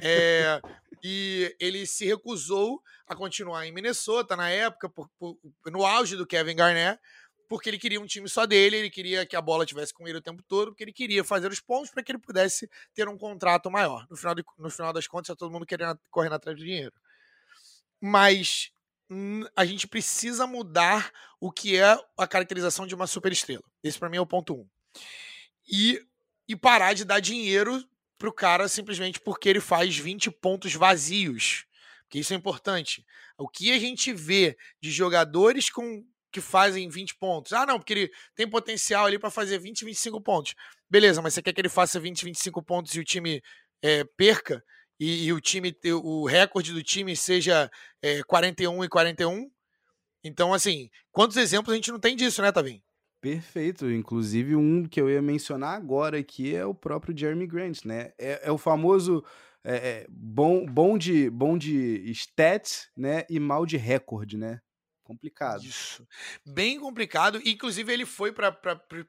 é, 0.01 0.61
e 1.03 1.55
ele 1.59 1.87
se 1.87 2.05
recusou 2.05 2.81
a 3.07 3.15
continuar 3.15 3.65
em 3.65 3.71
Minnesota 3.71 4.35
na 4.35 4.49
época, 4.49 4.89
por, 4.89 5.09
por, 5.17 5.37
no 5.67 5.85
auge 5.85 6.15
do 6.15 6.27
Kevin 6.27 6.55
Garnett, 6.55 6.99
porque 7.47 7.69
ele 7.69 7.77
queria 7.77 7.99
um 7.99 8.05
time 8.05 8.27
só 8.27 8.45
dele, 8.45 8.77
ele 8.77 8.89
queria 8.89 9.25
que 9.25 9.35
a 9.35 9.41
bola 9.41 9.65
tivesse 9.65 9.93
com 9.93 10.07
ele 10.07 10.17
o 10.17 10.21
tempo 10.21 10.43
todo, 10.43 10.71
porque 10.71 10.83
ele 10.83 10.93
queria 10.93 11.23
fazer 11.23 11.51
os 11.51 11.59
pontos 11.59 11.91
para 11.91 12.03
que 12.03 12.11
ele 12.11 12.19
pudesse 12.19 12.69
ter 12.93 13.07
um 13.07 13.17
contrato 13.17 13.69
maior. 13.71 14.05
No 14.09 14.15
final, 14.15 14.35
de, 14.35 14.43
no 14.57 14.69
final 14.69 14.93
das 14.93 15.07
contas, 15.07 15.29
é 15.29 15.35
todo 15.35 15.51
mundo 15.51 15.65
querendo 15.65 15.99
correndo 16.09 16.35
atrás 16.35 16.57
do 16.57 16.63
dinheiro. 16.63 16.93
Mas 18.01 18.71
a 19.55 19.65
gente 19.65 19.87
precisa 19.87 20.47
mudar 20.47 21.11
o 21.39 21.51
que 21.51 21.77
é 21.77 21.97
a 22.17 22.27
caracterização 22.27 22.87
de 22.87 22.95
uma 22.95 23.07
superestrela. 23.07 23.63
Esse 23.83 23.99
para 23.99 24.09
mim 24.09 24.17
é 24.17 24.21
o 24.21 24.25
ponto 24.25 24.55
um. 24.55 24.67
E, 25.67 26.03
e 26.47 26.55
parar 26.55 26.93
de 26.93 27.05
dar 27.05 27.19
dinheiro 27.19 27.83
pro 28.17 28.33
cara 28.33 28.67
simplesmente 28.67 29.19
porque 29.19 29.49
ele 29.49 29.59
faz 29.59 29.95
20 29.97 30.31
pontos 30.31 30.73
vazios. 30.73 31.65
Porque 32.03 32.19
isso 32.19 32.33
é 32.33 32.35
importante. 32.35 33.05
O 33.37 33.47
que 33.47 33.71
a 33.71 33.79
gente 33.79 34.13
vê 34.13 34.57
de 34.79 34.91
jogadores 34.91 35.69
com 35.69 36.05
que 36.35 36.41
fazem 36.41 36.89
20 36.89 37.15
pontos. 37.15 37.53
Ah, 37.53 37.65
não, 37.65 37.79
porque 37.79 37.93
ele 37.93 38.11
tem 38.35 38.45
potencial 38.45 39.05
ali 39.05 39.17
para 39.17 39.29
fazer 39.29 39.57
20, 39.57 39.85
25 39.85 40.19
pontos. 40.19 40.53
Beleza, 40.89 41.21
mas 41.21 41.33
você 41.33 41.41
quer 41.41 41.53
que 41.53 41.61
ele 41.61 41.69
faça 41.69 41.97
20, 41.97 42.25
25 42.25 42.61
pontos 42.61 42.93
e 42.93 42.99
o 42.99 43.05
time 43.05 43.41
é, 43.81 44.03
perca? 44.17 44.61
E, 44.99 45.27
e, 45.27 45.33
o 45.33 45.39
time, 45.39 45.73
o 46.03 46.25
recorde 46.25 46.73
do 46.73 46.83
time 46.83 47.15
seja 47.15 47.71
é, 48.01 48.21
41 48.23 48.83
e 48.83 48.89
41? 48.89 49.49
Então, 50.25 50.53
assim, 50.53 50.89
quantos 51.09 51.37
exemplos 51.37 51.71
a 51.71 51.75
gente 51.77 51.89
não 51.89 52.01
tem 52.01 52.17
disso, 52.17 52.41
né, 52.41 52.51
Tavim? 52.51 52.83
Perfeito. 53.21 53.89
Inclusive, 53.89 54.57
um 54.57 54.83
que 54.83 54.99
eu 54.99 55.09
ia 55.09 55.21
mencionar 55.21 55.77
agora 55.77 56.19
aqui 56.19 56.53
é 56.53 56.65
o 56.65 56.75
próprio 56.75 57.17
Jeremy 57.17 57.47
Grant, 57.47 57.85
né? 57.85 58.11
É, 58.19 58.41
é 58.43 58.51
o 58.51 58.57
famoso 58.57 59.23
é, 59.63 59.75
é 59.75 60.07
bom, 60.09 60.65
bom, 60.65 60.97
de, 60.97 61.29
bom 61.29 61.57
de 61.57 62.03
stats, 62.11 62.89
né? 62.95 63.23
E 63.29 63.39
mal 63.39 63.65
de 63.65 63.77
recorde, 63.77 64.37
né? 64.37 64.59
Complicado. 65.05 65.63
Isso. 65.63 66.05
Bem 66.45 66.79
complicado. 66.79 67.39
Inclusive, 67.45 67.93
ele 67.93 68.05
foi 68.05 68.33
para 68.33 68.51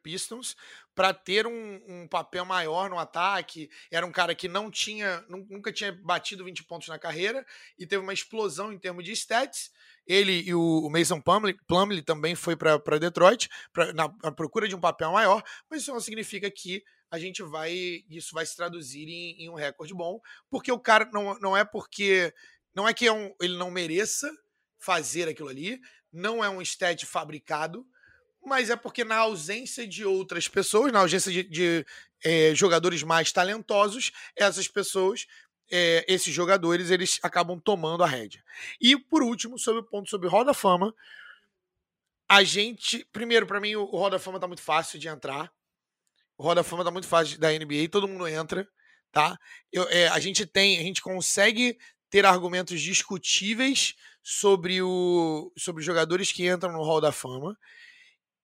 Pistons 0.03 0.55
para 0.95 1.13
ter 1.13 1.47
um, 1.47 1.81
um, 1.89 2.07
papel 2.07 2.45
maior 2.45 2.89
no 2.89 2.99
ataque. 2.99 3.69
Era 3.91 4.07
um 4.07 4.13
cara 4.13 4.35
que 4.35 4.47
não 4.47 4.71
tinha, 4.71 5.25
nunca 5.29 5.73
tinha 5.73 5.93
batido 5.93 6.45
20 6.45 6.65
pontos 6.65 6.89
na 6.89 6.99
carreira 6.99 7.45
e 7.79 7.87
teve 7.87 8.03
uma 8.03 8.13
explosão 8.13 8.73
em 8.73 8.79
termos 8.79 9.05
de 9.05 9.13
stats. 9.13 9.71
Ele 10.07 10.43
e 10.43 10.55
o, 10.55 10.89
Mason 10.89 11.21
Plumlee 11.21 12.03
também 12.03 12.35
foi 12.35 12.55
para 12.55 12.99
Detroit 12.99 13.49
pra, 13.73 13.93
na, 13.93 14.15
na, 14.23 14.31
procura 14.31 14.69
de 14.69 14.77
um 14.77 14.81
papel 14.81 15.11
maior, 15.13 15.43
mas 15.69 15.83
isso 15.83 15.93
não 15.93 16.01
significa 16.01 16.49
que 16.51 16.85
a 17.11 17.19
gente 17.19 17.43
vai, 17.43 17.73
isso 18.09 18.33
vai 18.33 18.47
se 18.47 18.55
traduzir 18.55 19.09
em, 19.09 19.43
em 19.43 19.51
um 19.51 19.55
recorde 19.55 19.95
bom, 19.95 20.21
porque 20.49 20.71
o 20.71 20.79
cara 20.79 21.09
não, 21.13 21.37
não 21.41 21.57
é 21.57 21.65
porque 21.65 22.33
não 22.75 22.89
é 22.89 22.95
que 22.95 23.07
é 23.07 23.13
um, 23.13 23.35
ele 23.41 23.57
não 23.57 23.71
mereça 23.71 24.31
fazer 24.87 25.29
aquilo 25.29 25.49
ali. 25.49 25.81
Não 26.13 26.45
é 26.45 26.49
um 26.49 26.63
stat 26.63 27.05
fabricado, 27.05 27.85
mas 28.45 28.71
é 28.71 28.77
porque 28.77 29.03
na 29.03 29.17
ausência 29.17 29.85
de 29.87 30.05
outras 30.05 30.47
pessoas, 30.47 30.93
na 30.93 31.01
ausência 31.01 31.33
de, 31.33 31.43
de 31.43 31.85
é, 32.25 32.55
jogadores 32.55 33.03
mais 33.03 33.33
talentosos, 33.33 34.13
essas 34.37 34.69
pessoas, 34.69 35.27
é, 35.69 36.05
esses 36.07 36.33
jogadores, 36.33 36.91
eles 36.91 37.19
acabam 37.21 37.59
tomando 37.59 38.05
a 38.05 38.07
rédea. 38.07 38.45
E 38.81 38.97
por 38.97 39.25
último, 39.25 39.59
sobre 39.59 39.81
o 39.81 39.85
ponto 39.85 40.09
sobre 40.09 40.29
Roda 40.29 40.55
Fama, 40.55 40.95
a 42.29 42.45
gente, 42.45 43.05
primeiro, 43.13 43.45
para 43.45 43.61
mim 43.61 43.75
o 43.75 43.85
Roda 43.85 44.21
Fama 44.21 44.39
tá 44.39 44.47
muito 44.47 44.63
fácil 44.63 45.01
de 45.01 45.09
entrar. 45.09 45.53
O 46.39 46.45
Roda 46.45 46.63
Fama 46.63 46.85
tá 46.85 46.93
muito 46.93 47.09
fácil 47.09 47.41
da 47.41 47.51
NBA, 47.51 47.89
todo 47.91 48.07
mundo 48.07 48.29
entra, 48.29 48.69
tá? 49.11 49.37
Eu, 49.73 49.89
é, 49.89 50.07
a 50.09 50.21
gente 50.21 50.47
tem, 50.47 50.79
a 50.79 50.83
gente 50.83 51.03
consegue 51.03 51.77
ter 52.09 52.25
argumentos 52.25 52.81
discutíveis 52.81 53.97
sobre, 54.29 54.83
o, 54.83 55.53
sobre 55.57 55.85
jogadores 55.85 56.33
que 56.33 56.49
entram 56.49 56.73
no 56.73 56.83
Hall 56.83 57.01
da 57.01 57.13
Fama. 57.13 57.57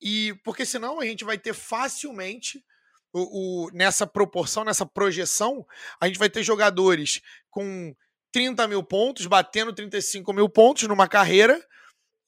E 0.01 0.33
porque 0.45 0.65
senão 0.65 1.01
a 1.01 1.05
gente 1.05 1.25
vai 1.25 1.37
ter 1.37 1.53
facilmente 1.53 2.65
o, 3.13 3.65
o, 3.67 3.71
nessa 3.73 4.07
proporção, 4.07 4.63
nessa 4.63 4.87
projeção, 4.87 5.67
a 6.01 6.07
gente 6.07 6.21
vai 6.21 6.31
ter 6.31 6.45
jogadores 6.45 7.21
com 7.51 7.93
30 8.31 8.69
mil 8.69 8.85
pontos, 8.85 9.27
batendo 9.27 9.73
35 9.73 10.33
mil 10.33 10.49
pontos 10.49 10.85
numa 10.85 11.09
carreira 11.09 11.61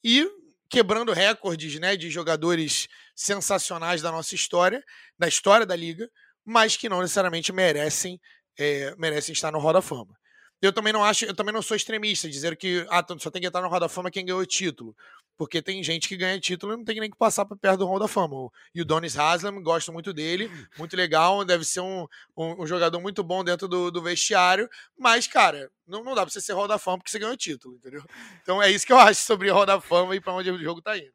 e 0.03 0.29
quebrando 0.69 1.13
recordes 1.13 1.79
né, 1.79 1.95
de 1.97 2.11
jogadores 2.11 2.89
sensacionais 3.15 4.03
da 4.03 4.11
nossa 4.11 4.35
história, 4.35 4.83
da 5.17 5.29
história 5.29 5.65
da 5.65 5.77
liga, 5.77 6.11
mas 6.45 6.77
que 6.77 6.89
não 6.89 7.01
necessariamente 7.01 7.53
merecem, 7.53 8.21
é, 8.59 8.97
merecem 8.97 9.33
estar 9.33 9.53
no 9.53 9.61
Hall 9.61 9.73
da 9.73 9.81
Fama. 9.81 10.19
Eu 10.65 10.73
também 10.73 10.95
não 10.95 11.05
acho, 11.05 11.27
eu 11.27 11.35
também 11.35 11.53
não 11.53 11.61
sou 11.61 11.77
extremista, 11.77 12.27
dizer 12.27 12.57
que 12.57 12.87
ah, 12.89 13.05
só 13.19 13.31
tem 13.31 13.43
que 13.43 13.49
entrar 13.49 13.61
no 13.61 13.69
Hall 13.69 13.79
da 13.79 13.87
Fama 13.87 14.11
quem 14.11 14.25
ganhou 14.25 14.41
o 14.41 14.47
título. 14.47 14.97
Porque 15.37 15.61
tem 15.61 15.83
gente 15.83 16.09
que 16.09 16.17
ganha 16.17 16.41
título 16.41 16.73
e 16.73 16.77
não 16.79 16.85
tem 16.85 16.99
nem 16.99 17.11
que 17.11 17.19
passar 17.19 17.45
para 17.45 17.55
perto 17.55 17.81
do 17.81 17.87
Hall 17.87 17.99
da 17.99 18.09
Fama. 18.09 18.49
E 18.75 18.81
o 18.81 18.85
Donis 18.85 19.19
Haslam, 19.19 19.63
gosto 19.63 19.93
muito 19.93 20.11
dele, 20.15 20.51
muito 20.79 20.97
legal, 20.97 21.45
deve 21.45 21.65
ser 21.65 21.81
um, 21.81 22.07
um, 22.35 22.63
um 22.63 22.67
jogador 22.67 22.99
muito 22.99 23.23
bom 23.23 23.45
dentro 23.45 23.69
do, 23.69 23.91
do, 23.91 24.01
vestiário, 24.01 24.67
mas, 24.99 25.27
cara, 25.27 25.71
não, 25.87 26.03
não 26.03 26.15
dá 26.15 26.23
para 26.23 26.31
você 26.31 26.41
ser 26.41 26.55
Hall 26.55 26.67
da 26.67 26.79
Fama 26.79 26.97
porque 26.99 27.11
você 27.11 27.19
ganhou 27.19 27.35
o 27.35 27.37
título, 27.37 27.75
entendeu? 27.75 28.03
Então 28.43 28.63
é 28.63 28.71
isso 28.71 28.87
que 28.87 28.93
eu 28.93 28.99
acho 28.99 29.21
sobre 29.21 29.51
Hall 29.51 29.67
da 29.67 29.79
Fama 29.83 30.17
e 30.17 30.21
para 30.21 30.33
onde 30.33 30.51
o 30.51 30.59
jogo 30.59 30.81
tá 30.81 30.97
indo. 30.97 31.13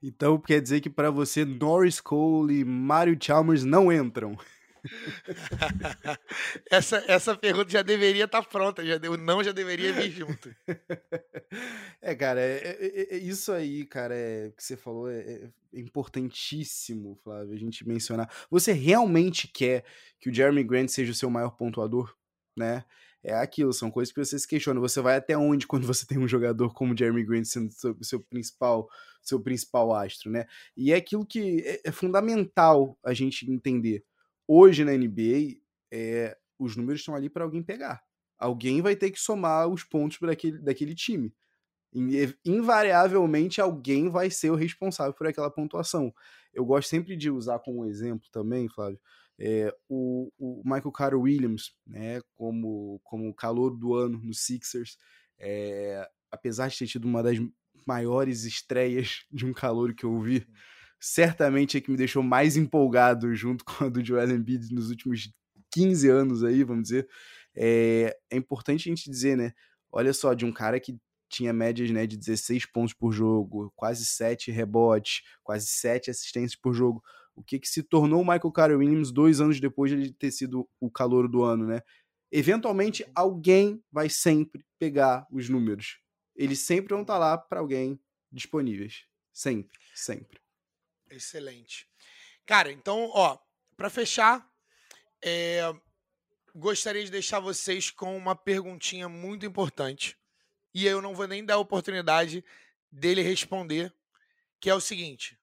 Então 0.00 0.38
quer 0.38 0.60
dizer 0.60 0.80
que 0.80 0.90
para 0.90 1.10
você 1.10 1.44
Norris 1.44 2.00
Cole 2.00 2.60
e 2.60 2.64
Mario 2.64 3.18
Chalmers 3.20 3.64
não 3.64 3.92
entram? 3.92 4.38
essa, 6.70 7.04
essa 7.06 7.36
pergunta 7.36 7.70
já 7.70 7.82
deveria 7.82 8.24
estar 8.24 8.42
tá 8.42 8.48
pronta, 8.48 8.84
já, 8.84 8.96
o 9.08 9.16
não 9.16 9.42
já 9.42 9.52
deveria 9.52 9.92
vir 9.92 10.10
junto. 10.10 10.54
É, 12.02 12.14
cara, 12.14 12.40
é, 12.40 12.78
é, 12.80 13.14
é, 13.14 13.18
isso 13.18 13.52
aí, 13.52 13.84
cara, 13.84 14.14
é, 14.14 14.52
que 14.56 14.62
você 14.62 14.76
falou 14.76 15.10
é, 15.10 15.18
é, 15.18 15.50
importantíssimo, 15.74 17.18
Flávio, 17.22 17.52
a 17.52 17.58
gente 17.58 17.86
mencionar. 17.86 18.30
Você 18.48 18.72
realmente 18.72 19.48
quer 19.48 19.84
que 20.18 20.30
o 20.30 20.34
Jeremy 20.34 20.62
Grant 20.62 20.88
seja 20.88 21.12
o 21.12 21.14
seu 21.14 21.28
maior 21.28 21.50
pontuador, 21.50 22.14
né? 22.56 22.84
É 23.22 23.34
aquilo, 23.34 23.72
são 23.72 23.90
coisas 23.90 24.12
que 24.14 24.24
você 24.24 24.38
se 24.38 24.48
questiona. 24.48 24.80
Você 24.80 25.00
vai 25.00 25.16
até 25.16 25.36
onde 25.36 25.66
quando 25.66 25.86
você 25.86 26.06
tem 26.06 26.18
um 26.18 26.28
jogador 26.28 26.72
como 26.72 26.96
Jeremy 26.96 27.24
Grant 27.24 27.44
sendo 27.44 27.70
seu, 27.72 27.96
seu 28.00 28.20
principal 28.20 28.88
seu 29.22 29.40
principal 29.40 29.92
astro, 29.94 30.30
né? 30.30 30.46
E 30.76 30.92
é 30.92 30.96
aquilo 30.96 31.26
que 31.26 31.60
é, 31.60 31.80
é 31.84 31.92
fundamental 31.92 32.98
a 33.04 33.12
gente 33.12 33.50
entender. 33.50 34.04
Hoje 34.52 34.84
na 34.84 34.92
NBA, 34.92 35.60
é, 35.92 36.36
os 36.58 36.74
números 36.76 37.02
estão 37.02 37.14
ali 37.14 37.30
para 37.30 37.44
alguém 37.44 37.62
pegar. 37.62 38.02
Alguém 38.36 38.82
vai 38.82 38.96
ter 38.96 39.10
que 39.10 39.20
somar 39.20 39.68
os 39.68 39.84
pontos 39.84 40.18
para 40.18 40.32
aquele, 40.32 40.58
daquele 40.58 40.94
time 40.94 41.32
invariavelmente 42.44 43.60
alguém 43.60 44.08
vai 44.08 44.30
ser 44.30 44.50
o 44.50 44.54
responsável 44.54 45.12
por 45.12 45.26
aquela 45.26 45.50
pontuação. 45.50 46.14
Eu 46.52 46.64
gosto 46.64 46.88
sempre 46.88 47.16
de 47.16 47.30
usar 47.30 47.58
como 47.58 47.84
exemplo 47.84 48.28
também, 48.30 48.68
Flávio, 48.68 49.00
é, 49.38 49.74
o, 49.88 50.30
o, 50.38 50.62
Michael 50.64 50.92
Carter 50.92 51.20
Williams, 51.20 51.74
né, 51.86 52.20
como, 52.36 53.00
como 53.02 53.34
calor 53.34 53.76
do 53.76 53.94
ano 53.94 54.18
no 54.18 54.34
Sixers, 54.34 54.96
é, 55.38 56.08
apesar 56.30 56.68
de 56.68 56.78
ter 56.78 56.86
tido 56.86 57.06
uma 57.06 57.22
das 57.22 57.38
maiores 57.86 58.44
estreias 58.44 59.24
de 59.32 59.46
um 59.46 59.52
calor 59.52 59.94
que 59.94 60.04
eu 60.04 60.20
vi, 60.20 60.46
certamente 61.00 61.78
é 61.78 61.80
que 61.80 61.90
me 61.90 61.96
deixou 61.96 62.22
mais 62.22 62.56
empolgado 62.56 63.34
junto 63.34 63.64
com 63.64 63.84
a 63.84 63.88
do 63.88 64.04
Joel 64.04 64.30
Embiid 64.30 64.72
nos 64.72 64.90
últimos 64.90 65.32
15 65.72 66.08
anos 66.08 66.44
aí, 66.44 66.62
vamos 66.62 66.84
dizer. 66.84 67.08
É, 67.56 68.16
é 68.30 68.36
importante 68.36 68.88
a 68.88 68.90
gente 68.90 69.10
dizer, 69.10 69.36
né, 69.36 69.52
olha 69.90 70.12
só, 70.12 70.34
de 70.34 70.44
um 70.44 70.52
cara 70.52 70.78
que 70.78 70.98
tinha 71.28 71.52
médias 71.52 71.90
né, 71.90 72.06
de 72.06 72.16
16 72.16 72.66
pontos 72.66 72.92
por 72.92 73.12
jogo, 73.12 73.72
quase 73.76 74.04
7 74.04 74.50
rebotes, 74.50 75.22
quase 75.42 75.66
7 75.66 76.10
assistências 76.10 76.56
por 76.56 76.74
jogo. 76.74 77.02
O 77.34 77.42
que, 77.42 77.58
que 77.58 77.68
se 77.68 77.82
tornou 77.82 78.20
o 78.20 78.24
Michael 78.24 78.52
Carter 78.52 78.78
Williams 78.78 79.12
dois 79.12 79.40
anos 79.40 79.60
depois 79.60 79.90
de 79.90 79.96
ele 79.96 80.12
ter 80.12 80.30
sido 80.32 80.68
o 80.80 80.90
calor 80.90 81.28
do 81.28 81.42
ano, 81.42 81.66
né? 81.66 81.80
Eventualmente, 82.32 83.04
alguém 83.14 83.82
vai 83.90 84.08
sempre 84.08 84.64
pegar 84.78 85.26
os 85.30 85.48
números. 85.48 86.00
Eles 86.36 86.60
sempre 86.60 86.92
vão 86.92 87.02
estar 87.02 87.18
lá 87.18 87.38
para 87.38 87.60
alguém 87.60 87.98
disponíveis. 88.30 89.04
Sempre, 89.32 89.78
sempre. 89.94 90.39
Excelente. 91.10 91.88
Cara, 92.46 92.70
então, 92.70 93.10
ó, 93.12 93.38
para 93.76 93.90
fechar, 93.90 94.48
é, 95.22 95.62
gostaria 96.54 97.04
de 97.04 97.10
deixar 97.10 97.40
vocês 97.40 97.90
com 97.90 98.16
uma 98.16 98.34
perguntinha 98.34 99.08
muito 99.08 99.44
importante 99.44 100.16
e 100.72 100.86
eu 100.86 101.02
não 101.02 101.14
vou 101.14 101.26
nem 101.26 101.44
dar 101.44 101.54
a 101.54 101.58
oportunidade 101.58 102.44
dele 102.90 103.22
responder, 103.22 103.92
que 104.60 104.70
é 104.70 104.74
o 104.74 104.80
seguinte: 104.80 105.38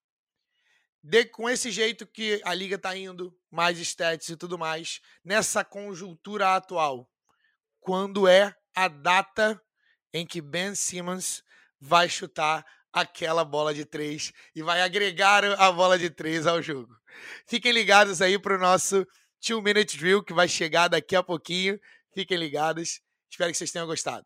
de, 1.04 1.26
com 1.26 1.50
esse 1.50 1.72
jeito 1.72 2.08
que 2.08 2.42
a 2.44 2.54
liga 2.54 2.76
está 2.76 2.96
indo, 2.96 3.38
mais 3.52 3.78
stats 3.80 4.30
e 4.30 4.38
tudo 4.38 4.58
mais, 4.58 5.02
nessa 5.24 5.64
conjuntura 5.64 6.56
atual, 6.56 7.10
quando 7.80 8.28
é 8.28 8.56
a 8.76 8.88
data 8.88 9.62
em 10.14 10.26
que 10.26 10.42
Ben 10.42 10.76
Simmons 10.76 11.44
vai 11.80 12.10
chutar 12.10 12.66
aquela 13.02 13.44
bola 13.44 13.74
de 13.74 13.86
três 13.86 14.32
e 14.56 14.62
vai 14.62 14.82
agregar 14.82 15.44
a 15.44 15.72
bola 15.72 15.98
de 15.98 16.10
três 16.10 16.46
ao 16.48 16.62
jogo? 16.62 16.96
Fiquem 17.46 17.72
ligados 17.72 18.22
aí 18.22 18.38
para 18.40 18.56
o 18.56 18.60
nosso 18.60 19.06
Two 19.46 19.62
Minute 19.62 19.98
Drill 19.98 20.24
que 20.24 20.34
vai 20.34 20.48
chegar 20.48 20.88
daqui 20.88 21.16
a 21.16 21.24
pouquinho. 21.24 21.80
Fiquem 22.14 22.38
ligados. 22.38 23.02
Espero 23.30 23.52
que 23.52 23.58
vocês 23.58 23.72
tenham 23.72 23.88
gostado. 23.88 24.26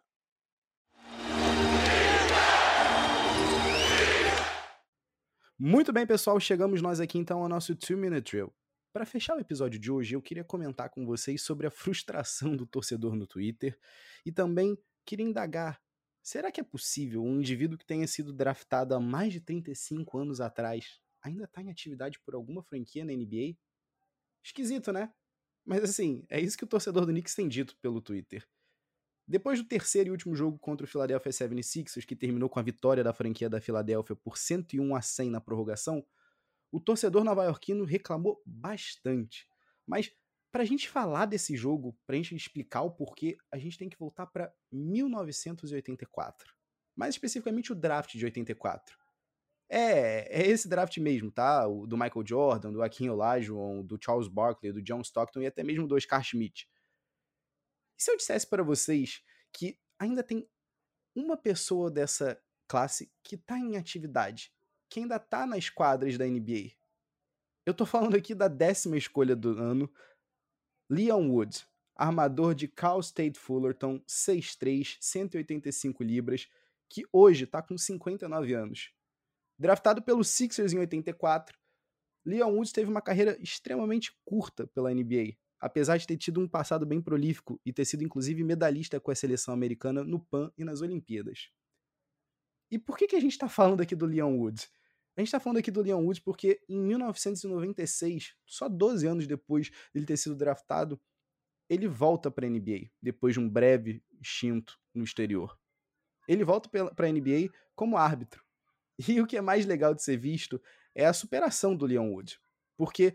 Muito 5.64 5.94
bem, 5.94 6.08
pessoal, 6.08 6.40
chegamos 6.40 6.82
nós 6.82 7.00
aqui 7.00 7.20
então 7.20 7.44
ao 7.44 7.48
nosso 7.48 7.76
2 7.76 7.92
Minute 8.00 8.32
Drill. 8.32 8.52
Para 8.92 9.06
fechar 9.06 9.38
o 9.38 9.40
episódio 9.40 9.80
de 9.80 9.92
hoje, 9.92 10.16
eu 10.16 10.22
queria 10.22 10.44
comentar 10.44 10.90
com 10.90 11.06
vocês 11.06 11.44
sobre 11.44 11.68
a 11.68 11.72
frustração 11.72 12.58
do 12.58 12.66
torcedor 12.66 13.16
no 13.16 13.28
Twitter 13.28 13.78
e 14.26 14.32
também 14.32 14.76
queria 15.06 15.26
indagar: 15.26 15.80
será 16.22 16.52
que 16.52 16.62
é 16.62 16.64
possível 16.64 17.24
um 17.24 17.40
indivíduo 17.40 17.78
que 17.78 17.86
tenha 17.86 18.08
sido 18.08 18.34
draftado 18.34 18.94
há 18.94 19.00
mais 19.00 19.34
de 19.34 19.42
35 19.42 20.18
anos 20.18 20.42
atrás 20.42 21.00
ainda 21.24 21.46
está 21.46 21.62
em 21.62 21.70
atividade 21.70 22.20
por 22.20 22.34
alguma 22.34 22.64
franquia 22.64 23.06
na 23.06 23.14
NBA? 23.14 23.56
Esquisito, 24.44 24.92
né? 24.92 25.14
Mas 25.66 25.84
assim, 25.84 26.26
é 26.30 26.40
isso 26.40 26.58
que 26.58 26.64
o 26.64 26.68
torcedor 26.68 27.06
do 27.06 27.12
Knicks 27.12 27.36
tem 27.36 27.48
dito 27.48 27.76
pelo 27.78 28.02
Twitter. 28.02 28.48
Depois 29.28 29.62
do 29.62 29.68
terceiro 29.68 30.10
e 30.10 30.12
último 30.12 30.36
jogo 30.36 30.58
contra 30.60 30.86
o 30.86 30.88
Philadelphia 30.90 31.32
76ers, 31.32 32.06
que 32.06 32.16
terminou 32.16 32.50
com 32.50 32.60
a 32.60 32.64
vitória 32.64 33.04
da 33.04 33.14
franquia 33.14 33.50
da 33.50 33.62
Filadélfia 33.62 34.16
por 34.16 34.38
101 34.38 34.96
a 34.96 35.02
100 35.02 35.30
na 35.30 35.40
prorrogação, 35.40 36.06
o 36.72 36.80
torcedor 36.80 37.24
nova-iorquino 37.24 37.86
reclamou 37.86 38.42
bastante. 38.46 39.48
Mas 39.86 40.12
para 40.52 40.64
a 40.64 40.66
gente 40.66 40.90
falar 40.90 41.26
desse 41.26 41.56
jogo, 41.56 41.98
para 42.06 42.16
a 42.16 42.18
gente 42.18 42.36
explicar 42.36 42.82
o 42.82 42.92
porquê, 42.92 43.38
a 43.52 43.58
gente 43.58 43.78
tem 43.78 43.90
que 43.90 43.98
voltar 43.98 44.28
para 44.28 44.54
1984. 44.72 46.54
Mais 46.96 47.16
especificamente 47.16 47.72
o 47.72 47.76
draft 47.76 48.16
de 48.16 48.26
84. 48.26 49.00
É, 49.70 50.42
é 50.42 50.48
esse 50.48 50.68
draft 50.68 50.98
mesmo, 50.98 51.32
tá? 51.32 51.66
O 51.66 51.88
do 51.88 51.98
Michael 51.98 52.28
Jordan, 52.28 52.74
do 52.74 52.84
Akin 52.84 53.08
Olajuwon, 53.08 53.86
do 53.86 53.98
Charles 54.02 54.28
Barkley, 54.28 54.74
do 54.74 54.82
John 54.82 55.00
Stockton 55.00 55.42
e 55.42 55.48
até 55.48 55.64
mesmo 55.64 55.88
do 55.88 55.96
Oscar 55.96 56.22
Schmidt. 56.22 56.70
E 57.98 58.04
se 58.04 58.12
eu 58.12 58.18
dissesse 58.18 58.46
para 58.46 58.64
vocês 58.64 59.24
que 59.54 59.80
ainda 59.98 60.22
tem 60.22 60.46
uma 61.16 61.38
pessoa 61.38 61.90
dessa 61.90 62.38
classe 62.68 63.10
que 63.24 63.38
tá 63.38 63.58
em 63.58 63.78
atividade, 63.78 64.54
que 64.90 65.00
ainda 65.00 65.18
tá 65.18 65.48
nas 65.48 65.70
quadras 65.70 66.18
da 66.18 66.26
NBA? 66.26 66.72
Eu 67.66 67.74
tô 67.74 67.86
falando 67.86 68.16
aqui 68.16 68.36
da 68.36 68.50
décima 68.50 68.98
escolha 68.98 69.36
do 69.36 69.58
ano, 69.58 69.90
Leon 70.92 71.30
Wood, 71.30 71.66
armador 71.96 72.54
de 72.54 72.68
Cal 72.68 73.00
State 73.00 73.40
Fullerton, 73.40 74.02
6'3", 74.06 74.98
185 75.00 76.04
libras, 76.04 76.50
que 76.90 77.06
hoje 77.14 77.46
tá 77.46 77.62
com 77.62 77.78
59 77.78 78.54
anos. 78.54 78.92
Draftado 79.58 80.02
pelo 80.02 80.22
Sixers 80.22 80.74
em 80.74 80.80
84, 80.80 81.58
Leon 82.26 82.52
Woods 82.52 82.74
teve 82.74 82.92
uma 82.92 83.02
carreira 83.02 83.42
extremamente 83.42 84.12
curta 84.26 84.68
pela 84.68 84.94
NBA, 84.94 85.38
apesar 85.62 85.96
de 85.96 86.06
ter 86.06 86.18
tido 86.18 86.42
um 86.42 86.48
passado 86.48 86.86
bem 86.86 87.02
prolífico 87.02 87.58
e 87.66 87.72
ter 87.72 87.86
sido 87.86 88.04
inclusive 88.04 88.44
medalhista 88.44 89.00
com 89.00 89.12
a 89.12 89.16
seleção 89.16 89.54
americana 89.54 90.04
no 90.04 90.20
PAN 90.20 90.52
e 90.58 90.66
nas 90.66 90.82
Olimpíadas. 90.82 91.52
E 92.70 92.78
por 92.78 92.98
que, 92.98 93.08
que 93.08 93.16
a 93.16 93.22
gente 93.22 93.32
está 93.32 93.48
falando 93.48 93.80
aqui 93.80 93.96
do 93.96 94.06
Leon 94.06 94.36
Woods? 94.36 94.70
A 95.22 95.24
gente 95.24 95.28
está 95.28 95.40
falando 95.40 95.58
aqui 95.58 95.70
do 95.70 95.84
Leon 95.84 96.04
Woods 96.04 96.20
porque 96.20 96.60
em 96.68 96.80
1996, 96.80 98.34
só 98.44 98.68
12 98.68 99.06
anos 99.06 99.28
depois 99.28 99.68
de 99.68 99.74
ele 99.94 100.06
ter 100.08 100.18
sido 100.18 100.36
draftado, 100.36 101.00
ele 101.70 101.88
volta 101.88 102.32
para 102.32 102.48
a 102.48 102.50
NBA, 102.50 102.90
depois 103.00 103.36
de 103.36 103.40
um 103.40 103.48
breve 103.48 104.04
instinto 104.20 104.80
no 104.92 105.04
exterior. 105.04 105.56
Ele 106.28 106.44
volta 106.44 106.68
para 106.96 107.08
a 107.08 107.12
NBA 107.12 107.54
como 107.76 107.98
árbitro. 107.98 108.44
E 109.08 109.22
o 109.22 109.28
que 109.28 109.38
é 109.38 109.42
mais 109.42 109.64
legal 109.64 109.94
de 109.94 110.02
ser 110.02 110.18
visto 110.18 110.60
é 110.96 111.06
a 111.06 111.14
superação 111.14 111.76
do 111.76 111.86
Leon 111.86 112.14
Woods. 112.14 112.40
Porque 112.76 113.14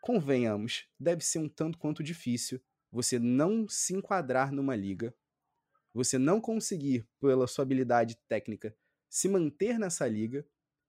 convenhamos, 0.00 0.88
deve 0.98 1.24
ser 1.24 1.38
um 1.38 1.48
tanto 1.48 1.78
quanto 1.78 2.02
difícil 2.02 2.60
você 2.90 3.16
não 3.16 3.68
se 3.68 3.94
enquadrar 3.94 4.50
numa 4.50 4.74
liga, 4.74 5.14
você 5.94 6.18
não 6.18 6.40
conseguir, 6.40 7.08
pela 7.20 7.46
sua 7.46 7.62
habilidade 7.62 8.16
técnica, 8.26 8.76
se 9.08 9.28
manter 9.28 9.78
nessa 9.78 10.04
liga 10.08 10.44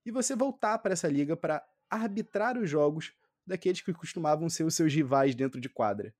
e 0.05 0.11
você 0.11 0.35
voltar 0.35 0.77
para 0.79 0.93
essa 0.93 1.07
liga 1.07 1.35
para 1.35 1.65
arbitrar 1.89 2.57
os 2.57 2.69
jogos 2.69 3.13
daqueles 3.45 3.81
que 3.81 3.93
costumavam 3.93 4.49
ser 4.49 4.63
os 4.63 4.75
seus 4.75 4.93
rivais 4.93 5.35
dentro 5.35 5.59
de 5.59 5.69
quadra. 5.69 6.13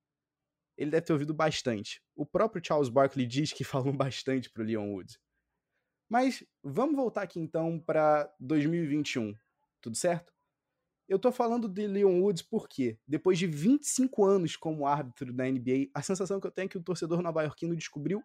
Ele 0.78 0.92
deve 0.92 1.06
ter 1.06 1.14
ouvido 1.14 1.34
bastante. 1.34 2.02
O 2.16 2.26
próprio 2.26 2.64
Charles 2.66 2.90
Barkley 2.90 3.26
diz 3.26 3.52
que 3.54 3.64
falou 3.66 3.94
bastante 3.94 4.50
para 4.50 4.64
o 4.64 4.66
Leon 4.66 4.92
Woods. 4.94 5.20
Mas 6.10 6.44
vamos 6.64 6.96
voltar 6.96 7.22
aqui 7.22 7.40
então 7.40 7.80
para 7.80 8.34
2021. 8.40 9.36
Tudo 9.80 9.96
certo? 9.96 10.34
Eu 11.08 11.18
tô 11.20 11.32
falando 11.32 11.68
de 11.68 11.88
Leon 11.88 12.22
Woods 12.22 12.44
porque, 12.44 13.00
depois 13.08 13.38
de 13.38 13.48
25 13.48 14.26
anos 14.26 14.56
como 14.56 14.86
árbitro 14.86 15.34
da 15.34 15.46
NBA, 15.46 15.90
a 15.94 16.02
sensação 16.02 16.40
que 16.40 16.48
eu 16.48 16.52
tenho 16.52 16.68
é 16.68 16.70
que 16.70 16.78
o 16.78 16.84
torcedor 16.84 17.22
nova-iorquino 17.22 17.76
descobriu 17.76 18.24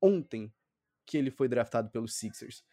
ontem 0.00 0.52
que 1.06 1.16
ele 1.16 1.30
foi 1.30 1.48
draftado 1.48 1.90
pelos 1.90 2.14
Sixers. 2.16 2.64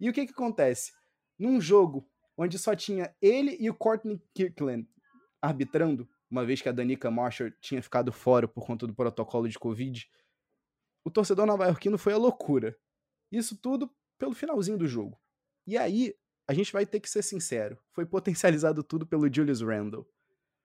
E 0.00 0.08
o 0.08 0.12
que 0.12 0.26
que 0.26 0.32
acontece? 0.32 0.92
Num 1.38 1.60
jogo 1.60 2.08
onde 2.36 2.58
só 2.58 2.74
tinha 2.74 3.14
ele 3.20 3.56
e 3.60 3.70
o 3.70 3.74
Courtney 3.74 4.20
Kirkland 4.34 4.88
arbitrando, 5.40 6.08
uma 6.30 6.44
vez 6.44 6.62
que 6.62 6.68
a 6.68 6.72
Danica 6.72 7.10
Marshall 7.10 7.50
tinha 7.60 7.82
ficado 7.82 8.10
fora 8.10 8.48
por 8.48 8.66
conta 8.66 8.86
do 8.86 8.94
protocolo 8.94 9.48
de 9.48 9.58
Covid, 9.58 10.08
o 11.04 11.10
torcedor 11.10 11.46
nova-iorquino 11.46 11.98
foi 11.98 12.14
a 12.14 12.16
loucura. 12.16 12.76
Isso 13.30 13.56
tudo 13.60 13.90
pelo 14.18 14.34
finalzinho 14.34 14.78
do 14.78 14.86
jogo. 14.86 15.20
E 15.66 15.76
aí, 15.76 16.14
a 16.48 16.54
gente 16.54 16.72
vai 16.72 16.86
ter 16.86 17.00
que 17.00 17.08
ser 17.08 17.22
sincero, 17.22 17.78
foi 17.92 18.06
potencializado 18.06 18.82
tudo 18.82 19.06
pelo 19.06 19.32
Julius 19.32 19.60
Randle. 19.60 20.06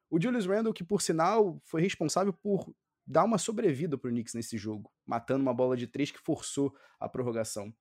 O 0.10 0.22
Julius 0.22 0.46
Randle, 0.46 0.74
que 0.74 0.84
por 0.84 1.02
sinal 1.02 1.62
foi 1.66 1.82
responsável 1.82 2.34
por 2.34 2.74
dar 3.06 3.24
uma 3.24 3.38
sobrevida 3.38 3.98
pro 3.98 4.10
Knicks 4.10 4.34
nesse 4.34 4.58
jogo, 4.58 4.92
matando 5.06 5.42
uma 5.42 5.54
bola 5.54 5.76
de 5.76 5.88
três 5.88 6.12
que 6.12 6.20
forçou 6.20 6.76
a 7.00 7.08
prorrogação. 7.08 7.74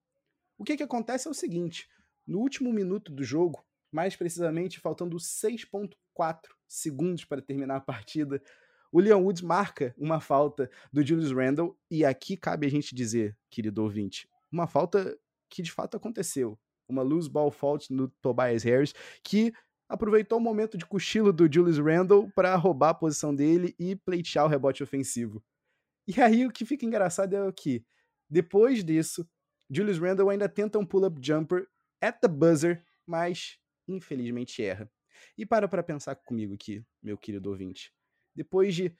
O 0.57 0.64
que, 0.64 0.76
que 0.76 0.82
acontece 0.82 1.28
é 1.28 1.30
o 1.30 1.34
seguinte: 1.34 1.89
no 2.28 2.40
último 2.40 2.72
minuto 2.72 3.10
do 3.10 3.24
jogo, 3.24 3.64
mais 3.90 4.14
precisamente 4.14 4.78
faltando 4.78 5.16
6,4 5.16 6.38
segundos 6.68 7.24
para 7.24 7.40
terminar 7.40 7.76
a 7.76 7.80
partida, 7.80 8.40
o 8.92 9.00
Leon 9.00 9.22
Woods 9.22 9.42
marca 9.42 9.94
uma 9.96 10.20
falta 10.20 10.70
do 10.92 11.04
Julius 11.04 11.32
Randle, 11.32 11.76
e 11.90 12.04
aqui 12.04 12.36
cabe 12.36 12.66
a 12.66 12.70
gente 12.70 12.94
dizer, 12.94 13.36
querido 13.50 13.82
ouvinte, 13.82 14.28
uma 14.52 14.66
falta 14.66 15.18
que 15.48 15.62
de 15.62 15.72
fato 15.72 15.96
aconteceu. 15.96 16.58
Uma 16.86 17.02
loose 17.02 17.28
ball 17.28 17.50
fault 17.50 17.92
no 17.92 18.08
Tobias 18.22 18.62
Harris, 18.62 18.94
que 19.22 19.52
aproveitou 19.88 20.38
o 20.38 20.40
momento 20.40 20.76
de 20.78 20.86
cochilo 20.86 21.32
do 21.32 21.50
Julius 21.50 21.78
Randle 21.78 22.30
para 22.34 22.54
roubar 22.56 22.90
a 22.90 22.94
posição 22.94 23.34
dele 23.34 23.74
e 23.78 23.96
pleitear 23.96 24.44
o 24.44 24.48
rebote 24.48 24.82
ofensivo. 24.82 25.42
E 26.06 26.20
aí 26.20 26.46
o 26.46 26.50
que 26.50 26.64
fica 26.64 26.86
engraçado 26.86 27.36
é 27.36 27.52
que, 27.52 27.84
depois 28.28 28.82
disso, 28.82 29.28
Julius 29.70 29.98
Randle 29.98 30.30
ainda 30.30 30.48
tenta 30.48 30.78
um 30.78 30.86
pull-up 30.86 31.18
jumper 31.22 31.66
at 32.01 32.20
the 32.20 32.28
buzzer, 32.28 32.84
mas 33.07 33.59
infelizmente 33.86 34.62
erra. 34.62 34.90
E 35.36 35.44
para 35.44 35.68
para 35.68 35.82
pensar 35.82 36.14
comigo 36.14 36.55
aqui, 36.55 36.84
meu 37.03 37.18
querido 37.18 37.51
ouvinte. 37.51 37.92
Depois 38.34 38.74
de 38.74 38.94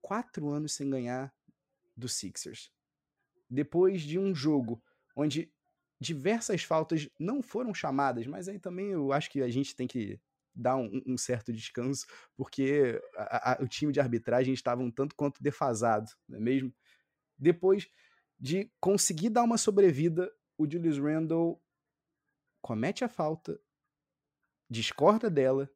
quatro 0.00 0.50
anos 0.50 0.74
sem 0.74 0.88
ganhar 0.88 1.34
do 1.96 2.08
Sixers, 2.08 2.70
depois 3.48 4.02
de 4.02 4.18
um 4.18 4.34
jogo 4.34 4.82
onde 5.16 5.52
diversas 6.00 6.62
faltas 6.62 7.08
não 7.18 7.42
foram 7.42 7.72
chamadas, 7.72 8.26
mas 8.26 8.48
aí 8.48 8.58
também 8.58 8.90
eu 8.90 9.12
acho 9.12 9.30
que 9.30 9.42
a 9.42 9.48
gente 9.48 9.74
tem 9.74 9.86
que 9.86 10.20
dar 10.54 10.76
um, 10.76 11.02
um 11.06 11.18
certo 11.18 11.52
descanso, 11.52 12.06
porque 12.36 13.00
a, 13.16 13.52
a, 13.52 13.62
o 13.62 13.66
time 13.66 13.92
de 13.92 14.00
arbitragem 14.00 14.54
estava 14.54 14.82
um 14.82 14.90
tanto 14.90 15.14
quanto 15.16 15.42
defasado, 15.42 16.10
não 16.28 16.38
é 16.38 16.40
mesmo? 16.40 16.72
Depois 17.36 17.88
de 18.38 18.70
conseguir 18.80 19.30
dar 19.30 19.42
uma 19.42 19.58
sobrevida, 19.58 20.30
o 20.56 20.70
Julius 20.70 20.98
Randle 20.98 21.60
comete 22.64 23.04
a 23.04 23.08
falta, 23.10 23.60
discorda 24.70 25.28
dela, 25.28 25.70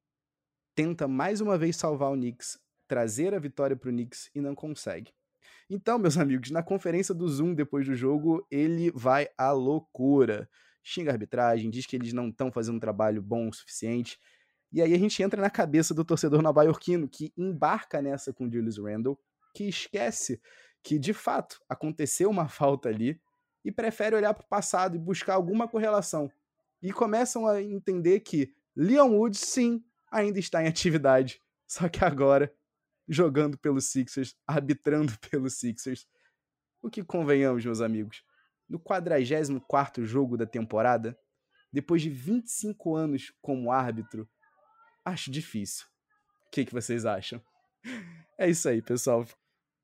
tenta 0.74 1.06
mais 1.06 1.42
uma 1.42 1.58
vez 1.58 1.76
salvar 1.76 2.10
o 2.10 2.14
Knicks, 2.14 2.58
trazer 2.88 3.34
a 3.34 3.38
vitória 3.38 3.76
para 3.76 3.90
o 3.90 3.92
Knicks 3.92 4.30
e 4.34 4.40
não 4.40 4.54
consegue. 4.54 5.12
Então, 5.68 5.98
meus 5.98 6.16
amigos, 6.16 6.50
na 6.50 6.62
conferência 6.62 7.14
do 7.14 7.28
Zoom 7.28 7.52
depois 7.52 7.84
do 7.86 7.94
jogo, 7.94 8.46
ele 8.50 8.90
vai 8.92 9.28
à 9.36 9.52
loucura. 9.52 10.48
Xinga 10.82 11.10
a 11.10 11.12
arbitragem, 11.12 11.68
diz 11.68 11.84
que 11.84 11.94
eles 11.94 12.14
não 12.14 12.30
estão 12.30 12.50
fazendo 12.50 12.76
um 12.76 12.80
trabalho 12.80 13.20
bom 13.20 13.50
o 13.50 13.52
suficiente. 13.52 14.18
E 14.72 14.80
aí 14.80 14.94
a 14.94 14.98
gente 14.98 15.22
entra 15.22 15.42
na 15.42 15.50
cabeça 15.50 15.92
do 15.92 16.06
torcedor 16.06 16.40
nova-iorquino, 16.40 17.06
que 17.06 17.34
embarca 17.36 18.00
nessa 18.00 18.32
com 18.32 18.50
Julius 18.50 18.78
Randle, 18.78 19.20
que 19.54 19.64
esquece 19.64 20.40
que 20.82 20.98
de 20.98 21.12
fato 21.12 21.60
aconteceu 21.68 22.30
uma 22.30 22.48
falta 22.48 22.88
ali 22.88 23.20
e 23.62 23.70
prefere 23.70 24.16
olhar 24.16 24.32
para 24.32 24.44
o 24.44 24.48
passado 24.48 24.96
e 24.96 24.98
buscar 24.98 25.34
alguma 25.34 25.68
correlação. 25.68 26.32
E 26.82 26.92
começam 26.92 27.46
a 27.46 27.60
entender 27.62 28.20
que 28.20 28.54
Leon 28.76 29.10
Woods, 29.10 29.40
sim, 29.40 29.84
ainda 30.10 30.38
está 30.38 30.62
em 30.62 30.68
atividade, 30.68 31.42
só 31.66 31.88
que 31.88 32.04
agora 32.04 32.52
jogando 33.08 33.58
pelos 33.58 33.86
Sixers, 33.86 34.36
arbitrando 34.46 35.12
pelos 35.30 35.54
Sixers. 35.54 36.06
O 36.80 36.88
que 36.90 37.02
convenhamos, 37.02 37.64
meus 37.64 37.80
amigos, 37.80 38.22
no 38.68 38.78
44 38.78 40.04
jogo 40.04 40.36
da 40.36 40.46
temporada, 40.46 41.18
depois 41.72 42.02
de 42.02 42.10
25 42.10 42.94
anos 42.94 43.32
como 43.40 43.72
árbitro, 43.72 44.28
acho 45.04 45.30
difícil. 45.30 45.86
O 46.46 46.50
que, 46.50 46.64
que 46.64 46.72
vocês 46.72 47.04
acham? 47.04 47.42
É 48.40 48.48
isso 48.48 48.68
aí, 48.68 48.80
pessoal. 48.80 49.26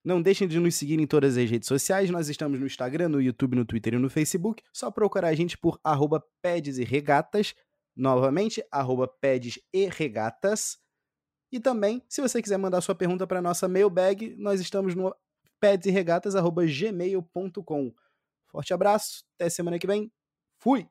Não 0.04 0.20
deixem 0.20 0.46
de 0.46 0.60
nos 0.60 0.74
seguir 0.74 1.00
em 1.00 1.06
todas 1.06 1.38
as 1.38 1.48
redes 1.48 1.66
sociais. 1.66 2.10
Nós 2.10 2.28
estamos 2.28 2.60
no 2.60 2.66
Instagram, 2.66 3.08
no 3.08 3.22
YouTube, 3.22 3.56
no 3.56 3.64
Twitter 3.64 3.94
e 3.94 3.98
no 3.98 4.10
Facebook. 4.10 4.62
Só 4.70 4.90
procurar 4.90 5.28
a 5.28 5.34
gente 5.34 5.56
por 5.56 5.80
arroba 5.82 6.22
Peds 6.42 6.76
e 6.76 6.84
Regatas. 6.84 7.54
Novamente, 7.96 8.62
arroba 8.70 9.08
Peds 9.08 9.58
e 9.72 9.86
Regatas. 9.86 10.76
E 11.50 11.58
também, 11.58 12.04
se 12.08 12.20
você 12.20 12.42
quiser 12.42 12.58
mandar 12.58 12.82
sua 12.82 12.94
pergunta 12.94 13.26
para 13.26 13.40
nossa 13.40 13.66
mailbag, 13.66 14.36
nós 14.36 14.60
estamos 14.60 14.94
no 14.94 15.16
pedsregatas.gmail.com. 15.60 17.94
Forte 18.48 18.74
abraço, 18.74 19.24
até 19.36 19.48
semana 19.48 19.78
que 19.78 19.86
vem. 19.86 20.12
Fui! 20.58 20.86